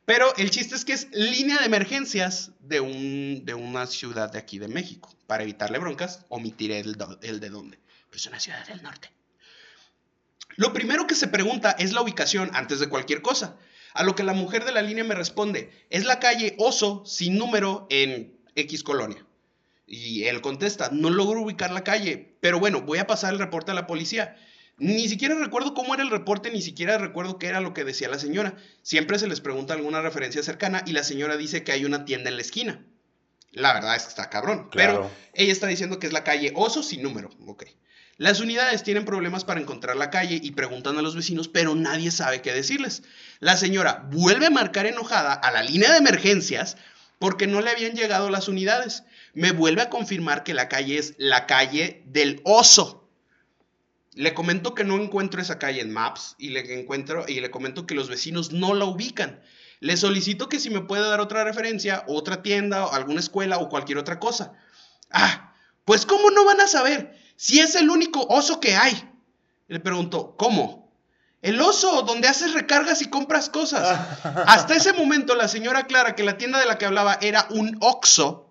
Pero 0.05 0.35
el 0.37 0.51
chiste 0.51 0.75
es 0.75 0.85
que 0.85 0.93
es 0.93 1.09
línea 1.13 1.59
de 1.59 1.65
emergencias 1.65 2.51
de, 2.61 2.81
un, 2.81 3.43
de 3.45 3.55
una 3.55 3.87
ciudad 3.87 4.31
de 4.31 4.39
aquí 4.39 4.59
de 4.59 4.69
México. 4.69 5.11
Para 5.27 5.45
evitarle 5.45 5.79
broncas, 5.79 6.27
omitiré 6.29 6.81
el, 6.81 6.97
el 7.23 7.41
de 7.41 7.49
dónde. 7.49 7.79
Es 8.13 8.27
una 8.27 8.39
ciudad 8.39 8.67
del 8.67 8.83
norte. 8.83 9.11
Lo 10.57 10.73
primero 10.73 11.07
que 11.07 11.15
se 11.15 11.27
pregunta 11.27 11.73
es 11.73 11.93
la 11.93 12.03
ubicación 12.03 12.51
antes 12.53 12.81
de 12.81 12.89
cualquier 12.89 13.23
cosa. 13.23 13.57
A 13.95 14.03
lo 14.03 14.15
que 14.15 14.25
la 14.25 14.35
mujer 14.35 14.65
de 14.65 14.73
la 14.73 14.83
línea 14.83 15.05
me 15.05 15.15
responde, 15.15 15.71
es 15.89 16.05
la 16.05 16.21
calle 16.21 16.55
Oso 16.59 17.05
sin 17.07 17.39
número 17.39 17.87
en 17.91 18.39
X 18.55 18.83
colonia. 18.83 19.25
Y 19.87 20.25
él 20.25 20.41
contesta, 20.41 20.91
no 20.93 21.11
logro 21.11 21.43
ubicar 21.43 21.71
la 21.71 21.85
calle, 21.85 22.37
pero 22.41 22.59
bueno, 22.59 22.83
voy 22.83 22.99
a 22.99 23.07
pasar 23.07 23.33
el 23.33 23.39
reporte 23.39 23.71
a 23.71 23.75
la 23.75 23.87
policía. 23.87 24.37
Ni 24.77 25.09
siquiera 25.09 25.35
recuerdo 25.37 25.75
cómo 25.75 25.95
era 25.95 26.03
el 26.03 26.11
reporte, 26.11 26.51
ni 26.51 26.63
siquiera 26.63 26.99
recuerdo 26.99 27.39
qué 27.39 27.47
era 27.47 27.61
lo 27.61 27.75
que 27.75 27.85
decía 27.85 28.09
la 28.09 28.19
señora. 28.19 28.57
Siempre 28.83 29.19
se 29.19 29.29
les 29.29 29.41
pregunta 29.41 29.75
alguna 29.75 30.01
referencia 30.01 30.43
cercana 30.43 30.83
y 30.87 30.93
la 30.93 31.05
señora 31.05 31.37
dice 31.37 31.63
que 31.63 31.73
hay 31.73 31.85
una 31.85 32.05
tienda 32.05 32.31
en 32.31 32.37
la 32.37 32.43
esquina. 32.43 32.85
La 33.53 33.73
verdad 33.73 33.95
es 33.95 34.03
que 34.03 34.09
está 34.09 34.31
cabrón. 34.31 34.69
Claro. 34.71 34.95
Pero 34.95 35.11
ella 35.35 35.53
está 35.53 35.69
diciendo 35.69 35.99
que 35.99 36.09
es 36.09 36.13
la 36.13 36.25
calle 36.25 36.53
Oso 36.57 36.83
sin 36.83 37.03
número. 37.03 37.31
Ok. 37.47 37.65
Las 38.17 38.41
unidades 38.41 38.83
tienen 38.83 39.05
problemas 39.05 39.45
para 39.45 39.61
encontrar 39.61 39.97
la 39.97 40.11
calle 40.11 40.41
y 40.43 40.53
preguntan 40.53 40.99
a 40.99 41.03
los 41.03 41.17
vecinos, 41.17 41.49
pero 41.49 41.75
nadie 41.75 42.11
sabe 42.11 42.43
qué 42.43 42.53
decirles. 42.53 43.03
La 43.41 43.57
señora 43.57 44.07
vuelve 44.11 44.47
a 44.47 44.51
marcar 44.51 44.87
enojada 44.87 45.35
a 45.35 45.51
la 45.51 45.63
línea 45.63 45.91
de 45.93 45.99
emergencias 45.99 46.77
porque 47.19 47.47
no 47.47 47.61
le 47.61 47.71
habían 47.71 47.95
llegado 47.95 48.31
las 48.31 48.49
unidades. 48.49 49.05
Me 49.35 49.53
vuelve 49.53 49.83
a 49.83 49.91
confirmar 49.91 50.45
que 50.45 50.55
la 50.55 50.69
calle 50.69 50.99
es 50.99 51.15
la 51.19 51.47
calle 51.47 52.03
del 52.07 52.41
oso. 52.45 53.09
Le 54.15 54.33
comento 54.33 54.75
que 54.75 54.85
no 54.85 54.97
encuentro 54.97 55.43
esa 55.43 55.59
calle 55.59 55.81
en 55.81 55.93
Maps 55.93 56.37
y 56.39 56.51
le 56.51 56.81
encuentro 56.81 57.25
y 57.27 57.41
le 57.41 57.51
comento 57.51 57.87
que 57.87 57.97
los 57.97 58.09
vecinos 58.09 58.53
no 58.53 58.75
la 58.75 58.85
ubican. 58.85 59.41
Le 59.81 59.97
solicito 59.97 60.49
que 60.49 60.61
si 60.61 60.71
me 60.71 60.81
puede 60.81 61.09
dar 61.09 61.21
otra 61.21 61.43
referencia, 61.45 62.05
otra 62.07 62.43
tienda, 62.43 62.85
alguna 62.85 63.21
escuela 63.21 63.59
o 63.59 63.69
cualquier 63.69 63.99
otra 63.99 64.21
cosa. 64.21 64.55
Ah, 65.11 65.53
pues 65.85 66.07
¿cómo 66.07 66.31
no 66.31 66.45
van 66.45 66.61
a 66.61 66.69
saber? 66.69 67.19
Si 67.37 67.61
es 67.61 67.75
el 67.75 67.91
único 67.91 68.21
oso 68.29 68.61
que 68.61 68.77
hay. 68.77 69.11
Le 69.67 69.81
pregunto, 69.81 70.37
¿cómo? 70.39 70.85
El 71.43 71.61
oso, 71.61 72.03
donde 72.03 72.29
haces 72.29 72.55
recargas 72.55 73.03
y 73.03 73.11
compras 73.11 73.51
cosas. 73.51 73.99
Hasta 74.47 74.77
ese 74.77 74.95
momento 74.95 75.35
la 75.35 75.49
señora 75.49 75.81
aclara 75.81 76.15
que 76.15 76.25
la 76.25 76.39
tienda 76.39 76.59
de 76.59 76.67
la 76.67 76.79
que 76.79 76.87
hablaba 76.87 77.19
era 77.21 77.47
un 77.51 77.77
Oxo, 77.81 78.44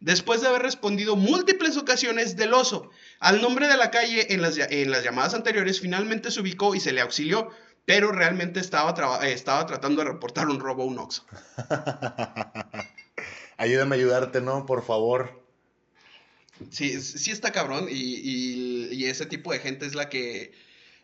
después 0.00 0.40
de 0.40 0.48
haber 0.48 0.62
respondido 0.62 1.16
múltiples 1.16 1.76
ocasiones 1.76 2.36
del 2.36 2.54
oso. 2.54 2.90
Al 3.18 3.40
nombre 3.40 3.68
de 3.68 3.76
la 3.76 3.90
calle 3.90 4.32
en 4.34 4.42
las, 4.42 4.56
en 4.58 4.90
las 4.90 5.04
llamadas 5.04 5.34
anteriores 5.34 5.80
finalmente 5.80 6.30
se 6.30 6.40
ubicó 6.40 6.74
y 6.74 6.80
se 6.80 6.92
le 6.92 7.00
auxilió, 7.02 7.50
pero 7.86 8.12
realmente 8.12 8.60
estaba, 8.60 8.94
traba- 8.94 9.26
eh, 9.26 9.32
estaba 9.32 9.66
tratando 9.66 10.02
de 10.02 10.10
reportar 10.10 10.48
un 10.48 10.60
robo 10.60 10.82
a 10.82 10.86
un 10.86 10.98
Oxo. 10.98 11.24
Ayúdame 13.56 13.96
a 13.96 13.98
ayudarte, 13.98 14.40
¿no? 14.40 14.66
Por 14.66 14.84
favor. 14.84 15.42
Sí, 16.70 17.00
sí 17.00 17.30
está 17.30 17.52
cabrón 17.52 17.88
y, 17.90 17.94
y- 17.94 18.88
y 18.92 19.04
ese 19.06 19.26
tipo 19.26 19.52
de 19.52 19.60
gente 19.60 19.86
es 19.86 19.94
la 19.94 20.08
que... 20.08 20.52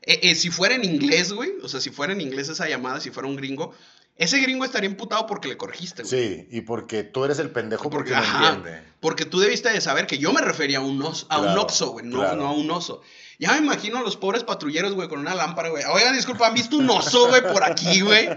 eh, 0.03 0.21
eh, 0.23 0.35
si 0.35 0.51
fuera 0.51 0.75
en 0.75 0.85
inglés, 0.85 1.33
güey, 1.33 1.53
o 1.63 1.69
sea, 1.69 1.81
si 1.81 1.91
fuera 1.91 2.13
en 2.13 2.21
inglés 2.21 2.49
esa 2.49 2.69
llamada, 2.69 3.01
si 3.01 3.11
fuera 3.11 3.29
un 3.29 3.37
gringo, 3.37 3.75
ese 4.17 4.39
gringo 4.41 4.65
estaría 4.65 4.89
imputado 4.89 5.27
porque 5.27 5.49
le 5.49 5.57
corregiste, 5.57 6.03
güey. 6.03 6.11
Sí, 6.11 6.49
y 6.51 6.61
porque 6.63 7.03
tú 7.05 7.25
eres 7.25 7.39
el 7.39 7.51
pendejo 7.51 7.91
porque, 7.91 8.13
no 8.13 8.23
entiende. 8.25 8.83
porque 9.01 9.25
tú 9.27 9.39
debiste 9.41 9.71
de 9.71 9.81
saber 9.81 10.07
que 10.07 10.19
yo 10.19 10.33
me 10.33 10.41
refería 10.41 10.79
a 10.79 10.81
un, 10.83 11.01
os- 11.03 11.27
a 11.29 11.39
un 11.39 11.59
oxo, 11.59 11.91
güey, 11.91 12.07
no, 12.07 12.19
claro. 12.19 12.37
no 12.37 12.47
a 12.49 12.53
un 12.53 12.71
oso. 12.71 13.03
Ya 13.39 13.53
me 13.53 13.59
imagino 13.59 13.99
a 13.99 14.01
los 14.01 14.17
pobres 14.17 14.45
patrulleros, 14.45 14.95
güey, 14.95 15.09
con 15.09 15.19
una 15.21 15.35
lámpara, 15.35 15.69
güey. 15.69 15.85
Oigan, 15.85 16.15
disculpa, 16.17 16.47
¿han 16.47 16.55
visto 16.55 16.79
un 16.79 16.89
oso, 16.89 17.29
güey, 17.29 17.43
por 17.43 17.63
aquí, 17.65 18.01
güey? 18.01 18.29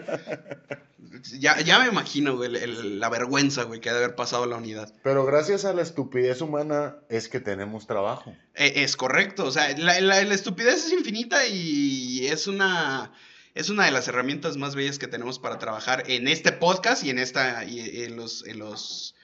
Ya, 1.39 1.60
ya 1.62 1.80
me 1.80 1.88
imagino, 1.88 2.36
güey, 2.38 2.50
el- 2.50 2.56
el- 2.58 3.00
la 3.00 3.10
vergüenza, 3.10 3.63
güey, 3.63 3.80
que 3.82 3.89
ha 3.89 3.94
de 3.94 4.00
haber 4.04 4.15
pasado 4.15 4.46
la 4.46 4.58
unidad. 4.58 4.94
Pero 5.04 5.26
gracias 5.26 5.65
a 5.65 5.74
la 5.74 5.82
estupidez 5.82 6.42
humana 6.42 6.98
es 7.10 7.30
que 7.30 7.39
tenemos 7.39 7.88
trabajo. 7.88 8.36
Eh, 8.56 8.74
es 8.84 8.96
correcto, 8.96 9.46
o 9.46 9.52
sea, 9.52 9.76
la, 9.78 10.00
la- 10.02 10.24
la 10.24 10.34
estupidez 10.36 10.86
es 10.86 10.92
infinita 10.94 11.48
y 11.48 12.28
es 12.28 12.48
una, 12.48 13.12
es 13.60 13.69
una 13.69 13.84
de 13.84 13.91
las 13.91 14.08
herramientas 14.08 14.56
más 14.56 14.74
bellas 14.74 15.00
que 15.00 15.08
tenemos 15.08 15.38
para 15.38 15.60
trabajar 15.60 16.06
en 16.08 16.30
este 16.30 16.54
podcast 16.54 17.04
y 17.04 17.10
en, 17.10 17.19
esta, 17.19 17.65
y 17.65 18.04
en, 18.04 18.15
los, 18.15 18.48
en, 18.48 18.58
los, 18.58 19.15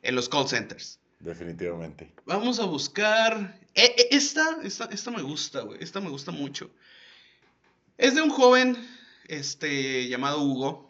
en 0.00 0.14
los 0.14 0.30
call 0.30 0.48
centers. 0.48 1.00
Definitivamente. 1.20 2.10
Vamos 2.24 2.60
a 2.60 2.64
buscar. 2.64 3.60
eh, 3.74 3.94
eh, 3.98 4.08
esta, 4.10 4.58
esta, 4.62 4.86
esta 4.86 5.10
me 5.10 5.20
gusta, 5.20 5.60
güey. 5.60 5.82
Esta 5.82 6.00
me 6.00 6.08
gusta 6.08 6.30
mucho. 6.30 6.70
Es 7.98 8.14
de 8.14 8.22
un 8.22 8.30
joven 8.30 8.78
este, 9.28 10.08
llamado 10.08 10.42
Hugo. 10.42 10.88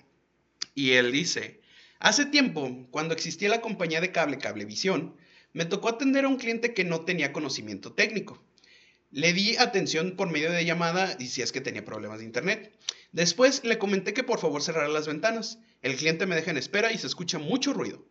Y 0.76 0.92
él 0.92 1.10
dice: 1.10 1.60
Hace 1.98 2.26
tiempo, 2.26 2.86
cuando 2.92 3.12
existía 3.12 3.48
la 3.48 3.60
compañía 3.60 4.00
de 4.00 4.12
cable 4.12 4.38
Cablevisión, 4.38 5.16
me 5.52 5.64
tocó 5.64 5.88
atender 5.88 6.26
a 6.26 6.28
un 6.28 6.36
cliente 6.36 6.74
que 6.74 6.84
no 6.84 7.00
tenía 7.00 7.32
conocimiento 7.32 7.92
técnico. 7.92 8.40
Le 9.14 9.32
di 9.32 9.56
atención 9.58 10.16
por 10.16 10.28
medio 10.28 10.50
de 10.50 10.64
llamada 10.64 11.14
y 11.20 11.26
si 11.26 11.40
es 11.40 11.52
que 11.52 11.60
tenía 11.60 11.84
problemas 11.84 12.18
de 12.18 12.24
internet. 12.24 12.72
Después 13.12 13.62
le 13.62 13.78
comenté 13.78 14.12
que 14.12 14.24
por 14.24 14.40
favor 14.40 14.60
cerrara 14.60 14.88
las 14.88 15.06
ventanas. 15.06 15.60
El 15.82 15.94
cliente 15.94 16.26
me 16.26 16.34
deja 16.34 16.50
en 16.50 16.56
espera 16.56 16.90
y 16.90 16.98
se 16.98 17.06
escucha 17.06 17.38
mucho 17.38 17.72
ruido. 17.72 18.04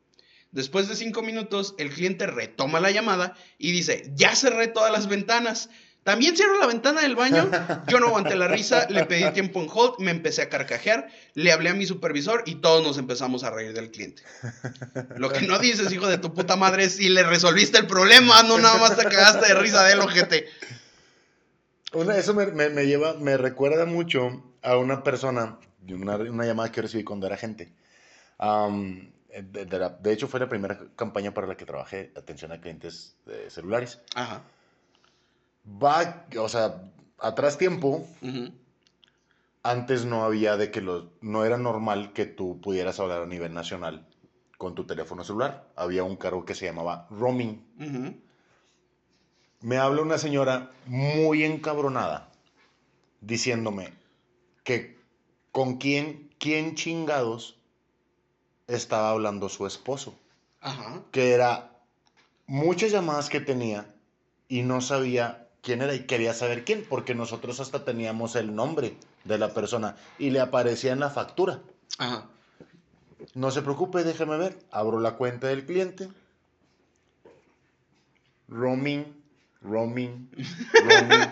Después 0.54 0.88
de 0.88 0.96
cinco 0.96 1.22
minutos, 1.22 1.76
el 1.78 1.90
cliente 1.90 2.26
retoma 2.26 2.80
la 2.80 2.90
llamada 2.90 3.36
y 3.58 3.74
dice, 3.74 4.14
ya 4.16 4.34
cerré 4.34 4.70
todas 4.70 4.94
las 4.94 5.10
ventanas. 5.10 5.70
También 6.04 6.38
cierro 6.38 6.58
la 6.58 6.68
ventana 6.68 7.02
del 7.02 7.18
baño. 7.18 7.52
Yo 7.90 8.00
no 8.00 8.08
aguanté 8.08 8.38
la 8.38 8.48
risa, 8.48 8.88
le 8.90 9.06
pedí 9.06 9.30
tiempo 9.32 9.62
en 9.62 9.68
hold, 9.70 10.00
me 10.00 10.12
empecé 10.12 10.42
a 10.42 10.48
carcajear, 10.48 11.10
le 11.34 11.52
hablé 11.52 11.70
a 11.70 11.74
mi 11.74 11.86
supervisor 11.86 12.44
y 12.46 12.56
todos 12.56 12.82
nos 12.82 12.98
empezamos 12.98 13.44
a 13.44 13.50
reír 13.50 13.74
del 13.74 13.92
cliente. 13.92 14.24
Lo 15.18 15.30
que 15.30 15.42
no 15.42 15.60
dices, 15.60 15.92
hijo 15.92 16.08
de 16.08 16.18
tu 16.18 16.34
puta 16.34 16.56
madre, 16.56 16.86
es 16.86 16.96
si 16.96 17.10
le 17.10 17.24
resolviste 17.24 17.78
el 17.78 17.88
problema, 17.88 18.42
no 18.44 18.58
nada 18.58 18.78
más 18.78 18.96
te 18.96 19.04
cagaste 19.04 19.48
de 19.48 19.56
risa 19.56 19.84
del 19.84 20.00
ojete. 20.00 20.48
Una- 21.94 22.18
eso 22.18 22.34
me, 22.34 22.48
me- 22.48 22.70
me 22.70 22.86
lleva, 22.88 23.14
me 23.16 23.38
recuerda 23.38 23.86
mucho 23.86 24.44
a 24.62 24.78
una 24.78 25.04
persona, 25.04 25.58
una, 25.90 26.16
una 26.18 26.46
llamada 26.46 26.72
que 26.72 26.82
recibí 26.82 27.04
cuando 27.04 27.28
era 27.28 27.38
gente. 27.38 27.74
De, 28.40 29.66
de 29.66 29.80
la- 29.80 29.90
de 29.90 30.14
hecho, 30.14 30.28
fue 30.28 30.40
la 30.40 30.48
primera 30.50 30.78
campaña 30.96 31.34
para 31.34 31.48
la 31.48 31.58
que 31.58 31.66
trabajé, 31.66 32.12
atención 32.16 32.52
a 32.52 32.62
clientes 32.62 33.16
de 33.26 33.50
celulares. 33.50 34.00
Ajá. 34.16 34.42
Va, 35.66 36.26
o 36.40 36.50
sea, 36.50 36.84
atrás 37.20 37.58
tiempo, 37.58 38.06
antes 39.64 40.06
no 40.06 40.24
había 40.24 40.58
de 40.58 40.70
que 40.72 40.82
los, 40.82 41.06
no 41.22 41.46
era 41.46 41.58
normal 41.58 42.14
que 42.14 42.26
tú 42.26 42.60
pudieras 42.62 43.00
hablar 43.00 43.22
a 43.24 43.26
nivel 43.26 43.54
nacional 43.54 44.06
con 44.58 44.76
tu 44.76 44.86
teléfono 44.86 45.24
celular. 45.24 45.68
Había 45.76 46.04
un 46.04 46.16
cargo 46.16 46.46
que 46.46 46.54
se 46.56 46.66
llamaba 46.66 47.08
roaming. 47.10 47.66
ujú. 47.80 48.14
Me 49.64 49.78
habla 49.78 50.02
una 50.02 50.18
señora 50.18 50.72
muy 50.88 51.46
encabronada 51.46 52.30
diciéndome 53.22 53.94
que 54.66 55.00
con 55.54 55.78
quién, 55.78 56.30
quién 56.38 56.76
chingados 56.76 57.56
estaba 58.68 59.12
hablando 59.12 59.48
su 59.48 59.66
esposo. 59.66 60.20
Ajá. 60.60 61.02
Que 61.14 61.32
era 61.32 61.80
muchas 62.46 62.92
llamadas 62.92 63.30
que 63.30 63.40
tenía 63.40 63.96
y 64.50 64.64
no 64.64 64.82
sabía 64.82 65.48
quién 65.62 65.82
era 65.82 65.96
y 65.96 66.08
quería 66.08 66.34
saber 66.34 66.66
quién, 66.66 66.86
porque 66.90 67.16
nosotros 67.16 67.62
hasta 67.62 67.86
teníamos 67.86 68.36
el 68.36 68.54
nombre 68.54 68.98
de 69.24 69.38
la 69.38 69.54
persona 69.54 69.96
y 70.20 70.32
le 70.32 70.42
aparecía 70.42 70.92
en 70.92 71.00
la 71.00 71.10
factura. 71.10 71.62
Ajá. 72.00 72.28
No 73.34 73.50
se 73.50 73.62
preocupe, 73.62 74.04
déjeme 74.04 74.36
ver. 74.36 74.60
Abro 74.72 75.00
la 75.00 75.16
cuenta 75.16 75.48
del 75.48 75.66
cliente. 75.66 76.10
Roaming, 78.50 79.23
roaming, 79.64 80.30
roaming. 80.74 81.30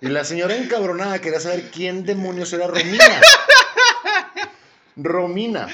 Y 0.00 0.08
la 0.08 0.24
señora 0.24 0.56
encabronada 0.56 1.20
quería 1.20 1.40
saber 1.40 1.70
quién 1.70 2.04
demonios 2.04 2.52
era 2.52 2.66
Romina. 2.66 3.20
Romina. 4.96 5.68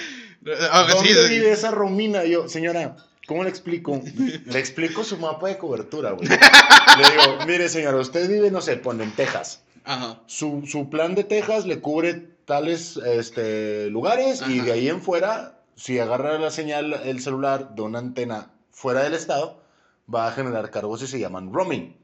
Ah, 0.70 0.86
sí, 0.88 0.94
¿Dónde 0.94 1.28
sí. 1.28 1.34
vive 1.34 1.52
esa 1.52 1.70
Romina? 1.70 2.24
Yo, 2.24 2.48
señora, 2.48 2.96
¿cómo 3.26 3.44
le 3.44 3.50
explico? 3.50 4.00
Le 4.46 4.58
explico 4.58 5.04
su 5.04 5.18
mapa 5.18 5.48
de 5.48 5.58
cobertura, 5.58 6.12
güey. 6.12 6.28
Le 6.28 7.10
digo, 7.10 7.46
mire, 7.46 7.68
señora, 7.68 7.98
usted 7.98 8.28
vive, 8.28 8.50
no 8.50 8.60
sé, 8.60 8.76
pone 8.76 9.04
en 9.04 9.12
Texas. 9.12 9.62
Ajá. 9.84 10.20
Su, 10.26 10.64
su 10.66 10.88
plan 10.88 11.14
de 11.14 11.24
Texas 11.24 11.66
le 11.66 11.80
cubre 11.80 12.14
tales 12.44 12.96
este, 12.96 13.88
lugares 13.90 14.42
y 14.48 14.60
de 14.60 14.72
ahí 14.72 14.88
en 14.88 15.00
fuera, 15.00 15.60
si 15.76 15.98
agarra 15.98 16.38
la 16.38 16.50
señal 16.50 16.92
el 17.04 17.20
celular 17.20 17.74
de 17.74 17.82
una 17.82 17.98
antena 17.98 18.50
fuera 18.70 19.02
del 19.02 19.14
estado, 19.14 19.61
va 20.12 20.28
a 20.28 20.32
generar 20.32 20.70
cargos 20.70 21.02
y 21.02 21.06
se 21.06 21.18
llaman 21.18 21.52
roaming. 21.52 21.96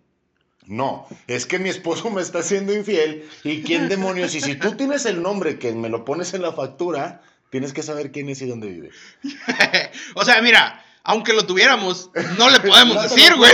No, 0.66 1.06
es 1.26 1.46
que 1.46 1.58
mi 1.58 1.70
esposo 1.70 2.10
me 2.10 2.20
está 2.20 2.40
haciendo 2.40 2.74
infiel 2.74 3.26
y 3.42 3.62
quién 3.62 3.88
demonios, 3.88 4.34
y 4.34 4.40
si 4.40 4.54
tú 4.54 4.72
tienes 4.72 5.06
el 5.06 5.22
nombre 5.22 5.58
que 5.58 5.72
me 5.72 5.88
lo 5.88 6.04
pones 6.04 6.34
en 6.34 6.42
la 6.42 6.52
factura, 6.52 7.22
tienes 7.50 7.72
que 7.72 7.82
saber 7.82 8.12
quién 8.12 8.28
es 8.28 8.42
y 8.42 8.46
dónde 8.46 8.68
vive. 8.68 8.90
o 10.14 10.24
sea, 10.24 10.42
mira, 10.42 10.84
aunque 11.04 11.32
lo 11.32 11.46
tuviéramos, 11.46 12.10
no 12.36 12.50
le 12.50 12.60
podemos 12.60 12.94
No 12.96 13.02
decir, 13.02 13.34
güey. 13.34 13.52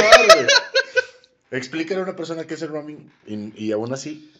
Explícale 1.52 2.00
a 2.00 2.02
una 2.02 2.16
persona 2.16 2.44
qué 2.44 2.54
es 2.54 2.62
el 2.62 2.70
roaming 2.70 3.12
y, 3.28 3.66
y 3.66 3.70
aún 3.70 3.92
así 3.92 4.32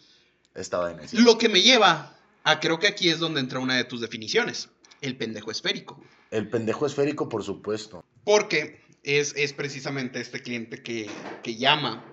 estaba 0.53 0.91
en 0.91 0.99
eso. 0.99 1.17
Lo 1.17 1.37
que 1.37 1.47
me 1.47 1.61
lleva 1.61 2.13
a 2.43 2.59
creo 2.59 2.77
que 2.77 2.87
aquí 2.87 3.07
es 3.09 3.19
donde 3.19 3.39
entra 3.39 3.59
una 3.59 3.77
de 3.77 3.85
tus 3.85 4.01
definiciones, 4.01 4.69
el 4.99 5.15
pendejo 5.15 5.49
esférico. 5.49 5.97
El 6.29 6.49
pendejo 6.49 6.85
esférico, 6.85 7.29
por 7.29 7.43
supuesto. 7.43 8.03
Porque 8.25 8.81
es, 9.05 9.33
es 9.37 9.53
precisamente 9.53 10.19
este 10.19 10.41
cliente 10.41 10.81
que, 10.81 11.09
que 11.43 11.55
llama 11.55 12.03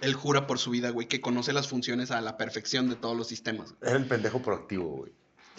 Él 0.00 0.14
jura 0.14 0.46
por 0.46 0.58
su 0.58 0.70
vida, 0.70 0.90
güey, 0.90 1.06
que 1.06 1.20
conoce 1.20 1.52
las 1.52 1.68
funciones 1.68 2.10
a 2.10 2.20
la 2.20 2.36
perfección 2.36 2.88
de 2.88 2.96
todos 2.96 3.16
los 3.16 3.28
sistemas. 3.28 3.74
Era 3.82 3.96
el 3.96 4.06
pendejo 4.06 4.42
proactivo, 4.42 4.88
güey. 4.88 5.12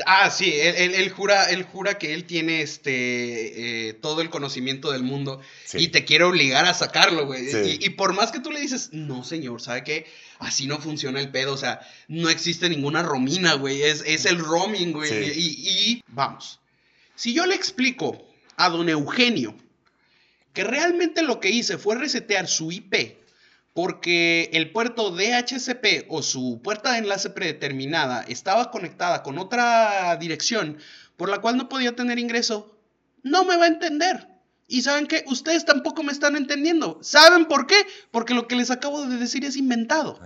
Ah, 0.05 0.29
sí, 0.29 0.51
él, 0.53 1.09
jura, 1.09 1.45
él 1.45 1.63
jura 1.63 1.97
que 1.97 2.13
él 2.13 2.25
tiene 2.25 2.61
este 2.61 3.87
eh, 3.87 3.93
todo 3.93 4.19
el 4.19 4.29
conocimiento 4.29 4.91
del 4.91 5.03
mundo 5.03 5.39
y 5.73 5.87
te 5.87 6.03
quiere 6.03 6.25
obligar 6.25 6.65
a 6.65 6.73
sacarlo, 6.73 7.25
güey. 7.25 7.45
Y, 7.79 7.89
por 7.91 8.11
más 8.11 8.33
que 8.33 8.41
tú 8.41 8.51
le 8.51 8.59
dices, 8.59 8.89
no, 8.91 9.23
señor, 9.23 9.61
¿sabe 9.61 9.85
qué? 9.85 10.05
Así 10.39 10.67
no 10.67 10.79
funciona 10.79 11.21
el 11.21 11.31
pedo, 11.31 11.53
o 11.53 11.57
sea, 11.57 11.79
no 12.09 12.29
existe 12.29 12.67
ninguna 12.67 13.03
romina, 13.03 13.53
güey, 13.53 13.83
es, 13.83 14.03
es 14.05 14.25
el 14.25 14.39
roaming, 14.39 14.91
güey. 14.91 15.13
Y, 15.31 15.69
y 15.69 16.03
vamos, 16.07 16.59
si 17.15 17.33
yo 17.33 17.45
le 17.45 17.55
explico 17.55 18.21
a 18.57 18.69
don 18.69 18.89
Eugenio 18.89 19.55
que 20.55 20.63
realmente 20.63 21.21
lo 21.21 21.39
que 21.39 21.51
hice 21.51 21.77
fue 21.77 21.95
resetear 21.95 22.47
su 22.47 22.71
IP 22.71 23.23
porque 23.75 24.49
el 24.53 24.71
puerto 24.71 25.11
DHCP 25.11 26.05
o 26.07 26.23
su 26.23 26.61
puerta 26.63 26.93
de 26.93 26.99
enlace 26.99 27.29
predeterminada 27.29 28.23
estaba 28.29 28.71
conectada 28.71 29.21
con 29.21 29.37
otra 29.37 30.15
dirección 30.15 30.77
por 31.17 31.27
la 31.29 31.39
cual 31.39 31.57
no 31.57 31.67
podía 31.67 31.93
tener 31.93 32.17
ingreso, 32.17 32.77
no 33.21 33.43
me 33.43 33.57
va 33.57 33.65
a 33.65 33.67
entender. 33.67 34.29
Y 34.67 34.81
saben 34.81 35.07
que 35.07 35.25
ustedes 35.27 35.65
tampoco 35.65 36.03
me 36.03 36.13
están 36.13 36.37
entendiendo. 36.37 36.99
¿Saben 37.01 37.47
por 37.47 37.67
qué? 37.67 37.75
Porque 38.11 38.33
lo 38.33 38.47
que 38.47 38.55
les 38.55 38.71
acabo 38.71 39.05
de 39.05 39.17
decir 39.17 39.43
es 39.43 39.57
inventado. 39.57 40.19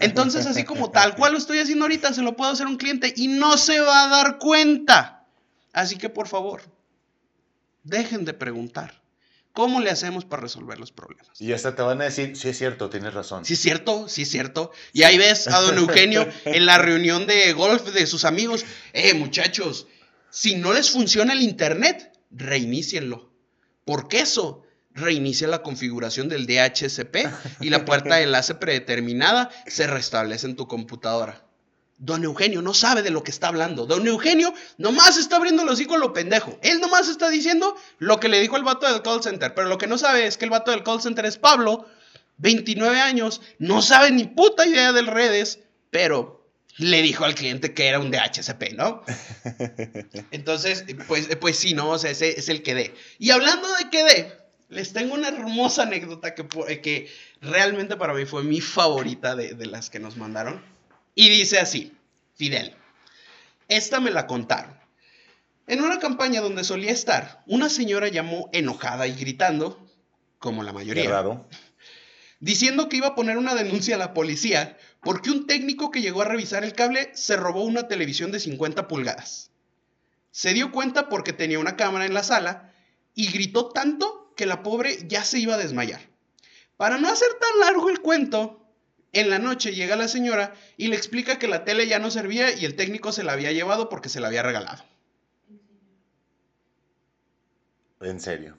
Entonces, 0.00 0.44
así 0.46 0.64
como 0.64 0.90
tal 0.90 1.14
cual 1.14 1.32
lo 1.32 1.38
estoy 1.38 1.60
haciendo 1.60 1.84
ahorita, 1.84 2.12
se 2.12 2.22
lo 2.22 2.36
puedo 2.36 2.50
hacer 2.50 2.66
a 2.66 2.70
un 2.70 2.78
cliente 2.78 3.14
y 3.16 3.28
no 3.28 3.56
se 3.56 3.80
va 3.80 4.04
a 4.04 4.08
dar 4.08 4.38
cuenta. 4.38 5.24
Así 5.72 5.96
que, 5.96 6.08
por 6.08 6.26
favor, 6.26 6.62
dejen 7.84 8.24
de 8.24 8.34
preguntar. 8.34 9.00
¿Cómo 9.58 9.80
le 9.80 9.90
hacemos 9.90 10.24
para 10.24 10.42
resolver 10.42 10.78
los 10.78 10.92
problemas? 10.92 11.32
Y 11.40 11.52
hasta 11.52 11.74
te 11.74 11.82
van 11.82 12.00
a 12.00 12.04
decir, 12.04 12.36
sí 12.36 12.48
es 12.48 12.56
cierto, 12.56 12.90
tienes 12.90 13.12
razón. 13.12 13.44
Sí 13.44 13.54
es 13.54 13.58
cierto, 13.58 14.08
sí 14.08 14.22
es 14.22 14.30
cierto. 14.30 14.70
Y 14.92 15.02
ahí 15.02 15.18
ves 15.18 15.48
a 15.48 15.60
don 15.60 15.76
Eugenio 15.78 16.28
en 16.44 16.64
la 16.64 16.78
reunión 16.78 17.26
de 17.26 17.52
golf 17.54 17.92
de 17.92 18.06
sus 18.06 18.24
amigos. 18.24 18.64
Eh, 18.92 19.14
muchachos, 19.14 19.88
si 20.30 20.54
no 20.54 20.72
les 20.72 20.92
funciona 20.92 21.32
el 21.32 21.42
internet, 21.42 22.12
reinícienlo. 22.30 23.32
Porque 23.84 24.20
eso 24.20 24.62
reinicia 24.92 25.48
la 25.48 25.62
configuración 25.62 26.28
del 26.28 26.46
DHCP 26.46 27.16
y 27.60 27.70
la 27.70 27.84
puerta 27.84 28.14
de 28.14 28.22
enlace 28.22 28.54
predeterminada 28.54 29.50
se 29.66 29.88
restablece 29.88 30.46
en 30.46 30.54
tu 30.54 30.68
computadora. 30.68 31.47
Don 31.98 32.22
Eugenio 32.22 32.62
no 32.62 32.74
sabe 32.74 33.02
de 33.02 33.10
lo 33.10 33.24
que 33.24 33.32
está 33.32 33.48
hablando. 33.48 33.84
Don 33.84 34.06
Eugenio 34.06 34.54
nomás 34.76 35.18
está 35.18 35.36
abriendo 35.36 35.64
los 35.64 35.80
hijos 35.80 35.98
lo 35.98 36.12
pendejo. 36.12 36.58
Él 36.62 36.80
nomás 36.80 37.08
está 37.08 37.28
diciendo 37.28 37.76
lo 37.98 38.20
que 38.20 38.28
le 38.28 38.40
dijo 38.40 38.56
el 38.56 38.62
vato 38.62 38.90
del 38.90 39.02
call 39.02 39.22
center. 39.22 39.52
Pero 39.54 39.68
lo 39.68 39.78
que 39.78 39.88
no 39.88 39.98
sabe 39.98 40.26
es 40.26 40.38
que 40.38 40.44
el 40.44 40.50
vato 40.50 40.70
del 40.70 40.84
call 40.84 41.02
center 41.02 41.26
es 41.26 41.38
Pablo, 41.38 41.86
29 42.38 43.00
años, 43.00 43.40
no 43.58 43.82
sabe 43.82 44.12
ni 44.12 44.24
puta 44.24 44.64
idea 44.64 44.92
de 44.92 45.02
redes, 45.02 45.58
pero 45.90 46.38
le 46.76 47.02
dijo 47.02 47.24
al 47.24 47.34
cliente 47.34 47.74
que 47.74 47.88
era 47.88 47.98
un 47.98 48.12
DHCP, 48.12 48.74
¿no? 48.74 49.02
Entonces, 50.30 50.84
pues, 51.08 51.28
pues 51.40 51.58
sí, 51.58 51.74
¿no? 51.74 51.90
O 51.90 51.98
sea, 51.98 52.12
ese 52.12 52.38
es 52.38 52.48
el 52.48 52.62
que 52.62 52.74
dé. 52.74 52.94
Y 53.18 53.30
hablando 53.30 53.66
de 53.74 53.90
que 53.90 54.04
dé, 54.04 54.32
les 54.68 54.92
tengo 54.92 55.14
una 55.14 55.28
hermosa 55.28 55.82
anécdota 55.82 56.36
que, 56.36 56.46
que 56.80 57.10
realmente 57.40 57.96
para 57.96 58.14
mí 58.14 58.24
fue 58.24 58.44
mi 58.44 58.60
favorita 58.60 59.34
de, 59.34 59.54
de 59.54 59.66
las 59.66 59.90
que 59.90 59.98
nos 59.98 60.16
mandaron. 60.16 60.62
Y 61.20 61.30
dice 61.30 61.58
así, 61.58 61.96
Fidel, 62.36 62.76
esta 63.66 63.98
me 63.98 64.12
la 64.12 64.28
contaron. 64.28 64.78
En 65.66 65.82
una 65.82 65.98
campaña 65.98 66.40
donde 66.40 66.62
solía 66.62 66.92
estar, 66.92 67.42
una 67.48 67.68
señora 67.68 68.06
llamó 68.06 68.48
enojada 68.52 69.08
y 69.08 69.16
gritando, 69.16 69.84
como 70.38 70.62
la 70.62 70.72
mayoría, 70.72 71.42
diciendo 72.38 72.88
que 72.88 72.98
iba 72.98 73.08
a 73.08 73.14
poner 73.16 73.36
una 73.36 73.56
denuncia 73.56 73.96
a 73.96 73.98
la 73.98 74.14
policía 74.14 74.78
porque 75.00 75.32
un 75.32 75.48
técnico 75.48 75.90
que 75.90 76.02
llegó 76.02 76.22
a 76.22 76.26
revisar 76.26 76.62
el 76.62 76.74
cable 76.74 77.10
se 77.14 77.36
robó 77.36 77.64
una 77.64 77.88
televisión 77.88 78.30
de 78.30 78.38
50 78.38 78.86
pulgadas. 78.86 79.50
Se 80.30 80.54
dio 80.54 80.70
cuenta 80.70 81.08
porque 81.08 81.32
tenía 81.32 81.58
una 81.58 81.74
cámara 81.74 82.06
en 82.06 82.14
la 82.14 82.22
sala 82.22 82.72
y 83.16 83.32
gritó 83.32 83.70
tanto 83.70 84.32
que 84.36 84.46
la 84.46 84.62
pobre 84.62 84.98
ya 85.08 85.24
se 85.24 85.40
iba 85.40 85.54
a 85.54 85.58
desmayar. 85.58 86.00
Para 86.76 86.96
no 86.96 87.08
hacer 87.08 87.30
tan 87.40 87.58
largo 87.58 87.90
el 87.90 88.02
cuento, 88.02 88.57
en 89.12 89.30
la 89.30 89.38
noche 89.38 89.74
llega 89.74 89.96
la 89.96 90.08
señora 90.08 90.54
y 90.76 90.88
le 90.88 90.96
explica 90.96 91.38
que 91.38 91.48
la 91.48 91.64
tele 91.64 91.86
ya 91.86 91.98
no 91.98 92.10
servía 92.10 92.56
y 92.56 92.64
el 92.64 92.76
técnico 92.76 93.12
se 93.12 93.24
la 93.24 93.32
había 93.32 93.52
llevado 93.52 93.88
porque 93.88 94.08
se 94.08 94.20
la 94.20 94.28
había 94.28 94.42
regalado. 94.42 94.84
¿En 98.00 98.20
serio? 98.20 98.56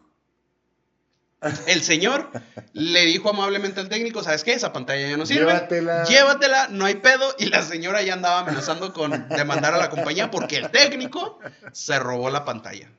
El 1.68 1.82
señor 1.82 2.32
le 2.74 3.06
dijo 3.06 3.30
amablemente 3.30 3.80
al 3.80 3.88
técnico, 3.88 4.22
¿sabes 4.24 4.44
qué? 4.44 4.52
Esa 4.52 4.74
pantalla 4.74 5.08
ya 5.08 5.16
no 5.16 5.26
sirve. 5.26 5.46
Llévatela. 5.46 6.04
Llévatela, 6.04 6.68
no 6.68 6.84
hay 6.84 6.96
pedo. 6.96 7.34
Y 7.38 7.46
la 7.46 7.62
señora 7.62 8.02
ya 8.02 8.14
andaba 8.14 8.40
amenazando 8.40 8.92
con 8.92 9.30
demandar 9.30 9.74
a 9.74 9.78
la 9.78 9.90
compañía 9.90 10.30
porque 10.32 10.58
el 10.58 10.70
técnico 10.70 11.40
se 11.72 11.98
robó 11.98 12.30
la 12.30 12.44
pantalla. 12.44 12.92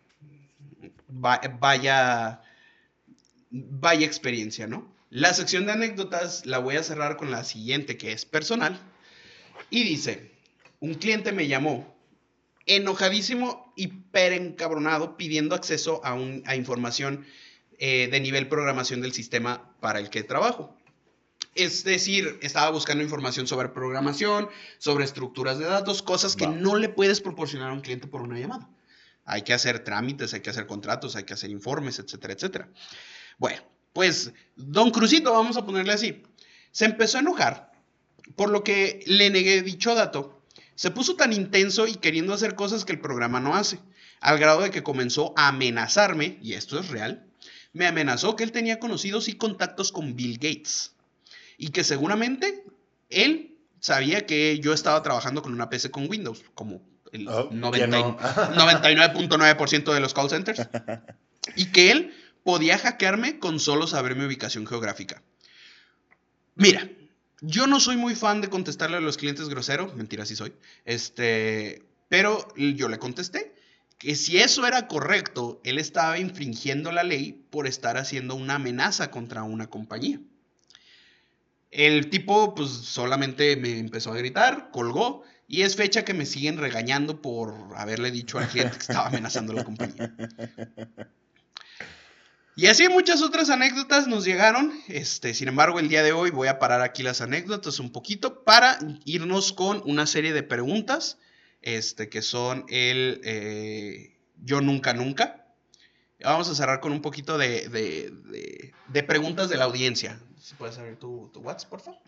vaya, 1.09 2.41
vaya 3.51 4.07
experiencia, 4.07 4.67
¿no? 4.67 4.90
La 5.11 5.35
sección 5.35 5.67
de 5.67 5.73
anécdotas 5.73 6.47
la 6.47 6.59
voy 6.59 6.77
a 6.77 6.85
cerrar 6.85 7.17
con 7.17 7.33
la 7.33 7.43
siguiente, 7.43 7.99
que 7.99 8.13
es 8.13 8.25
personal. 8.25 8.81
Y 9.69 9.83
dice, 9.83 10.31
un 10.79 10.95
cliente 10.95 11.33
me 11.33 11.49
llamó 11.49 11.97
enojadísimo 12.67 13.73
y 13.77 13.89
perencabronado 13.89 15.17
pidiendo 15.17 15.57
acceso 15.57 16.01
a, 16.05 16.13
a 16.13 16.55
información 16.55 17.27
eh, 17.79 18.09
de 18.09 18.21
nivel 18.21 18.47
programación 18.47 19.01
del 19.01 19.13
sistema 19.13 19.75
para 19.81 19.99
el 19.99 20.11
que 20.11 20.23
trabajo. 20.23 20.77
Es 21.57 21.83
decir, 21.83 22.39
estaba 22.43 22.71
buscando 22.71 23.03
información 23.03 23.49
sobre 23.49 23.71
programación, 23.71 24.49
sobre 24.79 25.05
estructuras 25.05 25.59
de 25.59 25.65
datos, 25.65 26.03
cosas 26.03 26.37
que 26.37 26.47
no 26.47 26.77
le 26.77 26.89
puedes 26.89 27.21
proporcionar 27.21 27.71
a 27.71 27.73
un 27.73 27.81
cliente 27.81 28.07
por 28.07 28.23
una 28.23 28.39
llamada. 28.39 28.71
Hay 29.25 29.43
que 29.43 29.53
hacer 29.53 29.83
trámites, 29.83 30.33
hay 30.35 30.41
que 30.41 30.51
hacer 30.51 30.67
contratos, 30.67 31.17
hay 31.17 31.25
que 31.25 31.35
hacer 31.35 31.51
informes, 31.51 31.99
etcétera, 31.99 32.35
etcétera. 32.35 32.69
Bueno, 33.39 33.63
pues 33.93 34.33
don 34.57 34.91
Crucito, 34.91 35.33
vamos 35.33 35.57
a 35.57 35.65
ponerle 35.65 35.93
así, 35.93 36.23
se 36.71 36.85
empezó 36.85 37.19
a 37.19 37.21
enojar, 37.21 37.73
por 38.37 38.51
lo 38.51 38.65
que 38.65 39.03
le 39.07 39.31
negué 39.31 39.63
dicho 39.63 39.95
dato. 39.95 40.43
Se 40.75 40.91
puso 40.91 41.17
tan 41.17 41.33
intenso 41.33 41.87
y 41.87 41.97
queriendo 41.97 42.33
hacer 42.33 42.55
cosas 42.55 42.85
que 42.85 42.93
el 42.93 43.01
programa 43.01 43.41
no 43.41 43.55
hace, 43.55 43.81
al 44.21 44.39
grado 44.39 44.63
de 44.63 44.71
que 44.71 44.83
comenzó 44.83 45.35
a 45.37 45.49
amenazarme, 45.49 46.39
y 46.43 46.55
esto 46.55 46.79
es 46.79 46.89
real, 46.89 47.27
me 47.73 47.87
amenazó 47.87 48.37
que 48.37 48.45
él 48.45 48.53
tenía 48.53 48.79
conocidos 48.79 49.29
y 49.29 49.35
contactos 49.35 49.93
con 49.93 50.17
Bill 50.17 50.35
Gates, 50.35 50.93
y 51.59 51.69
que 51.69 51.85
seguramente 51.85 52.65
él 53.11 53.59
sabía 53.81 54.25
que 54.27 54.59
yo 54.61 54.73
estaba 54.73 55.03
trabajando 55.03 55.43
con 55.43 55.53
una 55.53 55.69
PC 55.69 55.91
con 55.91 56.09
Windows, 56.09 56.43
como 56.55 56.81
el 57.13 57.27
99.9% 57.27 59.93
de 59.93 60.01
los 60.01 60.15
call 60.15 60.31
centers, 60.31 60.67
y 61.57 61.67
que 61.67 61.91
él 61.91 62.15
podía 62.51 62.79
hackearme 62.79 63.39
con 63.39 63.61
solo 63.61 63.87
saber 63.87 64.17
mi 64.17 64.25
ubicación 64.25 64.67
geográfica. 64.67 65.23
Mira, 66.57 66.91
yo 67.41 67.69
no 67.69 67.79
soy 67.79 67.97
muy 67.97 68.17
fan 68.17 68.41
de 68.41 68.51
contestarle 68.51 68.97
a 68.97 69.01
los 69.01 69.17
clientes 69.17 69.49
grosero, 69.49 69.93
mentira, 69.95 70.27
sí 70.27 70.35
soy, 70.35 70.53
este, 70.85 71.85
pero 72.09 72.53
yo 72.57 72.89
le 72.89 72.99
contesté 72.99 73.55
que 73.99 74.17
si 74.17 74.39
eso 74.39 74.67
era 74.67 74.89
correcto, 74.89 75.61
él 75.63 75.79
estaba 75.79 76.19
infringiendo 76.19 76.91
la 76.91 77.05
ley 77.05 77.47
por 77.51 77.69
estar 77.69 77.97
haciendo 77.97 78.35
una 78.35 78.57
amenaza 78.57 79.13
contra 79.13 79.45
una 79.45 79.69
compañía. 79.69 80.19
El 81.71 82.11
tipo 82.11 82.57
pues 82.57 82.69
solamente 82.71 83.55
me 83.55 83.79
empezó 83.79 84.11
a 84.11 84.17
gritar, 84.17 84.73
colgó 84.73 85.23
y 85.47 85.63
es 85.63 85.77
fecha 85.77 86.05
que 86.05 86.15
me 86.15 86.27
siguen 86.27 86.59
regañando 86.59 87.23
por 87.23 87.55
haberle 87.77 88.11
dicho 88.11 88.41
al 88.41 88.49
cliente 88.49 88.77
que 88.77 88.83
estaba 88.83 89.07
amenazando 89.07 89.53
a 89.53 89.55
la 89.55 89.65
compañía. 89.65 90.13
Y 92.61 92.67
así 92.67 92.91
muchas 92.91 93.23
otras 93.23 93.49
anécdotas 93.49 94.07
nos 94.07 94.27
llegaron. 94.27 94.79
Este, 94.87 95.33
sin 95.33 95.49
embargo, 95.49 95.79
el 95.79 95.89
día 95.89 96.03
de 96.03 96.13
hoy 96.13 96.31
voy 96.31 96.49
a 96.49 96.59
parar 96.59 96.83
aquí 96.83 97.03
las 97.03 97.23
anécdotas 97.23 97.81
un 97.81 97.91
poquito 97.91 98.45
para 98.45 98.79
irnos 99.07 99.55
con 99.55 99.83
una 99.87 100.07
serie 100.07 100.35
de 100.35 100.43
preguntas, 100.43 101.17
este, 101.63 102.11
que 102.11 102.21
son 102.21 102.67
el 102.69 103.23
eh, 103.25 104.19
yo 104.43 104.61
nunca 104.61 104.93
nunca. 104.93 105.47
Vamos 106.23 106.51
a 106.51 106.55
cerrar 106.55 106.81
con 106.81 106.93
un 106.93 107.01
poquito 107.01 107.39
de, 107.39 107.67
de, 108.89 109.03
preguntas 109.05 109.49
de 109.49 109.57
la 109.57 109.65
audiencia. 109.65 110.21
Si 110.39 110.55
puedes 110.55 110.77
abrir 110.77 110.99
tu, 110.99 111.31
tu 111.33 111.41
WhatsApp, 111.41 111.71
por 111.71 111.81
favor. 111.81 112.01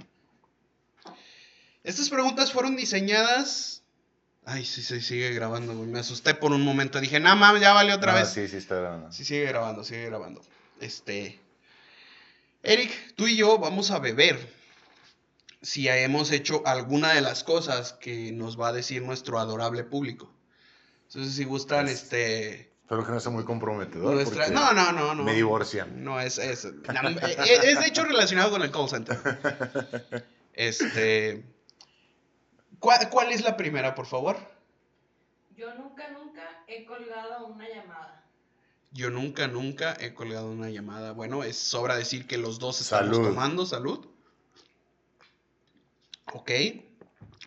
Estas 1.82 2.11
preguntas 2.11 2.53
fueron 2.53 2.76
diseñadas 2.76 3.82
Ay, 4.45 4.64
sí, 4.64 4.82
sí, 4.82 5.01
sigue 5.01 5.30
grabando, 5.32 5.74
güey. 5.76 5.88
Me 5.88 6.01
asusté 6.01 6.34
por 6.34 6.53
un 6.53 6.62
momento. 6.64 7.01
Dije, 7.01 7.20
no 7.20 7.34
mames, 7.36 7.62
ya 7.62 7.72
vale 7.72 7.95
otra 7.95 8.14
vez. 8.14 8.28
Sí, 8.28 8.49
sí, 8.49 8.57
está 8.57 8.76
grabando. 8.76 9.12
Sí, 9.12 9.24
sigue 9.24 9.45
grabando, 9.47 9.84
sigue 9.84 10.07
grabando. 10.07 10.43
Este. 10.80 11.40
Eric, 12.64 13.14
tú 13.14 13.26
y 13.28 13.36
yo 13.36 13.59
vamos 13.59 13.90
a 13.90 13.99
beber 13.99 14.38
si 15.62 15.86
hemos 15.88 16.32
hecho 16.32 16.62
alguna 16.66 17.12
de 17.12 17.20
las 17.20 17.45
cosas 17.45 17.93
que 17.93 18.32
nos 18.32 18.61
va 18.61 18.68
a 18.68 18.72
decir 18.72 19.03
nuestro 19.03 19.38
adorable 19.38 19.84
público. 19.84 20.32
Entonces, 21.07 21.34
si 21.34 21.45
gustan, 21.45 21.86
este. 21.88 22.72
Espero 22.82 23.07
que 23.07 23.12
no 23.12 23.20
sea 23.20 23.30
muy 23.30 23.45
comprometedor. 23.45 24.14
Nuestra- 24.14 24.49
No, 24.49 24.72
no, 24.72 24.90
no, 24.93 25.14
no. 25.14 25.22
Me 25.22 25.34
divorcian. 25.34 26.03
No, 26.03 26.20
es, 26.20 26.38
es, 26.38 26.64
eh, 26.64 26.74
es 27.64 27.78
de 27.80 27.86
hecho 27.86 28.05
relacionado 28.05 28.51
con 28.51 28.62
el 28.62 28.70
call 28.72 28.88
center. 28.88 30.26
Este. 30.55 31.45
¿Cuál, 32.83 33.09
cuál 33.11 33.30
es 33.30 33.43
la 33.43 33.57
primera, 33.57 33.95
por 33.95 34.07
favor? 34.07 34.37
Yo 35.57 35.72
nunca, 35.74 36.09
nunca 36.09 36.64
he 36.66 36.85
colgado 36.85 37.47
una 37.47 37.68
llamada. 37.68 38.24
Yo 38.91 39.09
nunca, 39.09 39.47
nunca 39.47 39.97
he 40.01 40.12
colgado 40.14 40.51
una 40.51 40.68
llamada. 40.68 41.12
Bueno, 41.12 41.45
es 41.45 41.57
sobra 41.57 41.95
decir 41.95 42.26
que 42.26 42.39
los 42.39 42.59
dos 42.59 42.80
estamos 42.80 43.16
Salud. 43.16 43.28
tomando 43.28 43.66
salud. 43.66 44.05
Ok. 46.33 46.51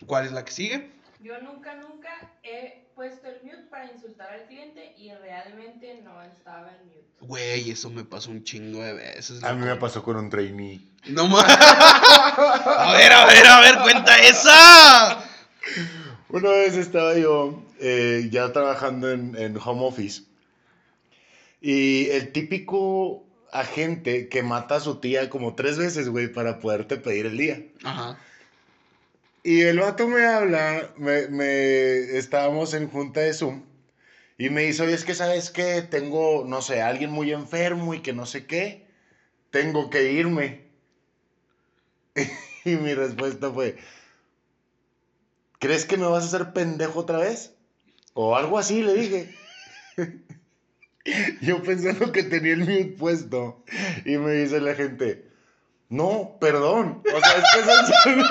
¿Cuál 0.06 0.26
es 0.26 0.32
la 0.32 0.46
que 0.46 0.54
sigue? 0.54 0.95
Yo 1.26 1.42
nunca, 1.42 1.74
nunca 1.74 2.10
he 2.44 2.86
puesto 2.94 3.28
el 3.28 3.42
mute 3.42 3.66
para 3.72 3.92
insultar 3.92 4.32
al 4.32 4.46
cliente 4.46 4.94
y 4.96 5.12
realmente 5.12 6.00
no 6.04 6.22
estaba 6.22 6.70
en 6.80 6.86
mute. 6.86 7.02
Güey, 7.22 7.72
eso 7.72 7.90
me 7.90 8.04
pasó 8.06 8.30
un 8.30 8.44
chingo 8.44 8.84
de 8.84 8.94
veces. 8.94 9.44
A 9.44 9.54
mí 9.54 9.66
me 9.66 9.76
pasó 9.78 10.04
con 10.04 10.18
un 10.18 10.30
trainee. 10.30 10.82
No 11.08 11.28
ma- 11.28 11.42
A 11.48 12.94
ver, 12.96 13.12
a 13.12 13.26
ver, 13.26 13.48
a 13.48 13.60
ver, 13.62 13.76
cuenta 13.80 14.20
esa. 14.20 15.24
Una 16.30 16.50
vez 16.52 16.76
estaba 16.76 17.18
yo 17.18 17.64
eh, 17.80 18.28
ya 18.32 18.54
trabajando 18.54 19.10
en, 19.12 19.36
en 19.36 19.58
home 19.58 19.84
office 19.84 20.22
y 21.60 22.08
el 22.12 22.32
típico 22.34 23.24
agente 23.52 24.30
que 24.30 24.44
mata 24.44 24.76
a 24.76 24.80
su 24.80 25.00
tía 25.00 25.28
como 25.32 25.56
tres 25.56 25.80
veces, 25.80 26.08
güey, 26.10 26.28
para 26.32 26.60
poderte 26.60 26.98
pedir 26.98 27.26
el 27.26 27.38
día. 27.38 27.64
Ajá. 27.84 28.20
Y 29.46 29.62
el 29.62 29.80
vato 29.80 30.08
me 30.10 30.26
habla, 30.26 30.92
me, 30.98 31.28
me- 31.30 32.18
estábamos 32.18 32.74
en 32.74 32.90
junta 32.90 33.22
de 33.22 33.34
Zoom 33.34 33.64
y 34.38 34.50
me 34.50 34.64
dice, 34.64 34.84
oye, 34.84 34.94
es 34.96 35.06
que 35.06 35.16
sabes 35.16 35.52
que 35.52 35.82
tengo, 35.84 36.44
no 36.48 36.62
sé, 36.62 36.82
alguien 36.82 37.12
muy 37.12 37.32
enfermo 37.34 37.94
y 37.94 38.02
que 38.02 38.14
no 38.14 38.26
sé 38.28 38.48
qué, 38.48 38.88
tengo 39.52 39.90
que 39.92 40.12
irme. 40.12 40.66
y 42.66 42.76
mi 42.76 42.94
respuesta 42.94 43.52
fue, 43.52 43.76
¿crees 45.60 45.86
que 45.86 45.98
me 45.98 46.06
vas 46.08 46.24
a 46.24 46.28
hacer 46.28 46.54
pendejo 46.54 47.00
otra 47.00 47.18
vez? 47.20 47.54
O 48.14 48.36
algo 48.38 48.58
así, 48.60 48.84
le 48.84 48.94
dije. 48.94 49.36
Yo 51.42 51.62
pensando 51.62 52.12
que 52.12 52.24
tenía 52.24 52.54
el 52.54 52.60
mute 52.62 52.96
puesto 52.98 53.64
y 54.06 54.18
me 54.18 54.32
dice 54.34 54.60
la 54.60 54.74
gente, 54.76 55.24
no, 55.90 56.38
perdón. 56.40 57.04
O 57.16 57.20
sea, 57.22 57.38
es 57.38 57.46
que 57.54 57.60
es 57.62 57.68
en 57.68 57.86
serio. 57.88 58.26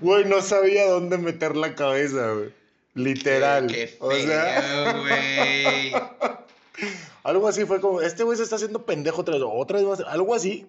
Güey, 0.00 0.24
no 0.24 0.40
sabía 0.42 0.88
dónde 0.88 1.18
meter 1.18 1.56
la 1.56 1.74
cabeza, 1.74 2.32
güey. 2.32 2.54
Literal. 2.94 3.66
Qué, 3.66 3.74
qué 3.74 3.96
o 4.00 4.12
sea, 4.12 4.62
feo, 4.62 5.00
güey. 5.00 5.92
algo 7.24 7.48
así 7.48 7.64
fue 7.64 7.80
como, 7.80 8.00
este 8.00 8.22
güey 8.22 8.36
se 8.36 8.44
está 8.44 8.56
haciendo 8.56 8.84
pendejo 8.86 9.20
otra 9.20 9.34
vez, 9.34 9.44
otra 9.46 9.78
vez 9.78 9.86
más, 9.86 10.00
algo 10.00 10.34
así. 10.34 10.66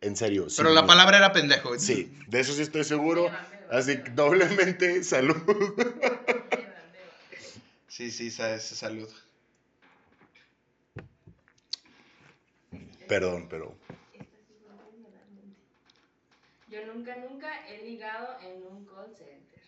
En 0.00 0.16
serio. 0.16 0.46
Pero 0.56 0.70
la 0.70 0.82
miedo. 0.82 0.86
palabra 0.86 1.18
era 1.18 1.32
pendejo. 1.32 1.78
Sí, 1.78 2.12
de 2.28 2.40
eso 2.40 2.52
sí 2.52 2.62
estoy 2.62 2.84
seguro. 2.84 3.30
Así 3.70 4.02
que 4.02 4.10
doblemente 4.10 5.02
salud. 5.04 5.36
Sí, 7.88 8.10
sí, 8.10 8.30
salud. 8.30 9.08
Perdón, 13.06 13.46
pero. 13.50 13.76
Yo 16.70 16.86
nunca, 16.86 17.16
nunca 17.16 17.66
he 17.68 17.82
ligado 17.84 18.38
en 18.42 18.62
un 18.64 18.86
call 18.86 19.12
center. 19.16 19.60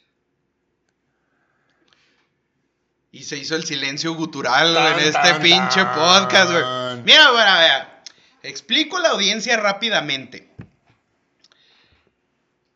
Y 3.10 3.24
se 3.24 3.36
hizo 3.36 3.56
el 3.56 3.64
silencio 3.64 4.14
gutural 4.14 4.72
Tan, 4.72 4.92
en 4.98 5.06
este 5.06 5.20
tan, 5.20 5.42
pinche 5.42 5.82
tan. 5.82 5.94
podcast, 5.94 6.50
güey. 6.52 7.02
Mira, 7.02 7.30
bueno, 7.32 7.52
vea. 7.58 8.04
Explico 8.44 8.96
a 8.96 9.00
la 9.00 9.08
audiencia 9.10 9.56
rápidamente. 9.56 10.48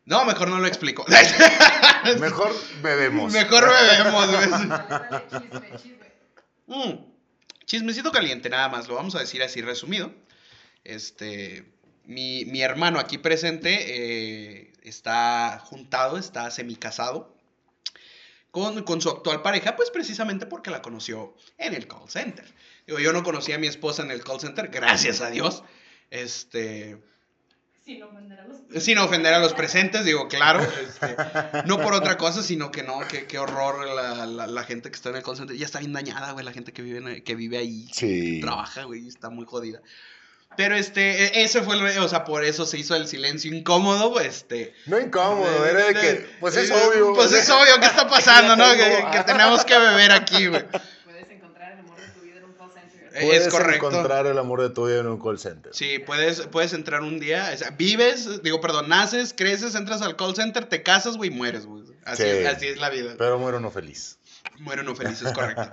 No, 0.05 0.25
mejor 0.25 0.49
no 0.49 0.59
lo 0.59 0.67
explico. 0.67 1.05
Mejor 2.21 2.55
bebemos. 2.81 3.33
mejor 3.33 3.69
bebemos, 3.69 4.27
güey. 4.31 5.87
Mm, 6.69 6.95
Chismecito 7.65 8.11
caliente, 8.11 8.49
nada 8.51 8.69
más, 8.69 8.89
lo 8.89 8.97
vamos 8.97 9.15
a 9.15 9.21
decir 9.21 9.41
así 9.41 9.63
resumido. 9.63 10.13
Este, 10.83 11.65
mi, 12.07 12.45
mi 12.47 12.63
hermano 12.63 12.99
aquí 12.99 13.19
presente 13.19 13.77
eh, 14.61 14.73
está 14.83 15.61
juntado, 15.65 16.19
está 16.19 16.51
semicasado 16.51 17.35
con, 18.51 18.83
con 18.85 19.01
su 19.01 19.11
actual 19.11 19.43
pareja, 19.43 19.77
pues 19.77 19.91
precisamente 19.91 20.47
porque 20.47 20.71
la 20.71 20.83
conoció 20.83 21.35
en 21.59 21.75
el 21.75 21.87
call 21.87 22.09
center. 22.09 22.45
Digo, 22.87 22.99
yo 23.01 23.13
no 23.13 23.23
conocí 23.23 23.53
a 23.53 23.59
mi 23.59 23.67
esposa 23.67 24.03
en 24.03 24.11
el 24.11 24.23
call 24.25 24.41
center, 24.41 24.69
gracias 24.69 25.21
a 25.21 25.31
Dios. 25.31 25.63
Este, 26.11 26.97
Sin 27.85 28.03
ofender 28.03 28.41
a 28.41 28.47
los 28.47 28.83
sin 28.85 28.99
ofender 28.99 29.35
a 29.35 29.39
los 29.41 29.53
presentes, 29.53 30.05
digo, 30.05 30.29
claro, 30.29 30.61
este, 30.63 31.17
no 31.67 31.81
por 31.81 31.93
otra 31.95 32.17
cosa, 32.17 32.43
sino 32.43 32.71
que 32.71 32.83
no, 32.83 33.01
que 33.09 33.27
qué 33.27 33.39
horror 33.39 33.87
la, 33.87 34.25
la- 34.27 34.47
la 34.47 34.63
gente 34.65 34.89
que 34.91 34.97
está 34.97 35.11
en 35.11 35.17
el 35.17 35.23
call 35.23 35.37
center, 35.37 35.57
ya 35.57 35.67
está 35.67 35.81
bien 35.81 35.93
dañada, 35.93 36.33
güey, 36.33 36.45
la 36.45 36.53
gente 36.53 36.73
que 36.73 36.83
vive, 36.83 36.99
en- 36.99 37.23
que 37.25 37.35
vive 37.35 37.59
ahí, 37.59 37.89
Sí. 37.93 38.41
trabaja, 38.41 38.85
güey, 38.85 39.07
está 39.09 39.29
muy 39.31 39.45
jodida. 39.45 39.83
Pero 40.57 40.75
este, 40.77 41.25
e- 41.41 41.43
ese 41.45 41.63
fue 41.63 41.77
el, 41.77 41.99
o 41.99 42.09
sea, 42.09 42.25
por 42.25 42.45
eso 42.45 42.65
se 42.67 42.79
hizo 42.79 42.95
el 42.97 43.07
silencio 43.09 43.53
incómodo, 43.55 44.13
pues, 44.13 44.27
este. 44.29 44.75
No 44.87 44.99
incómodo, 44.99 45.67
era 45.67 45.85
de 45.87 45.95
que, 45.95 46.27
pues 46.41 46.57
es 46.57 46.71
eh, 46.71 46.75
obvio. 46.75 47.13
Pues 47.15 47.33
es 47.33 47.49
obvio, 47.51 47.79
¿qué 47.81 47.87
está 47.87 48.09
pasando, 48.09 48.57
no? 48.57 48.65
Que, 48.75 49.05
que 49.13 49.25
tenemos 49.25 49.65
que 49.65 49.79
beber 49.79 50.13
aquí, 50.13 50.47
güey. 50.47 50.65
Puedes 51.05 51.31
encontrar 51.31 51.73
el 51.73 51.79
amor 51.81 51.99
de 52.01 52.09
tu 52.13 52.21
vida 52.23 52.37
en 52.39 52.45
un 52.45 52.55
call 52.55 52.71
center. 52.73 53.11
Eh, 53.15 53.27
Puedes 53.27 53.47
es 53.47 53.53
correcto. 53.53 53.89
encontrar 53.89 54.27
el 54.27 54.39
amor 54.39 54.63
de 54.63 54.71
tu 54.71 54.87
vida 54.87 55.01
en 55.01 55.07
un 55.09 55.21
call 55.21 55.39
center. 55.39 55.73
Sí, 55.75 55.99
puedes, 55.99 56.41
puedes 56.43 56.73
entrar 56.73 57.03
un 57.03 57.19
día, 57.21 57.51
o 57.55 57.57
sea, 57.57 57.71
vives, 57.71 58.43
digo, 58.43 58.61
perdón, 58.61 58.89
naces, 58.89 59.35
creces, 59.37 59.75
entras 59.75 60.03
al 60.03 60.17
call 60.17 60.35
center, 60.35 60.65
te 60.67 60.83
casas, 60.83 61.17
güey, 61.17 61.31
y 61.31 61.35
mueres, 61.35 61.67
güey. 61.67 61.85
Así, 62.05 62.23
Sí. 62.23 62.29
es, 62.29 62.47
así 62.47 62.67
es 62.69 62.79
la 62.79 62.89
vida. 62.91 63.15
Pero 63.19 63.39
muero 63.39 63.59
no 63.61 63.71
feliz. 63.71 64.19
Muero 64.59 64.83
no 64.85 64.95
feliz, 64.95 65.21
es 65.23 65.33
correcto. 65.33 65.69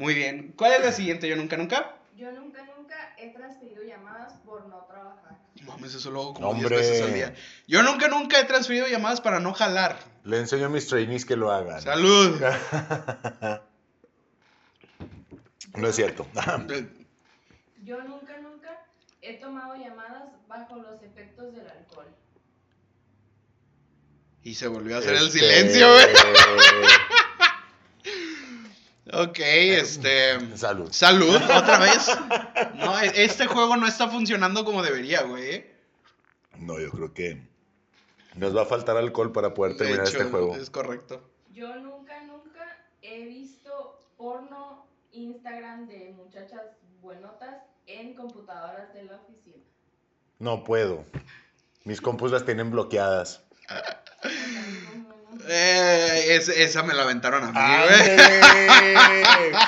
Muy 0.00 0.14
bien. 0.14 0.52
¿Cuál 0.56 0.72
es 0.72 0.80
la 0.84 0.92
siguiente? 0.92 1.28
Yo 1.28 1.36
nunca, 1.36 1.56
nunca. 1.56 1.96
Yo 2.16 2.30
nunca, 2.32 2.60
nunca 2.62 2.75
he 3.18 3.28
transferido 3.32 3.82
llamadas 3.82 4.34
por 4.44 4.66
no 4.68 4.84
trabajar. 4.88 5.38
Mames, 5.62 5.94
eso 5.94 6.10
lo 6.10 6.20
hago 6.20 6.34
como 6.34 6.52
10 6.54 6.64
Hombre. 6.64 6.76
veces 6.78 7.02
al 7.02 7.14
día. 7.14 7.34
Yo 7.66 7.82
nunca, 7.82 8.08
nunca 8.08 8.38
he 8.40 8.44
transferido 8.44 8.86
llamadas 8.86 9.20
para 9.20 9.40
no 9.40 9.52
jalar. 9.54 9.98
Le 10.24 10.38
enseño 10.38 10.66
a 10.66 10.68
mis 10.68 10.86
trainees 10.86 11.24
que 11.24 11.36
lo 11.36 11.50
hagan. 11.50 11.80
Salud. 11.80 12.40
No 15.74 15.88
es 15.88 15.94
cierto. 15.96 16.26
Yo 17.82 18.02
nunca, 18.02 18.38
nunca 18.38 18.82
he 19.20 19.34
tomado 19.34 19.76
llamadas 19.76 20.22
bajo 20.48 20.76
los 20.76 21.02
efectos 21.02 21.54
del 21.54 21.68
alcohol. 21.68 22.06
Y 24.42 24.54
se 24.54 24.68
volvió 24.68 24.96
a 24.96 25.00
hacer 25.00 25.16
el 25.16 25.26
Este, 25.26 25.40
silencio, 25.40 25.86
güey. 25.92 26.06
Ok, 29.12 29.38
este. 29.38 30.56
Salud. 30.56 30.90
Salud, 30.90 31.36
otra 31.56 31.78
vez. 31.78 32.08
No, 32.74 32.98
e- 33.00 33.24
este 33.24 33.46
juego 33.46 33.76
no 33.76 33.86
está 33.86 34.08
funcionando 34.08 34.64
como 34.64 34.82
debería, 34.82 35.22
güey. 35.22 35.64
No, 36.58 36.80
yo 36.80 36.90
creo 36.90 37.14
que 37.14 37.42
nos 38.34 38.56
va 38.56 38.62
a 38.62 38.66
faltar 38.66 38.96
alcohol 38.96 39.30
para 39.32 39.54
poder 39.54 39.72
De 39.74 39.78
terminar 39.78 40.08
hecho, 40.08 40.18
este 40.18 40.30
juego. 40.30 40.56
Es 40.56 40.70
correcto. 40.70 41.22
Yo 41.52 41.76
nunca, 41.76 42.22
nunca 42.24 42.84
he 43.02 43.24
visto 43.26 44.00
porno 44.16 44.86
Instagram 45.12 45.86
de 45.86 46.12
muchachas 46.16 46.62
buenotas 47.00 47.62
en 47.86 48.14
computadoras 48.14 48.92
de 48.92 49.04
la 49.04 49.16
oficina. 49.16 49.62
No 50.38 50.64
puedo. 50.64 51.04
Mis 51.84 52.00
compus 52.00 52.32
las 52.32 52.44
tienen 52.44 52.70
bloqueadas. 52.72 53.42
Eh, 55.48 56.34
es- 56.36 56.48
esa 56.48 56.82
me 56.82 56.94
la 56.94 57.02
aventaron 57.02 57.44
a 57.44 57.52
mí, 57.52 57.60
güey. 57.86 58.16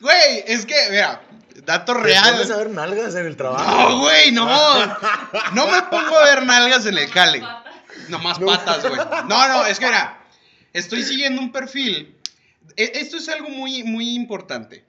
Güey, 0.00 0.44
es 0.46 0.66
que, 0.66 0.74
mira, 0.90 1.22
dato 1.64 1.94
¿Te 1.94 1.98
pones 2.00 2.16
a 2.18 2.32
real. 2.56 2.58
ver 2.58 2.70
nalgas 2.70 3.14
en 3.14 3.26
el 3.26 3.36
trabajo? 3.36 3.88
No, 3.90 3.98
güey, 4.00 4.32
no. 4.32 4.46
No 5.54 5.66
me 5.66 5.82
pongo 5.82 6.18
a 6.18 6.24
ver 6.24 6.42
nalgas 6.44 6.84
en 6.86 6.98
el 6.98 7.10
cale. 7.10 7.42
Nomás 8.08 8.38
No. 8.38 8.46
patas, 8.46 8.82
güey. 8.86 9.00
No, 9.28 9.48
no, 9.48 9.64
es 9.66 9.78
que 9.78 9.86
mira, 9.86 10.18
estoy 10.74 11.02
siguiendo 11.04 11.40
un 11.40 11.52
perfil. 11.52 12.18
E- 12.76 12.92
Esto 12.96 13.16
es 13.16 13.28
algo 13.30 13.48
muy, 13.48 13.82
muy 13.84 14.14
importante. 14.14 14.84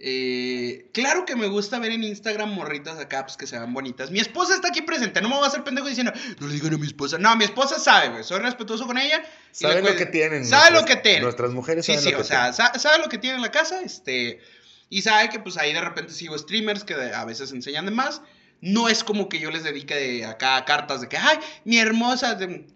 Eh, 0.00 0.90
claro 0.94 1.24
que 1.24 1.34
me 1.34 1.48
gusta 1.48 1.78
ver 1.80 1.90
en 1.90 2.04
Instagram 2.04 2.50
morritas 2.54 2.98
acá, 3.00 3.24
pues 3.26 3.36
que 3.36 3.46
se 3.48 3.58
vean 3.58 3.74
bonitas. 3.74 4.10
Mi 4.12 4.20
esposa 4.20 4.54
está 4.54 4.68
aquí 4.68 4.82
presente, 4.82 5.20
no 5.20 5.28
me 5.28 5.34
voy 5.34 5.44
a 5.44 5.48
hacer 5.48 5.64
pendejo 5.64 5.88
diciendo, 5.88 6.12
no 6.38 6.46
le 6.46 6.54
digan 6.54 6.74
a 6.74 6.78
mi 6.78 6.86
esposa. 6.86 7.18
No, 7.18 7.34
mi 7.36 7.44
esposa 7.44 7.78
sabe, 7.80 8.10
güey, 8.10 8.22
soy 8.24 8.38
respetuoso 8.38 8.86
con 8.86 8.96
ella. 8.96 9.22
Saben 9.50 9.82
le 9.84 9.90
lo 9.90 9.96
que 9.96 10.06
tienen. 10.06 10.46
Sabe 10.46 10.70
lo 10.70 10.84
que 10.84 10.96
tienen. 10.96 11.22
Nuestras 11.24 11.50
mujeres 11.50 11.84
Sí, 11.84 11.92
saben 11.94 12.04
sí, 12.04 12.10
lo 12.12 12.16
que 12.18 12.22
o 12.22 12.24
sea, 12.24 12.52
tienen. 12.52 12.80
sabe 12.80 12.98
lo 12.98 13.08
que 13.08 13.18
tiene 13.18 13.36
en 13.36 13.42
la 13.42 13.50
casa, 13.50 13.80
este, 13.82 14.40
y 14.88 15.02
sabe 15.02 15.30
que 15.30 15.40
pues 15.40 15.56
ahí 15.56 15.72
de 15.72 15.80
repente 15.80 16.12
sigo 16.12 16.38
streamers 16.38 16.84
que 16.84 16.94
a 16.94 17.24
veces 17.24 17.50
enseñan 17.52 17.84
de 17.84 17.90
más. 17.90 18.22
No 18.60 18.88
es 18.88 19.02
como 19.04 19.28
que 19.28 19.38
yo 19.40 19.50
les 19.50 19.62
dedique 19.64 19.94
de 19.94 20.24
acá 20.24 20.64
cartas 20.64 21.00
de 21.00 21.08
que, 21.08 21.16
ay, 21.16 21.38
mi 21.64 21.78
hermosa. 21.78 22.34
de- 22.36 22.66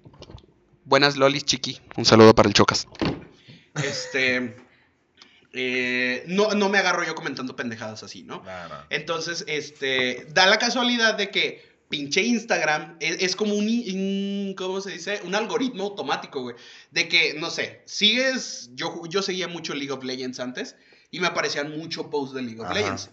Buenas 0.84 1.16
lolis, 1.16 1.44
chiqui. 1.44 1.80
Un 1.96 2.04
saludo 2.04 2.34
para 2.34 2.48
el 2.48 2.54
Chocas. 2.54 2.86
Este, 3.82 4.56
eh, 5.52 6.24
no, 6.26 6.50
no 6.52 6.68
me 6.68 6.78
agarro 6.78 7.04
yo 7.04 7.14
comentando 7.14 7.54
pendejadas 7.54 8.02
así, 8.02 8.22
¿no? 8.22 8.42
Entonces, 8.90 9.44
este, 9.48 10.26
da 10.30 10.46
la 10.46 10.58
casualidad 10.58 11.14
de 11.14 11.30
que 11.30 11.72
pinche 11.88 12.22
Instagram 12.22 12.96
es, 13.00 13.22
es 13.22 13.36
como 13.36 13.54
un, 13.54 14.54
¿cómo 14.56 14.80
se 14.80 14.92
dice? 14.92 15.20
Un 15.24 15.34
algoritmo 15.34 15.84
automático, 15.84 16.40
güey. 16.40 16.56
De 16.90 17.06
que, 17.06 17.34
no 17.34 17.50
sé, 17.50 17.82
sigues, 17.84 18.70
yo, 18.74 19.02
yo 19.08 19.20
seguía 19.20 19.46
mucho 19.46 19.74
League 19.74 19.92
of 19.92 20.02
Legends 20.02 20.40
antes 20.40 20.74
y 21.10 21.20
me 21.20 21.26
aparecían 21.26 21.76
mucho 21.76 22.08
posts 22.08 22.34
de 22.34 22.42
League 22.42 22.60
of 22.60 22.66
Ajá. 22.66 22.74
Legends. 22.74 23.10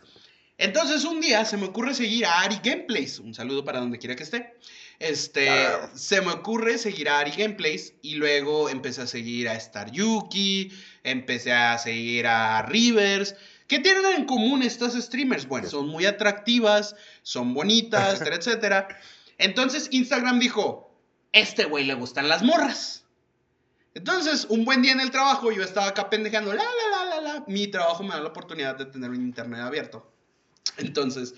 Entonces 0.60 1.06
un 1.06 1.22
día 1.22 1.46
se 1.46 1.56
me 1.56 1.66
ocurre 1.66 1.94
seguir 1.96 2.26
a 2.26 2.42
Ari 2.42 2.60
Gameplays. 2.62 3.20
Un 3.20 3.34
saludo 3.34 3.64
para 3.64 3.80
donde 3.80 3.98
quiera 3.98 4.16
que 4.16 4.24
esté. 4.24 4.54
Este, 5.00 5.46
Claro. 5.46 5.90
se 5.96 6.20
me 6.20 6.32
ocurre 6.32 6.78
seguir 6.78 7.08
a 7.08 7.20
Ari 7.20 7.32
Gameplays 7.32 7.94
y 8.02 8.16
luego 8.16 8.70
empecé 8.70 9.02
a 9.02 9.08
seguir 9.08 9.48
a 9.48 9.56
Star 9.56 9.90
Yuki, 9.92 10.72
empecé 11.04 11.54
a 11.54 11.78
seguir 11.78 12.28
a 12.28 12.62
Rivers. 12.64 13.36
¿Qué 13.68 13.80
tienen 13.80 14.04
en 14.18 14.26
común 14.26 14.62
estas 14.62 14.94
streamers? 14.96 15.48
Bueno, 15.48 15.70
son 15.70 15.88
muy 15.88 16.06
atractivas, 16.06 16.96
son 17.24 17.54
bonitas, 17.54 18.14
etcétera, 18.22 18.36
etcétera. 18.36 18.88
Entonces 19.38 19.88
Instagram 19.92 20.40
dijo, 20.40 20.94
este 21.32 21.64
güey 21.64 21.86
le 21.86 21.94
gustan 21.94 22.28
las 22.28 22.44
morras. 22.44 23.06
Entonces, 23.94 24.46
un 24.50 24.66
buen 24.66 24.82
día 24.82 24.92
en 24.92 25.00
el 25.00 25.10
trabajo, 25.12 25.52
yo 25.52 25.64
estaba 25.64 25.88
acá 25.88 26.10
pendejando, 26.10 26.54
la, 26.54 26.64
la, 26.64 27.06
la, 27.06 27.16
la, 27.16 27.22
la. 27.22 27.44
Mi 27.48 27.68
trabajo 27.68 28.04
me 28.04 28.10
da 28.10 28.20
la 28.22 28.30
oportunidad 28.30 28.76
de 28.76 28.86
tener 28.86 29.10
un 29.10 29.22
internet 29.22 29.62
abierto. 29.62 30.12
Entonces, 30.78 31.34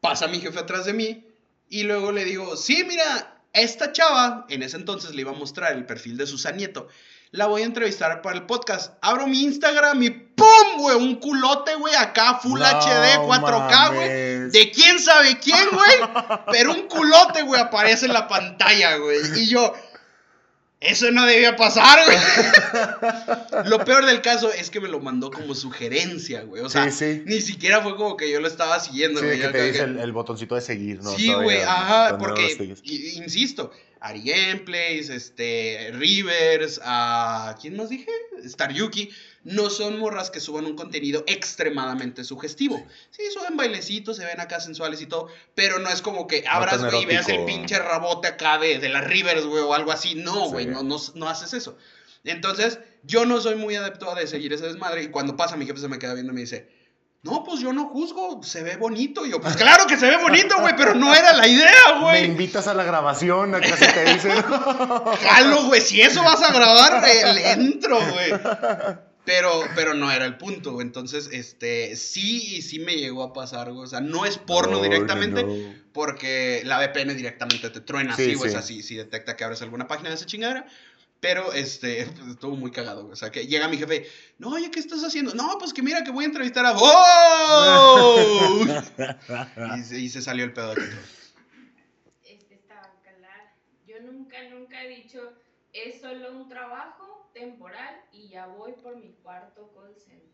pasa 0.00 0.28
mi 0.28 0.40
jefe 0.40 0.58
atrás 0.58 0.84
de 0.84 0.92
mí 0.92 1.26
y 1.68 1.82
luego 1.82 2.12
le 2.12 2.24
digo, 2.24 2.56
sí, 2.56 2.84
mira, 2.84 3.42
esta 3.52 3.92
chava, 3.92 4.46
en 4.48 4.62
ese 4.62 4.76
entonces 4.76 5.14
le 5.14 5.22
iba 5.22 5.32
a 5.32 5.34
mostrar 5.34 5.72
el 5.72 5.86
perfil 5.86 6.16
de 6.16 6.26
Susan 6.26 6.56
Nieto, 6.56 6.88
la 7.30 7.46
voy 7.46 7.62
a 7.62 7.66
entrevistar 7.66 8.22
para 8.22 8.36
el 8.36 8.46
podcast. 8.46 8.94
Abro 9.02 9.26
mi 9.26 9.42
Instagram 9.42 10.02
y 10.02 10.10
¡pum! 10.10 10.48
güey, 10.78 10.96
un 10.96 11.16
culote, 11.16 11.74
güey, 11.74 11.94
acá, 11.94 12.38
Full 12.42 12.58
No 12.58 12.64
HD, 12.64 13.18
4K, 13.18 13.94
güey. 13.94 14.50
De 14.50 14.70
quién 14.70 14.98
sabe 14.98 15.38
quién, 15.38 15.68
güey. 15.72 16.10
Pero 16.50 16.72
un 16.72 16.88
culote, 16.88 17.42
güey, 17.42 17.60
aparece 17.60 18.06
en 18.06 18.12
la 18.12 18.28
pantalla, 18.28 18.96
güey. 18.96 19.18
Y 19.40 19.48
yo, 19.48 19.74
eso 20.80 21.10
no 21.10 21.26
debía 21.26 21.56
pasar, 21.56 21.98
güey. 22.06 22.18
Lo 23.68 23.84
peor 23.84 24.06
del 24.06 24.20
caso 24.22 24.52
es 24.52 24.70
que 24.70 24.80
me 24.80 24.88
lo 24.88 25.00
mandó 25.00 25.30
como 25.30 25.54
sugerencia, 25.54 26.42
güey. 26.42 26.62
O 26.62 26.68
sea, 26.68 26.90
Sí, 26.90 27.14
sí. 27.16 27.22
ni 27.26 27.40
siquiera 27.40 27.82
fue 27.82 27.96
como 27.96 28.16
que 28.16 28.30
yo 28.30 28.40
lo 28.40 28.46
estaba 28.48 28.78
siguiendo, 28.80 29.20
Sí, 29.20 29.26
güey. 29.26 29.40
que 29.40 29.48
te 29.48 29.62
dice 29.62 29.78
que- 29.78 29.84
el, 29.84 29.98
el 29.98 30.12
botoncito 30.12 30.54
de 30.54 30.60
seguir, 30.60 31.02
¿no? 31.02 31.10
Sí, 31.16 31.32
güey, 31.32 31.62
ajá, 31.62 32.12
no 32.12 32.18
porque, 32.18 32.56
insisto, 33.16 33.72
Ari 34.00 34.22
Gameplays, 34.22 35.08
este, 35.10 35.90
Rivers, 35.94 36.80
a, 36.84 37.56
¿quién 37.60 37.76
más 37.76 37.88
dije? 37.88 38.06
Star 38.44 38.72
Yuki, 38.72 39.10
no 39.48 39.70
son 39.70 39.98
morras 39.98 40.30
que 40.30 40.40
suban 40.40 40.66
un 40.66 40.76
contenido 40.76 41.24
extremadamente 41.26 42.22
sugestivo. 42.24 42.84
Sí, 43.10 43.22
suben 43.32 43.56
bailecitos, 43.56 44.16
se 44.16 44.24
ven 44.24 44.40
acá 44.40 44.60
sensuales 44.60 45.00
y 45.00 45.06
todo, 45.06 45.28
pero 45.54 45.78
no 45.78 45.88
es 45.88 46.02
como 46.02 46.26
que 46.26 46.44
abras, 46.48 46.84
güey, 46.84 47.02
y 47.02 47.06
veas 47.06 47.28
el 47.28 47.44
pinche 47.44 47.78
rabote 47.78 48.28
acá 48.28 48.58
de, 48.58 48.78
de 48.78 48.88
las 48.88 49.04
Rivers, 49.04 49.44
güey, 49.46 49.62
o 49.62 49.74
algo 49.74 49.90
así. 49.92 50.14
No, 50.14 50.44
Sí. 50.46 50.52
güey, 50.52 50.66
no, 50.66 50.82
no, 50.82 50.96
no 51.14 51.28
haces 51.28 51.52
eso. 51.54 51.76
Entonces, 52.24 52.78
yo 53.04 53.24
no 53.26 53.40
soy 53.40 53.54
muy 53.54 53.74
adepto 53.76 54.10
a 54.10 54.14
de 54.14 54.26
seguir 54.26 54.52
ese 54.52 54.66
desmadre, 54.66 55.02
y 55.04 55.08
cuando 55.08 55.36
pasa, 55.36 55.56
mi 55.56 55.66
jefe 55.66 55.80
se 55.80 55.88
me 55.88 55.98
queda 55.98 56.14
viendo 56.14 56.32
y 56.32 56.34
me 56.34 56.40
dice... 56.42 56.76
No, 57.20 57.42
pues 57.42 57.58
yo 57.60 57.72
no 57.72 57.88
juzgo, 57.88 58.40
se 58.44 58.62
ve 58.62 58.76
bonito. 58.76 59.26
Y 59.26 59.30
yo, 59.32 59.40
pues 59.40 59.56
claro 59.56 59.86
que 59.88 59.96
se 59.96 60.06
ve 60.08 60.18
bonito, 60.18 60.54
güey, 60.60 60.74
pero 60.76 60.94
no 60.94 61.12
era 61.12 61.32
la 61.32 61.48
idea, 61.48 61.72
Me 61.96 62.00
güey. 62.00 62.24
invitas 62.26 62.68
a 62.68 62.74
la 62.74 62.84
grabación, 62.84 63.56
acá 63.56 63.76
se 63.76 63.88
te 63.92 64.04
dice. 64.14 64.30
Jalo, 65.22 65.64
güey, 65.64 65.80
si 65.80 66.00
eso 66.00 66.22
vas 66.22 66.40
a 66.42 66.52
grabar, 66.52 67.02
le 67.34 67.50
entro, 67.50 67.98
güey. 68.12 68.30
Pero, 69.28 69.60
pero 69.74 69.92
no 69.94 70.10
era 70.10 70.24
el 70.24 70.38
punto. 70.38 70.80
Entonces, 70.80 71.28
este, 71.32 71.94
sí, 71.96 72.62
sí 72.62 72.78
me 72.78 72.96
llegó 72.96 73.22
a 73.22 73.32
pasar, 73.34 73.70
güey. 73.72 73.84
O 73.84 73.86
sea, 73.86 74.00
no 74.00 74.24
es 74.24 74.38
porno 74.38 74.78
No, 74.78 74.82
directamente, 74.82 75.44
no, 75.44 75.54
no. 75.54 75.74
porque 75.92 76.62
la 76.64 76.78
VPN 76.78 77.14
directamente 77.14 77.68
te 77.68 77.80
truena 77.82 78.16
Sí, 78.16 78.22
así, 78.22 78.34
güey. 78.34 78.48
sí. 78.50 78.56
O 78.56 78.58
sea, 78.58 78.66
sí, 78.66 78.82
sí 78.82 78.96
detecta 78.96 79.36
que 79.36 79.44
abres 79.44 79.60
alguna 79.60 79.86
página 79.86 80.08
de 80.08 80.14
esa 80.14 80.24
chingadera. 80.24 80.66
Pero, 81.20 81.52
este, 81.52 82.06
pues, 82.16 82.28
estuvo 82.30 82.56
muy 82.56 82.70
cagado, 82.70 83.02
güey. 83.02 83.12
O 83.12 83.16
sea, 83.16 83.30
que 83.30 83.46
llega 83.46 83.68
mi 83.68 83.76
jefe, 83.76 84.06
no, 84.38 84.48
oye, 84.50 84.70
¿qué 84.70 84.80
estás 84.80 85.04
haciendo? 85.04 85.34
No, 85.34 85.56
pues 85.58 85.74
que 85.74 85.82
mira, 85.82 86.02
que 86.04 86.10
voy 86.10 86.24
a 86.24 86.28
entrevistar 86.28 86.64
a... 86.64 86.72
¡Oh! 86.76 88.64
y, 89.78 89.82
se- 89.82 89.98
y 90.00 90.08
se 90.08 90.22
salió 90.22 90.44
el 90.44 90.52
pedo 90.54 90.70
de 90.70 90.76
control. 90.76 90.98
Este 92.24 92.54
está 92.54 92.76
bacalar. 92.76 93.52
Yo 93.86 94.00
nunca, 94.00 94.36
nunca 94.48 94.82
he 94.84 94.88
dicho, 94.88 95.20
es 95.72 96.00
solo 96.00 96.32
un 96.32 96.48
trabajo 96.48 97.30
temporal 97.34 98.00
y 98.12 98.28
ya 98.28 98.46
voy 98.46 98.72
por 98.82 98.96
mi 98.96 99.12
cuarto 99.22 99.72
call 99.74 99.94
center. 99.94 100.28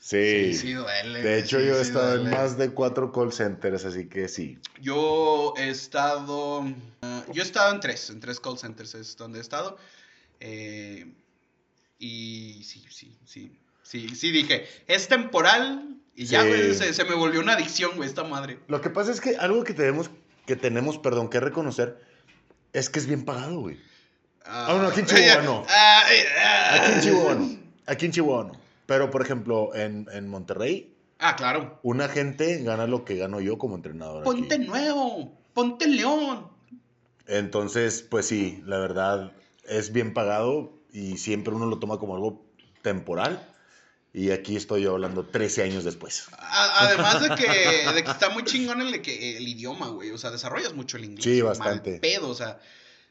Sí. 0.00 0.52
Sí, 0.52 0.54
sí 0.54 0.72
duele. 0.72 1.22
De 1.22 1.38
hecho, 1.38 1.58
sí, 1.58 1.66
yo 1.66 1.72
he 1.74 1.84
sí 1.84 1.88
estado 1.90 2.16
en 2.16 2.30
más 2.30 2.56
de 2.56 2.70
cuatro 2.72 3.12
call 3.12 3.32
centers, 3.32 3.84
así 3.84 4.08
que 4.08 4.28
sí. 4.28 4.58
Yo 4.80 5.54
he 5.56 5.68
estado. 5.68 6.64
ah, 7.02 7.24
yo 7.32 7.42
he 7.42 7.44
estado 7.46 7.74
en 7.74 7.80
tres, 7.80 8.10
en 8.10 8.20
tres 8.20 8.40
call 8.40 8.58
centers 8.58 8.94
es 8.94 9.16
donde 9.16 9.38
he 9.38 9.42
estado. 9.42 9.76
Eh, 10.40 11.12
y 11.98 12.62
sí, 12.64 12.84
sí, 12.90 13.16
sí. 13.26 13.56
Sí, 13.82 14.14
sí 14.14 14.30
dije, 14.30 14.66
es 14.86 15.08
temporal. 15.08 15.96
Y 16.14 16.26
ya, 16.26 16.42
Sí. 16.42 16.48
güey, 16.48 16.74
se, 16.74 16.92
se 16.92 17.04
me 17.04 17.14
volvió 17.14 17.40
una 17.40 17.54
adicción, 17.54 17.92
güey, 17.96 18.08
esta 18.08 18.24
madre. 18.24 18.58
Lo 18.68 18.80
que 18.80 18.90
pasa 18.90 19.10
es 19.10 19.20
que 19.20 19.36
algo 19.36 19.64
que 19.64 19.74
tenemos, 19.74 20.10
que 20.46 20.56
tenemos, 20.56 20.98
perdón, 20.98 21.28
que 21.30 21.40
reconocer, 21.40 21.98
es 22.72 22.90
que 22.90 22.98
es 22.98 23.06
bien 23.06 23.24
pagado, 23.24 23.60
güey. 23.60 23.78
Ah, 24.44 24.76
no, 24.80 24.88
aquí 24.88 25.00
en 25.00 25.06
Chihuahua 25.06 25.42
no. 25.42 25.64
Ah, 25.68 26.02
ah. 26.42 26.74
Aquí 26.74 26.92
en 26.92 27.00
Chihuahua 27.00 27.34
no. 27.34 27.58
Aquí 27.86 28.06
en 28.06 28.12
Chihuahua 28.12 28.44
no. 28.44 28.52
Pero, 28.86 29.10
por 29.10 29.22
ejemplo, 29.22 29.74
en, 29.74 30.06
en 30.12 30.28
Monterrey, 30.28 30.94
Ah, 31.18 31.36
claro. 31.36 31.78
una 31.82 32.08
gente 32.08 32.62
gana 32.62 32.86
lo 32.86 33.04
que 33.04 33.16
gano 33.16 33.40
yo 33.40 33.58
como 33.58 33.76
entrenador. 33.76 34.22
aquí. 34.22 34.24
Ponte 34.24 34.58
nuevo, 34.58 35.38
ponte 35.52 35.86
león. 35.86 36.48
Entonces, 37.26 38.02
pues 38.02 38.26
sí, 38.26 38.62
la 38.66 38.78
verdad 38.78 39.32
es 39.68 39.92
bien 39.92 40.14
pagado 40.14 40.72
y 40.92 41.18
siempre 41.18 41.54
uno 41.54 41.66
lo 41.66 41.78
toma 41.78 41.98
como 41.98 42.14
algo 42.16 42.44
temporal. 42.82 43.46
Y 44.12 44.32
aquí 44.32 44.56
estoy 44.56 44.82
yo 44.82 44.92
hablando 44.92 45.24
13 45.24 45.62
años 45.62 45.84
después. 45.84 46.26
Además 46.38 47.22
de 47.22 47.28
que, 47.36 47.46
de 47.94 48.04
que 48.04 48.10
está 48.10 48.28
muy 48.30 48.44
chingón 48.44 48.80
el, 48.80 48.94
el 48.94 49.48
idioma, 49.48 49.88
güey. 49.88 50.10
O 50.10 50.18
sea, 50.18 50.30
desarrollas 50.30 50.74
mucho 50.74 50.96
el 50.96 51.04
inglés. 51.04 51.24
Sí, 51.24 51.42
mal 51.42 51.48
bastante. 51.50 52.00
pedo, 52.00 52.28
o 52.28 52.34
sea, 52.34 52.58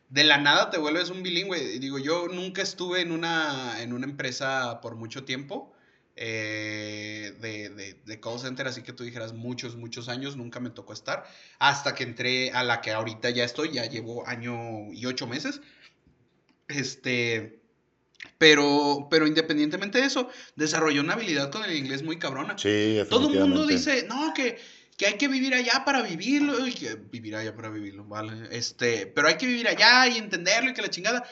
de 0.09 0.23
la 0.25 0.37
nada 0.37 0.69
te 0.69 0.77
vuelves 0.77 1.09
un 1.09 1.23
bilingüe. 1.23 1.79
Digo, 1.79 1.99
yo 1.99 2.27
nunca 2.27 2.61
estuve 2.61 3.01
en 3.01 3.11
una, 3.11 3.81
en 3.81 3.93
una 3.93 4.05
empresa 4.05 4.81
por 4.81 4.95
mucho 4.95 5.23
tiempo 5.23 5.73
eh, 6.17 7.33
de, 7.39 7.69
de, 7.69 7.93
de 8.05 8.19
call 8.19 8.39
center, 8.39 8.67
así 8.67 8.81
que 8.81 8.91
tú 8.91 9.05
dijeras 9.05 9.31
muchos, 9.31 9.77
muchos 9.77 10.09
años, 10.09 10.35
nunca 10.35 10.59
me 10.59 10.69
tocó 10.69 10.91
estar. 10.91 11.25
Hasta 11.59 11.95
que 11.95 12.03
entré 12.03 12.51
a 12.51 12.63
la 12.63 12.81
que 12.81 12.91
ahorita 12.91 13.29
ya 13.29 13.45
estoy, 13.45 13.71
ya 13.71 13.85
llevo 13.85 14.27
año 14.27 14.91
y 14.91 15.05
ocho 15.05 15.27
meses. 15.27 15.61
Este. 16.67 17.58
Pero, 18.37 19.07
pero 19.09 19.27
independientemente 19.27 19.99
de 19.99 20.05
eso, 20.05 20.29
desarrolló 20.55 21.01
una 21.01 21.13
habilidad 21.13 21.51
con 21.51 21.63
el 21.63 21.75
inglés 21.75 22.03
muy 22.03 22.17
cabrona. 22.19 22.57
Sí, 22.57 22.99
Todo 23.09 23.29
el 23.31 23.39
mundo 23.39 23.65
dice, 23.67 24.05
no, 24.07 24.33
que, 24.33 24.57
que 24.97 25.07
hay 25.07 25.13
que 25.13 25.27
vivir 25.27 25.53
allá 25.53 25.83
para 25.85 26.01
vivirlo, 26.01 26.65
y 26.67 26.73
que 26.73 26.95
vivir 26.95 27.35
allá 27.35 27.55
para 27.55 27.69
vivirlo, 27.69 28.05
vale. 28.05 28.33
Este, 28.51 29.07
pero 29.07 29.27
hay 29.27 29.35
que 29.35 29.45
vivir 29.47 29.67
allá 29.67 30.07
y 30.07 30.17
entenderlo 30.17 30.69
y 30.69 30.73
que 30.73 30.81
la 30.81 30.89
chingada. 30.89 31.23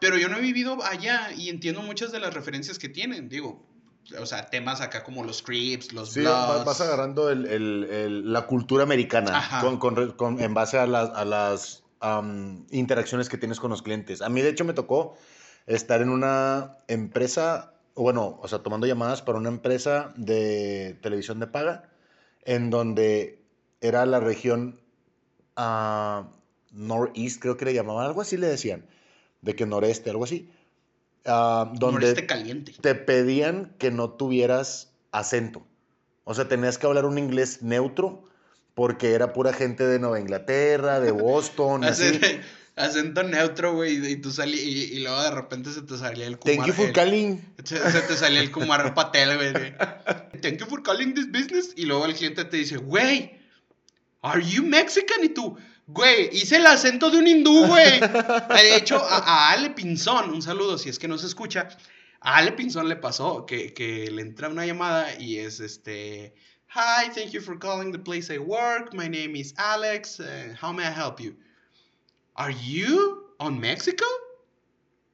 Pero 0.00 0.16
yo 0.16 0.28
no 0.28 0.38
he 0.38 0.40
vivido 0.40 0.82
allá 0.82 1.30
y 1.36 1.50
entiendo 1.50 1.82
muchas 1.82 2.10
de 2.12 2.20
las 2.20 2.32
referencias 2.32 2.78
que 2.78 2.88
tienen, 2.88 3.28
digo. 3.28 3.66
O 4.18 4.26
sea, 4.26 4.46
temas 4.46 4.80
acá 4.80 5.04
como 5.04 5.22
los 5.24 5.38
scripts, 5.38 5.92
los 5.92 6.14
Sí, 6.14 6.22
vas 6.22 6.80
agarrando 6.80 7.30
el- 7.30 7.46
el- 7.46 7.84
el- 7.90 8.32
la 8.32 8.46
cultura 8.46 8.82
americana 8.82 9.60
con, 9.60 9.78
con 9.78 10.12
con- 10.12 10.40
en 10.40 10.54
base 10.54 10.78
a 10.78 10.86
las, 10.86 11.10
a 11.10 11.24
las 11.26 11.82
interacciones 12.70 13.28
que 13.28 13.36
tienes 13.36 13.60
con 13.60 13.70
los 13.70 13.82
clientes. 13.82 14.22
A 14.22 14.28
mí, 14.28 14.40
de 14.40 14.48
hecho, 14.48 14.64
me 14.64 14.72
tocó 14.72 15.16
estar 15.70 16.02
en 16.02 16.10
una 16.10 16.78
empresa, 16.88 17.72
o 17.94 18.02
bueno, 18.02 18.38
o 18.42 18.48
sea, 18.48 18.58
tomando 18.60 18.86
llamadas 18.86 19.22
para 19.22 19.38
una 19.38 19.48
empresa 19.48 20.12
de 20.16 20.98
televisión 21.00 21.38
de 21.38 21.46
paga, 21.46 21.88
en 22.42 22.70
donde 22.70 23.42
era 23.80 24.04
la 24.04 24.20
región 24.20 24.80
ah, 25.56 26.28
Northeast, 26.72 27.40
creo 27.40 27.56
que 27.56 27.64
le 27.64 27.74
llamaban, 27.74 28.06
algo 28.06 28.20
así 28.20 28.36
le 28.36 28.48
decían, 28.48 28.84
de 29.42 29.54
que 29.54 29.64
noreste, 29.64 30.10
algo 30.10 30.24
así. 30.24 30.50
ah, 31.24 31.70
donde 31.74 32.00
Noreste 32.00 32.26
caliente. 32.26 32.74
te 32.80 32.94
pedían 32.94 33.74
que 33.78 33.90
no 33.90 34.10
tuvieras 34.10 34.92
acento. 35.12 35.64
O 36.24 36.34
sea, 36.34 36.48
tenías 36.48 36.78
que 36.78 36.86
hablar 36.86 37.06
un 37.06 37.18
inglés 37.18 37.62
neutro 37.62 38.24
porque 38.74 39.12
era 39.12 39.32
pura 39.32 39.52
gente 39.52 39.84
de 39.86 39.98
Nueva 39.98 40.20
Inglaterra, 40.20 41.00
de 41.00 41.12
Boston, 41.12 41.84
así. 41.84 42.20
Acento, 42.80 43.22
neutro, 43.22 43.74
güey, 43.74 44.04
y 44.12 44.16
tú 44.16 44.30
salí, 44.32 44.58
y, 44.58 44.96
y 44.96 45.00
luego 45.00 45.22
de 45.22 45.30
repente 45.30 45.72
se 45.72 45.82
te 45.82 45.96
salía 45.98 46.26
el 46.26 46.38
Kumar. 46.38 46.56
Thank 46.56 46.66
you 46.68 46.72
for 46.74 46.86
el- 46.86 46.92
calling. 46.92 47.54
Se, 47.64 47.90
se 47.92 48.00
te 48.02 48.16
salía 48.16 48.40
el 48.40 48.50
Kumar 48.52 48.94
Patel, 48.94 49.36
güey. 49.36 49.74
Thank 50.42 50.58
you 50.58 50.66
for 50.66 50.82
calling 50.82 51.14
this 51.14 51.26
business. 51.30 51.72
Y 51.76 51.84
luego 51.86 52.06
el 52.06 52.14
cliente 52.14 52.44
te 52.44 52.56
dice, 52.56 52.76
güey, 52.78 53.38
¿are 54.22 54.42
you 54.44 54.62
Mexican? 54.64 55.22
Y 55.24 55.28
tú, 55.30 55.56
güey, 55.86 56.30
hice 56.32 56.56
el 56.56 56.66
acento 56.66 57.10
de 57.10 57.18
un 57.18 57.26
hindú, 57.26 57.66
güey. 57.66 58.00
De 58.00 58.76
hecho, 58.76 58.96
a, 59.02 59.18
a 59.18 59.50
Ale 59.52 59.70
Pinzón, 59.70 60.30
un 60.30 60.42
saludo 60.42 60.78
si 60.78 60.88
es 60.88 60.98
que 60.98 61.08
no 61.08 61.18
se 61.18 61.26
escucha. 61.26 61.68
A 62.20 62.36
Ale 62.36 62.52
Pinzón 62.52 62.88
le 62.88 62.96
pasó 62.96 63.46
que, 63.46 63.72
que 63.72 64.10
le 64.10 64.22
entra 64.22 64.48
una 64.48 64.66
llamada 64.66 65.14
y 65.18 65.38
es 65.38 65.60
este. 65.60 66.34
Hi, 66.74 67.10
thank 67.14 67.30
you 67.32 67.40
for 67.40 67.58
calling 67.58 67.90
the 67.92 67.98
place 67.98 68.32
I 68.32 68.38
work. 68.38 68.94
My 68.94 69.08
name 69.08 69.34
is 69.36 69.52
Alex. 69.56 70.20
Uh, 70.20 70.54
how 70.60 70.72
may 70.72 70.84
I 70.86 70.92
help 70.92 71.18
you? 71.20 71.34
Are 72.40 72.54
you 72.54 73.34
on 73.38 73.60
Mexico? 73.60 74.06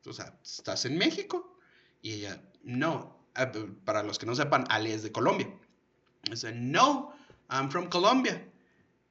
O 0.07 0.13
sea, 0.13 0.33
¿estás 0.45 0.85
en 0.85 0.97
México? 0.97 1.59
Y 2.01 2.13
ella, 2.13 2.41
no. 2.63 3.19
Uh, 3.37 3.75
para 3.85 4.05
los 4.05 4.17
que 4.21 4.27
no 4.27 4.37
sepan, 4.37 4.65
Ale 4.71 4.95
es 4.95 5.03
de 5.03 5.11
Colombia. 5.11 5.49
Dice, 6.23 6.53
no, 6.53 7.13
I'm 7.51 7.69
from 7.69 7.89
Colombia. 7.89 8.41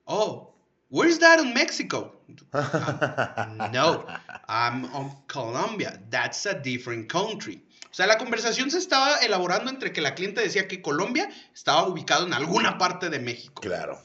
Oh, 0.05 0.53
where's 0.89 1.19
that 1.19 1.41
in 1.41 1.53
Mexico? 1.53 2.15
Uh, 2.53 3.67
no, 3.73 4.05
I'm 4.47 4.85
on 4.93 5.11
Colombia. 5.27 5.99
That's 6.09 6.45
a 6.45 6.53
different 6.53 7.11
country. 7.11 7.61
O 7.91 7.93
sea, 7.93 8.07
la 8.07 8.17
conversación 8.17 8.71
se 8.71 8.77
estaba 8.77 9.17
elaborando 9.25 9.69
entre 9.69 9.91
que 9.91 9.99
la 9.99 10.15
cliente 10.15 10.39
decía 10.39 10.69
que 10.69 10.81
Colombia 10.81 11.29
estaba 11.53 11.85
ubicado 11.85 12.25
en 12.25 12.33
alguna 12.33 12.77
parte 12.77 13.09
de 13.09 13.19
México. 13.19 13.61
Claro. 13.61 14.01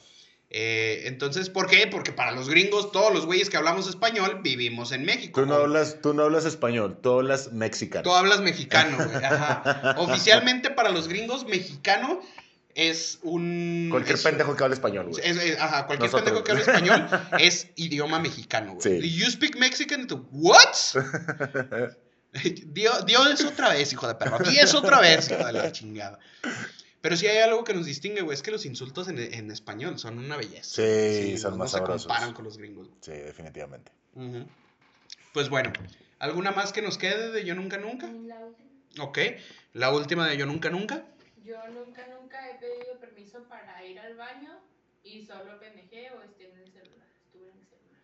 Eh, 0.53 1.03
entonces, 1.05 1.49
¿por 1.49 1.67
qué? 1.67 1.87
Porque 1.87 2.11
para 2.11 2.33
los 2.33 2.49
gringos, 2.49 2.91
todos 2.91 3.13
los 3.13 3.25
güeyes 3.25 3.49
que 3.49 3.55
hablamos 3.55 3.87
español, 3.87 4.41
vivimos 4.43 4.91
en 4.91 5.05
México. 5.05 5.39
Tú 5.39 5.47
no 5.47 5.55
hablas, 5.55 6.01
tú 6.01 6.13
no 6.13 6.23
hablas 6.23 6.43
español, 6.43 6.99
tú 7.01 7.11
hablas 7.19 7.53
mexicano. 7.53 8.03
Tú 8.03 8.13
hablas 8.13 8.41
mexicano, 8.41 8.97
güey. 8.97 9.15
Ajá. 9.23 9.95
Oficialmente 9.97 10.69
para 10.69 10.89
los 10.89 11.07
gringos, 11.07 11.45
mexicano 11.45 12.19
es 12.75 13.19
un... 13.21 13.87
Cualquier 13.91 14.15
es- 14.15 14.23
pendejo 14.23 14.55
que 14.57 14.63
hable 14.65 14.75
español, 14.75 15.07
güey. 15.09 15.23
es- 15.25 15.37
es- 15.37 15.57
ajá, 15.59 15.87
cualquier 15.87 16.11
Nosotros. 16.11 16.41
pendejo 16.41 16.43
que 16.43 16.51
hable 16.51 16.63
español 16.63 17.07
es 17.39 17.67
idioma 17.77 18.19
mexicano, 18.19 18.75
güey. 18.75 19.01
Sí. 19.01 19.09
You 19.19 19.31
speak 19.31 19.55
Mexican? 19.57 20.05
Tú, 20.07 20.27
What? 20.31 20.67
Dios, 22.65 23.05
Dios 23.05 23.27
es 23.29 23.45
otra 23.45 23.69
vez, 23.69 23.91
hijo 23.91 24.07
de 24.07 24.15
perro. 24.15 24.37
Aquí 24.37 24.57
es 24.57 24.73
otra 24.73 25.01
vez, 25.01 25.29
hijo 25.29 25.45
de 25.45 25.51
la 25.53 25.71
chingada. 25.71 26.17
Pero 27.01 27.17
sí 27.17 27.25
hay 27.27 27.39
algo 27.39 27.63
que 27.63 27.73
nos 27.73 27.85
distingue, 27.85 28.21
güey, 28.21 28.35
es 28.35 28.43
que 28.43 28.51
los 28.51 28.65
insultos 28.65 29.07
en, 29.07 29.17
en 29.17 29.49
español 29.51 29.97
son 29.97 30.19
una 30.19 30.37
belleza. 30.37 30.75
Sí, 30.81 31.37
son 31.37 31.53
no 31.53 31.57
más 31.57 31.71
se 31.71 31.77
sabrosos. 31.77 32.05
comparan 32.07 32.33
con 32.33 32.45
los 32.45 32.57
gringos. 32.57 32.87
Sí, 33.01 33.11
definitivamente. 33.11 33.91
Ujú. 34.13 34.45
Pues 35.33 35.49
bueno, 35.49 35.73
¿alguna 36.19 36.51
más 36.51 36.71
que 36.73 36.81
nos 36.81 36.97
quede 36.97 37.31
de 37.31 37.43
Yo 37.45 37.55
Nunca 37.55 37.77
Nunca? 37.77 38.07
La 38.07 38.39
última. 38.45 38.69
Ok, 38.99 39.17
la 39.73 39.91
última 39.91 40.27
de 40.27 40.37
Yo 40.37 40.45
Nunca 40.45 40.69
Nunca. 40.69 41.05
Yo 41.43 41.55
nunca, 41.69 42.05
nunca 42.07 42.49
he 42.49 42.59
pedido 42.59 42.99
permiso 42.99 43.43
para 43.49 43.83
ir 43.85 43.99
al 43.99 44.15
baño 44.15 44.51
y 45.03 45.25
solo 45.25 45.59
pendejé 45.59 46.11
o 46.11 46.21
esté 46.21 46.51
en 46.51 46.57
el 46.59 46.71
celular. 46.71 47.07
Estuve 47.25 47.49
en 47.49 47.57
el 47.57 47.65
celular. 47.65 48.01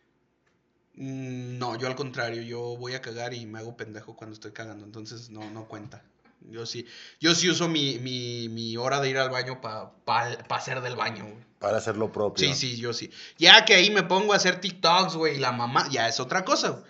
Mm, 0.96 1.58
No, 1.60 1.78
yo 1.78 1.86
al 1.88 1.96
contrario, 1.96 2.42
yo 2.42 2.76
voy 2.78 2.96
a 2.96 3.02
cagar 3.02 3.34
y 3.36 3.46
me 3.46 3.60
hago 3.60 3.78
pendejo 3.78 4.16
cuando 4.16 4.34
estoy 4.34 4.54
cagando, 4.54 4.86
entonces 4.86 5.30
no, 5.30 5.52
no 5.52 5.68
cuenta. 5.68 6.04
Yo 6.52 6.66
sí, 6.66 6.86
yo 7.20 7.36
sí 7.36 7.50
uso 7.50 7.68
mi, 7.68 8.00
mi, 8.00 8.50
mi 8.50 8.78
hora 8.78 9.00
de 9.00 9.10
ir 9.10 9.18
al 9.18 9.30
baño 9.30 9.62
para 9.62 9.92
pa, 10.06 10.38
pa 10.48 10.56
hacer 10.58 10.82
del 10.82 10.96
baño, 10.96 11.24
güey. 11.26 11.48
Para 11.60 11.78
hacer 11.78 11.98
lo 11.98 12.12
propio. 12.12 12.48
Sí, 12.48 12.54
sí, 12.54 12.78
yo 12.78 12.94
sí. 12.94 13.10
Ya 13.38 13.66
que 13.66 13.74
ahí 13.76 13.90
me 13.90 14.04
pongo 14.04 14.34
a 14.34 14.36
hacer 14.36 14.62
TikToks, 14.62 15.16
güey, 15.16 15.38
y 15.38 15.40
la 15.40 15.52
mamá, 15.52 15.88
ya 15.90 16.08
es 16.08 16.20
otra 16.20 16.46
cosa. 16.46 16.84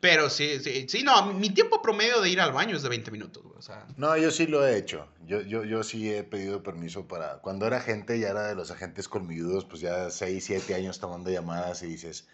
Pero 0.00 0.30
sí, 0.30 0.60
sí, 0.60 0.86
sí, 0.88 1.02
no, 1.02 1.34
mi 1.34 1.50
tiempo 1.50 1.82
promedio 1.82 2.20
de 2.20 2.30
ir 2.30 2.40
al 2.40 2.52
baño 2.52 2.76
es 2.76 2.82
de 2.82 2.88
20 2.88 3.10
minutos, 3.10 3.42
güey, 3.42 3.58
o 3.58 3.62
sea. 3.62 3.84
No, 3.96 4.16
yo 4.16 4.30
sí 4.30 4.46
lo 4.46 4.66
he 4.66 4.78
hecho. 4.78 5.08
Yo, 5.26 5.40
yo, 5.42 5.64
yo 5.64 5.82
sí 5.82 6.10
he 6.10 6.22
pedido 6.22 6.62
permiso 6.62 7.08
para... 7.08 7.38
Cuando 7.38 7.66
era 7.66 7.80
gente, 7.80 8.18
ya 8.18 8.28
era 8.28 8.46
de 8.46 8.54
los 8.54 8.70
agentes 8.70 9.08
colmilludos, 9.08 9.64
pues 9.64 9.80
ya 9.80 10.08
6, 10.10 10.44
7 10.44 10.74
años 10.74 11.00
tomando 11.00 11.30
llamadas 11.30 11.82
y 11.82 11.86
dices, 11.86 12.28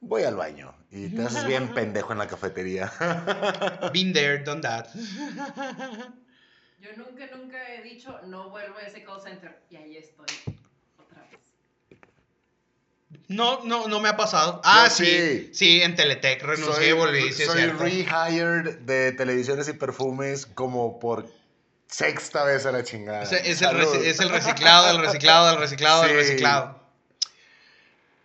voy 0.00 0.22
al 0.24 0.36
baño. 0.36 0.74
Y 0.90 1.08
te 1.08 1.22
haces 1.22 1.44
bien 1.46 1.74
pendejo 1.74 2.12
en 2.12 2.18
la 2.18 2.26
cafetería. 2.26 2.90
Been 3.92 4.12
there, 4.12 4.38
done 4.38 4.62
that. 4.62 4.86
Yo 6.80 6.90
nunca, 6.96 7.26
nunca 7.36 7.58
he 7.74 7.82
dicho 7.82 8.18
no 8.26 8.50
vuelvo 8.50 8.78
a 8.78 8.82
ese 8.82 9.02
call 9.04 9.20
center. 9.20 9.60
Y 9.70 9.76
ahí 9.76 9.96
estoy. 9.96 10.26
Otra 10.96 11.22
vez. 11.30 11.40
No, 13.28 13.64
no, 13.64 13.88
no 13.88 14.00
me 14.00 14.08
ha 14.08 14.16
pasado. 14.16 14.60
Ah, 14.64 14.86
Yo 14.88 14.94
sí. 14.94 15.04
sí. 15.04 15.50
Sí, 15.52 15.82
en 15.82 15.94
Teletec 15.94 16.42
renuncié 16.42 16.90
y 16.90 16.92
volví, 16.92 17.32
sí, 17.32 17.44
soy 17.44 17.66
rehired 17.66 18.78
de 18.80 19.12
televisiones 19.12 19.68
y 19.68 19.72
perfumes 19.74 20.46
como 20.46 20.98
por 20.98 21.26
sexta 21.88 22.44
vez 22.44 22.64
a 22.64 22.72
la 22.72 22.84
chingada. 22.84 23.24
Es, 23.24 23.32
es 23.32 23.60
el, 23.62 23.76
es 24.06 24.20
el 24.20 24.30
reciclado, 24.30 24.90
el 24.90 25.04
reciclado, 25.04 25.50
el 25.50 25.58
reciclado, 25.58 26.04
el 26.04 26.10
Sí. 26.10 26.16
reciclado. 26.16 26.87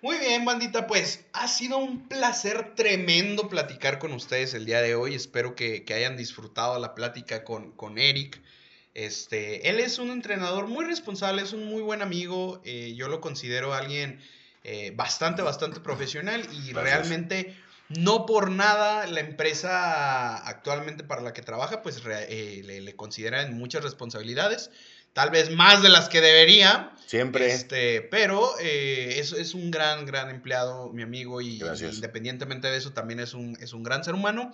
Muy 0.04 0.18
bien, 0.18 0.44
bandita, 0.44 0.86
pues 0.86 1.24
ha 1.32 1.48
sido 1.48 1.78
un 1.78 2.10
placer 2.10 2.76
tremendo 2.76 3.48
platicar 3.48 4.00
con 4.00 4.12
ustedes 4.12 4.54
el 4.54 4.66
día 4.66 4.82
de 4.82 4.96
hoy. 4.96 5.16
Espero 5.16 5.56
que, 5.56 5.86
que 5.86 5.94
hayan 5.94 6.18
disfrutado 6.18 6.78
la 6.78 6.94
plática 6.94 7.46
con, 7.46 7.72
con 7.72 7.98
Eric. 7.98 8.42
Este, 8.96 9.70
él 9.70 9.80
es 9.80 10.00
un 10.00 10.12
entrenador 10.12 10.68
muy 10.68 10.84
responsable, 10.84 11.42
es 11.42 11.54
un 11.54 11.64
muy 11.68 11.82
buen 11.82 12.02
amigo. 12.02 12.62
eh, 12.66 12.94
yo 12.98 13.08
lo 13.08 13.22
considero 13.22 13.74
alguien 13.74 14.20
eh, 14.66 14.92
bastante, 14.94 15.42
bastante 15.42 15.80
profesional 15.80 16.42
y 16.52 16.74
Gracias. 16.74 16.84
realmente 16.84 17.56
no 17.88 18.26
por 18.26 18.52
nada 18.52 19.08
la 19.08 19.22
empresa 19.22 20.36
actualmente 20.46 21.06
para 21.06 21.22
la 21.22 21.32
que 21.32 21.44
trabaja, 21.44 21.82
pues 21.82 22.02
eh, 22.06 22.62
le, 22.66 22.82
le 22.82 22.96
consideran 22.98 23.54
muchas 23.54 23.82
responsabilidades, 23.86 24.70
tal 25.14 25.30
vez 25.30 25.50
más 25.52 25.82
de 25.82 25.90
las 25.90 26.10
que 26.10 26.22
debería. 26.22 26.90
Siempre. 27.06 27.52
Este, 27.54 28.02
pero 28.02 28.50
eh, 28.60 29.16
es, 29.20 29.34
es 29.34 29.54
un 29.54 29.70
gran, 29.72 30.06
gran 30.06 30.30
empleado, 30.32 30.90
mi 30.92 31.04
amigo, 31.04 31.42
y, 31.42 31.60
Gracias. 31.60 31.96
independientemente 31.96 32.68
de 32.70 32.78
eso, 32.78 32.92
también 32.94 33.20
es 33.20 33.34
un, 33.36 33.56
es 33.62 33.74
un 33.74 33.84
gran 33.84 34.04
ser 34.04 34.16
humano. 34.16 34.52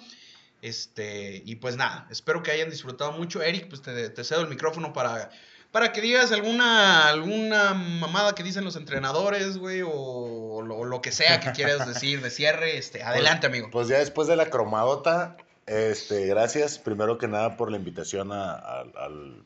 Este, 0.62 1.42
y 1.46 1.56
pues 1.56 1.78
nada, 1.78 2.06
espero 2.12 2.44
que 2.44 2.52
hayan 2.52 2.70
disfrutado 2.70 3.12
mucho. 3.14 3.42
Eric, 3.42 3.70
pues 3.70 3.82
te, 3.82 4.10
te 4.10 4.24
cedo 4.26 4.42
el 4.42 4.50
micrófono 4.50 4.92
para, 4.92 5.30
para 5.72 5.94
que 5.94 6.02
digas 6.02 6.34
alguna, 6.34 7.08
alguna 7.08 7.74
mamada 7.74 8.36
que 8.36 8.44
dicen 8.44 8.66
los 8.66 8.76
entrenadores, 8.76 9.58
güey, 9.58 9.82
o, 9.86 10.62
lo, 10.62 10.76
o 10.80 10.84
lo 10.86 11.02
que 11.02 11.14
sea 11.14 11.40
que 11.40 11.52
quieras 11.54 11.88
decir 11.88 12.22
de 12.22 12.30
cierre. 12.30 12.78
Este, 12.78 13.04
adelante, 13.04 13.48
amigo. 13.48 13.70
Pues 13.72 13.88
ya 13.88 14.00
después 14.00 14.28
de 14.28 14.36
la 14.36 14.50
cromadota, 14.50 15.38
este, 15.66 16.26
gracias 16.26 16.78
primero 16.78 17.18
que 17.18 17.30
nada 17.30 17.56
por 17.56 17.72
la 17.72 17.78
invitación 17.78 18.34
a- 18.34 18.52
a- 18.56 18.82
al, 18.98 19.46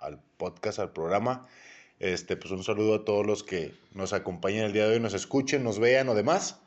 al 0.00 0.20
podcast, 0.36 0.78
al 0.78 0.92
programa. 0.92 1.46
Este, 1.98 2.36
pues 2.36 2.50
un 2.50 2.64
saludo 2.64 2.94
a 2.94 3.04
todos 3.04 3.26
los 3.26 3.44
que 3.44 3.74
nos 3.92 4.12
acompañan 4.12 4.64
el 4.64 4.72
día 4.72 4.86
de 4.86 4.94
hoy, 4.94 5.00
nos 5.00 5.14
escuchen, 5.14 5.62
nos 5.62 5.78
vean 5.78 6.08
o 6.08 6.14
demás. 6.14 6.58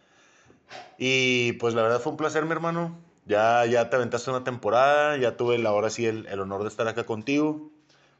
Y 0.97 1.53
pues 1.53 1.73
la 1.73 1.81
verdad 1.81 1.99
fue 1.99 2.11
un 2.11 2.17
placer, 2.17 2.45
mi 2.45 2.51
hermano. 2.51 2.97
Ya, 3.25 3.65
ya 3.65 3.89
te 3.89 3.95
aventaste 3.95 4.29
una 4.29 4.43
temporada, 4.43 5.17
ya 5.17 5.37
tuve 5.37 5.57
la, 5.57 5.69
ahora 5.69 5.89
sí 5.89 6.05
el, 6.05 6.27
el 6.27 6.39
honor 6.39 6.63
de 6.63 6.69
estar 6.69 6.87
acá 6.87 7.05
contigo. 7.05 7.71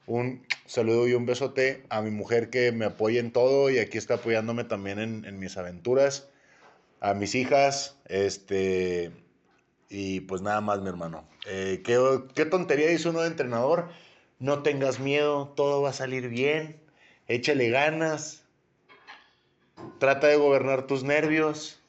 Un 0.06 0.46
saludo 0.66 1.08
y 1.08 1.14
un 1.14 1.26
besote 1.26 1.86
a 1.90 2.02
mi 2.02 2.12
mujer 2.12 2.50
que 2.50 2.72
me 2.72 2.86
apoya 2.86 3.20
en 3.20 3.32
todo 3.32 3.70
y 3.70 3.80
aquí 3.80 3.98
está 3.98 4.16
apoyándome 4.16 4.64
también 4.64 5.00
en, 5.00 5.26
en 5.26 5.40
mis 5.40 5.56
aventuras. 5.58 6.30
A 7.00 7.14
mis 7.14 7.36
hijas, 7.36 7.98
este, 8.06 9.12
y 9.90 10.22
pues 10.22 10.42
nada 10.42 10.62
más, 10.62 10.82
mi 10.82 10.90
hermano. 10.90 11.26
Eh, 11.46 11.82
¿qué, 11.84 12.00
qué 12.34 12.46
tontería 12.46 12.88
dice 12.88 13.10
uno 13.10 13.22
de 13.22 13.28
entrenador? 13.28 13.90
No 14.44 14.62
tengas 14.62 15.00
miedo, 15.00 15.54
todo 15.56 15.82
va 15.82 15.92
a 15.92 15.94
salir 15.94 16.28
bien. 16.28 16.78
Échale 17.30 17.70
ganas. 17.70 18.44
Trata 20.00 20.28
de 20.28 20.36
gobernar 20.36 20.86
tus 20.86 21.06
nervios. 21.06 21.80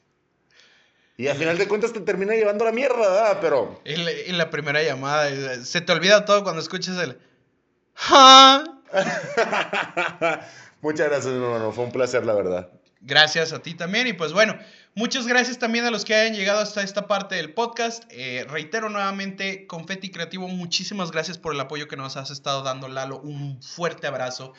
Y 1.16 1.26
al 1.26 1.36
final 1.36 1.58
de 1.58 1.66
cuentas 1.66 1.92
te 1.92 2.00
termina 2.00 2.34
llevando 2.34 2.64
la 2.64 2.70
mierda, 2.70 2.96
¿verdad? 2.98 3.38
Pero 3.40 3.80
En 3.84 4.04
la, 4.04 4.10
en 4.12 4.38
la 4.38 4.50
primera 4.50 4.84
llamada, 4.84 5.64
se 5.64 5.80
te 5.80 5.90
olvida 5.90 6.24
todo 6.24 6.44
cuando 6.44 6.62
escuchas 6.62 6.96
el... 6.98 7.18
"Ja". 7.94 8.62
muchas 10.80 11.08
gracias, 11.08 11.34
mi 11.34 11.42
hermano. 11.42 11.72
Fue 11.72 11.82
un 11.82 11.90
placer, 11.90 12.24
la 12.24 12.34
verdad. 12.34 12.70
Gracias 13.00 13.52
a 13.52 13.62
ti 13.62 13.74
también. 13.74 14.06
Y 14.06 14.12
pues 14.12 14.32
bueno, 14.32 14.56
muchas 14.94 15.26
gracias 15.26 15.58
también 15.58 15.84
a 15.84 15.90
los 15.90 16.04
que 16.04 16.14
hayan 16.14 16.34
llegado 16.34 16.60
hasta 16.60 16.82
esta 16.82 17.06
parte 17.06 17.34
del 17.34 17.52
podcast. 17.52 18.04
Eh, 18.10 18.44
reitero 18.48 18.88
nuevamente, 18.88 19.66
Confetti 19.66 20.10
Creativo, 20.10 20.48
muchísimas 20.48 21.10
gracias 21.10 21.38
por 21.38 21.54
el 21.54 21.60
apoyo 21.60 21.88
que 21.88 21.96
nos 21.96 22.16
has 22.16 22.30
estado 22.30 22.62
dando, 22.62 22.88
Lalo. 22.88 23.20
Un 23.20 23.62
fuerte 23.62 24.06
abrazo. 24.06 24.52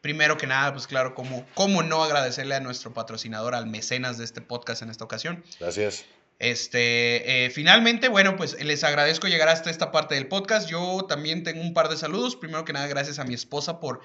Primero 0.00 0.36
que 0.36 0.46
nada, 0.46 0.72
pues 0.72 0.86
claro, 0.86 1.14
como, 1.14 1.44
cómo 1.54 1.82
no 1.82 2.04
agradecerle 2.04 2.54
a 2.54 2.60
nuestro 2.60 2.94
patrocinador, 2.94 3.54
al 3.54 3.66
mecenas 3.66 4.16
de 4.16 4.24
este 4.24 4.40
podcast 4.40 4.82
en 4.82 4.90
esta 4.90 5.04
ocasión. 5.04 5.44
Gracias. 5.58 6.04
Este, 6.38 7.46
eh, 7.46 7.50
finalmente, 7.50 8.08
bueno, 8.08 8.36
pues 8.36 8.62
les 8.62 8.84
agradezco 8.84 9.26
llegar 9.26 9.48
hasta 9.48 9.70
esta 9.70 9.90
parte 9.90 10.14
del 10.14 10.28
podcast. 10.28 10.68
Yo 10.68 11.04
también 11.08 11.42
tengo 11.42 11.60
un 11.60 11.74
par 11.74 11.88
de 11.88 11.96
saludos. 11.96 12.36
Primero 12.36 12.64
que 12.64 12.72
nada, 12.72 12.86
gracias 12.86 13.18
a 13.18 13.24
mi 13.24 13.34
esposa 13.34 13.80
por, 13.80 14.00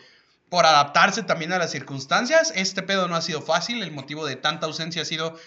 por 0.49 0.65
adaptarse 0.65 1.21
también 1.21 1.53
a 1.53 1.59
las 1.59 1.71
circunstancias. 1.71 2.51
Este 2.55 2.81
pedo 2.81 3.07
no 3.07 3.15
ha 3.15 3.21
sido 3.21 3.41
fácil. 3.41 3.83
El 3.83 3.91
motivo 3.91 4.25
de 4.25 4.35
tanta 4.35 4.65
ausencia 4.65 5.03
ha 5.03 5.05
sido, 5.05 5.37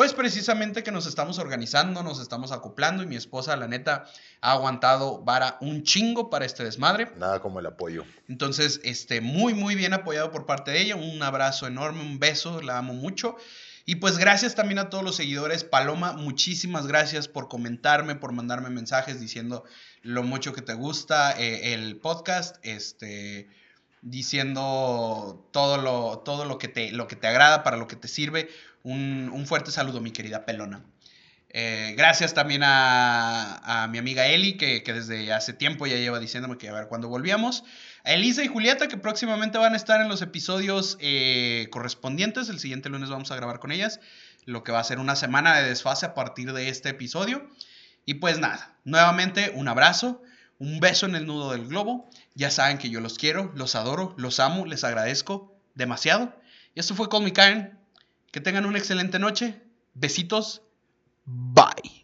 pues 0.00 0.14
precisamente 0.14 0.82
que 0.82 0.92
nos 0.92 1.04
estamos 1.04 1.38
organizando, 1.38 2.02
nos 2.02 2.20
estamos 2.20 2.52
acoplando 2.52 3.02
y 3.02 3.06
mi 3.06 3.16
esposa, 3.16 3.54
la 3.58 3.68
neta, 3.68 4.06
ha 4.40 4.52
aguantado 4.52 5.22
vara 5.22 5.58
un 5.60 5.82
chingo 5.82 6.30
para 6.30 6.46
este 6.46 6.64
desmadre. 6.64 7.12
Nada 7.18 7.40
como 7.40 7.60
el 7.60 7.66
apoyo. 7.66 8.06
Entonces, 8.26 8.80
este, 8.82 9.20
muy, 9.20 9.52
muy 9.52 9.74
bien 9.74 9.92
apoyado 9.92 10.30
por 10.30 10.46
parte 10.46 10.70
de 10.70 10.80
ella. 10.80 10.96
Un 10.96 11.22
abrazo 11.22 11.66
enorme, 11.66 12.00
un 12.00 12.18
beso, 12.18 12.62
la 12.62 12.78
amo 12.78 12.94
mucho. 12.94 13.36
Y 13.84 13.96
pues 13.96 14.16
gracias 14.16 14.54
también 14.54 14.78
a 14.78 14.88
todos 14.88 15.04
los 15.04 15.16
seguidores. 15.16 15.64
Paloma, 15.64 16.14
muchísimas 16.14 16.86
gracias 16.86 17.28
por 17.28 17.48
comentarme, 17.48 18.14
por 18.14 18.32
mandarme 18.32 18.70
mensajes 18.70 19.20
diciendo 19.20 19.64
lo 20.00 20.22
mucho 20.22 20.54
que 20.54 20.62
te 20.62 20.72
gusta 20.72 21.38
eh, 21.38 21.74
el 21.74 21.98
podcast, 21.98 22.56
este, 22.62 23.50
diciendo 24.00 25.46
todo 25.50 25.76
lo, 25.76 26.20
todo 26.20 26.46
lo 26.46 26.56
que, 26.56 26.68
te, 26.68 26.90
lo 26.90 27.06
que 27.06 27.16
te 27.16 27.26
agrada, 27.26 27.62
para 27.62 27.76
lo 27.76 27.86
que 27.86 27.96
te 27.96 28.08
sirve. 28.08 28.48
Un, 28.82 29.30
un 29.32 29.46
fuerte 29.46 29.70
saludo, 29.70 30.00
mi 30.00 30.10
querida 30.10 30.46
Pelona. 30.46 30.82
Eh, 31.52 31.94
gracias 31.96 32.32
también 32.32 32.62
a, 32.62 33.82
a, 33.82 33.88
mi 33.88 33.98
amiga 33.98 34.26
Eli, 34.28 34.56
que, 34.56 34.84
que, 34.84 34.92
desde 34.92 35.32
hace 35.32 35.52
tiempo 35.52 35.86
ya 35.86 35.96
lleva 35.96 36.20
diciéndome 36.20 36.58
que 36.58 36.68
a 36.68 36.72
ver 36.72 36.86
cuándo 36.86 37.08
volvíamos. 37.08 37.64
A 38.04 38.12
Elisa 38.12 38.44
y 38.44 38.48
Julieta, 38.48 38.86
que 38.86 38.96
próximamente 38.96 39.58
van 39.58 39.74
a 39.74 39.76
estar 39.76 40.00
en 40.00 40.08
los 40.08 40.22
episodios 40.22 40.96
eh, 41.00 41.66
correspondientes. 41.70 42.48
El 42.48 42.60
siguiente 42.60 42.88
lunes 42.88 43.10
vamos 43.10 43.32
a 43.32 43.36
grabar 43.36 43.58
con 43.58 43.72
ellas. 43.72 44.00
Lo 44.46 44.62
que 44.62 44.70
va 44.72 44.78
a 44.78 44.84
ser 44.84 45.00
una 45.00 45.16
semana 45.16 45.56
de 45.56 45.68
desfase 45.68 46.06
a 46.06 46.14
partir 46.14 46.52
de 46.52 46.68
este 46.68 46.90
episodio. 46.90 47.48
Y 48.06 48.14
pues 48.14 48.38
nada, 48.38 48.76
nuevamente 48.84 49.52
un 49.54 49.66
abrazo, 49.68 50.22
un 50.58 50.78
beso 50.78 51.06
en 51.06 51.16
el 51.16 51.26
nudo 51.26 51.50
del 51.50 51.66
globo. 51.66 52.08
Ya 52.34 52.50
saben 52.50 52.78
que 52.78 52.90
yo 52.90 53.00
los 53.00 53.18
quiero, 53.18 53.52
los 53.56 53.74
adoro, 53.74 54.14
los 54.16 54.38
amo, 54.38 54.66
les 54.66 54.84
agradezco 54.84 55.60
demasiado. 55.74 56.32
Y 56.74 56.80
esto 56.80 56.94
fue 56.94 57.08
Call 57.08 57.24
Me 57.24 57.32
Karen. 57.32 57.79
Que 58.30 58.40
tengan 58.40 58.66
una 58.66 58.78
excelente 58.78 59.18
noche. 59.18 59.60
Besitos. 59.94 60.62
Bye. 61.24 61.99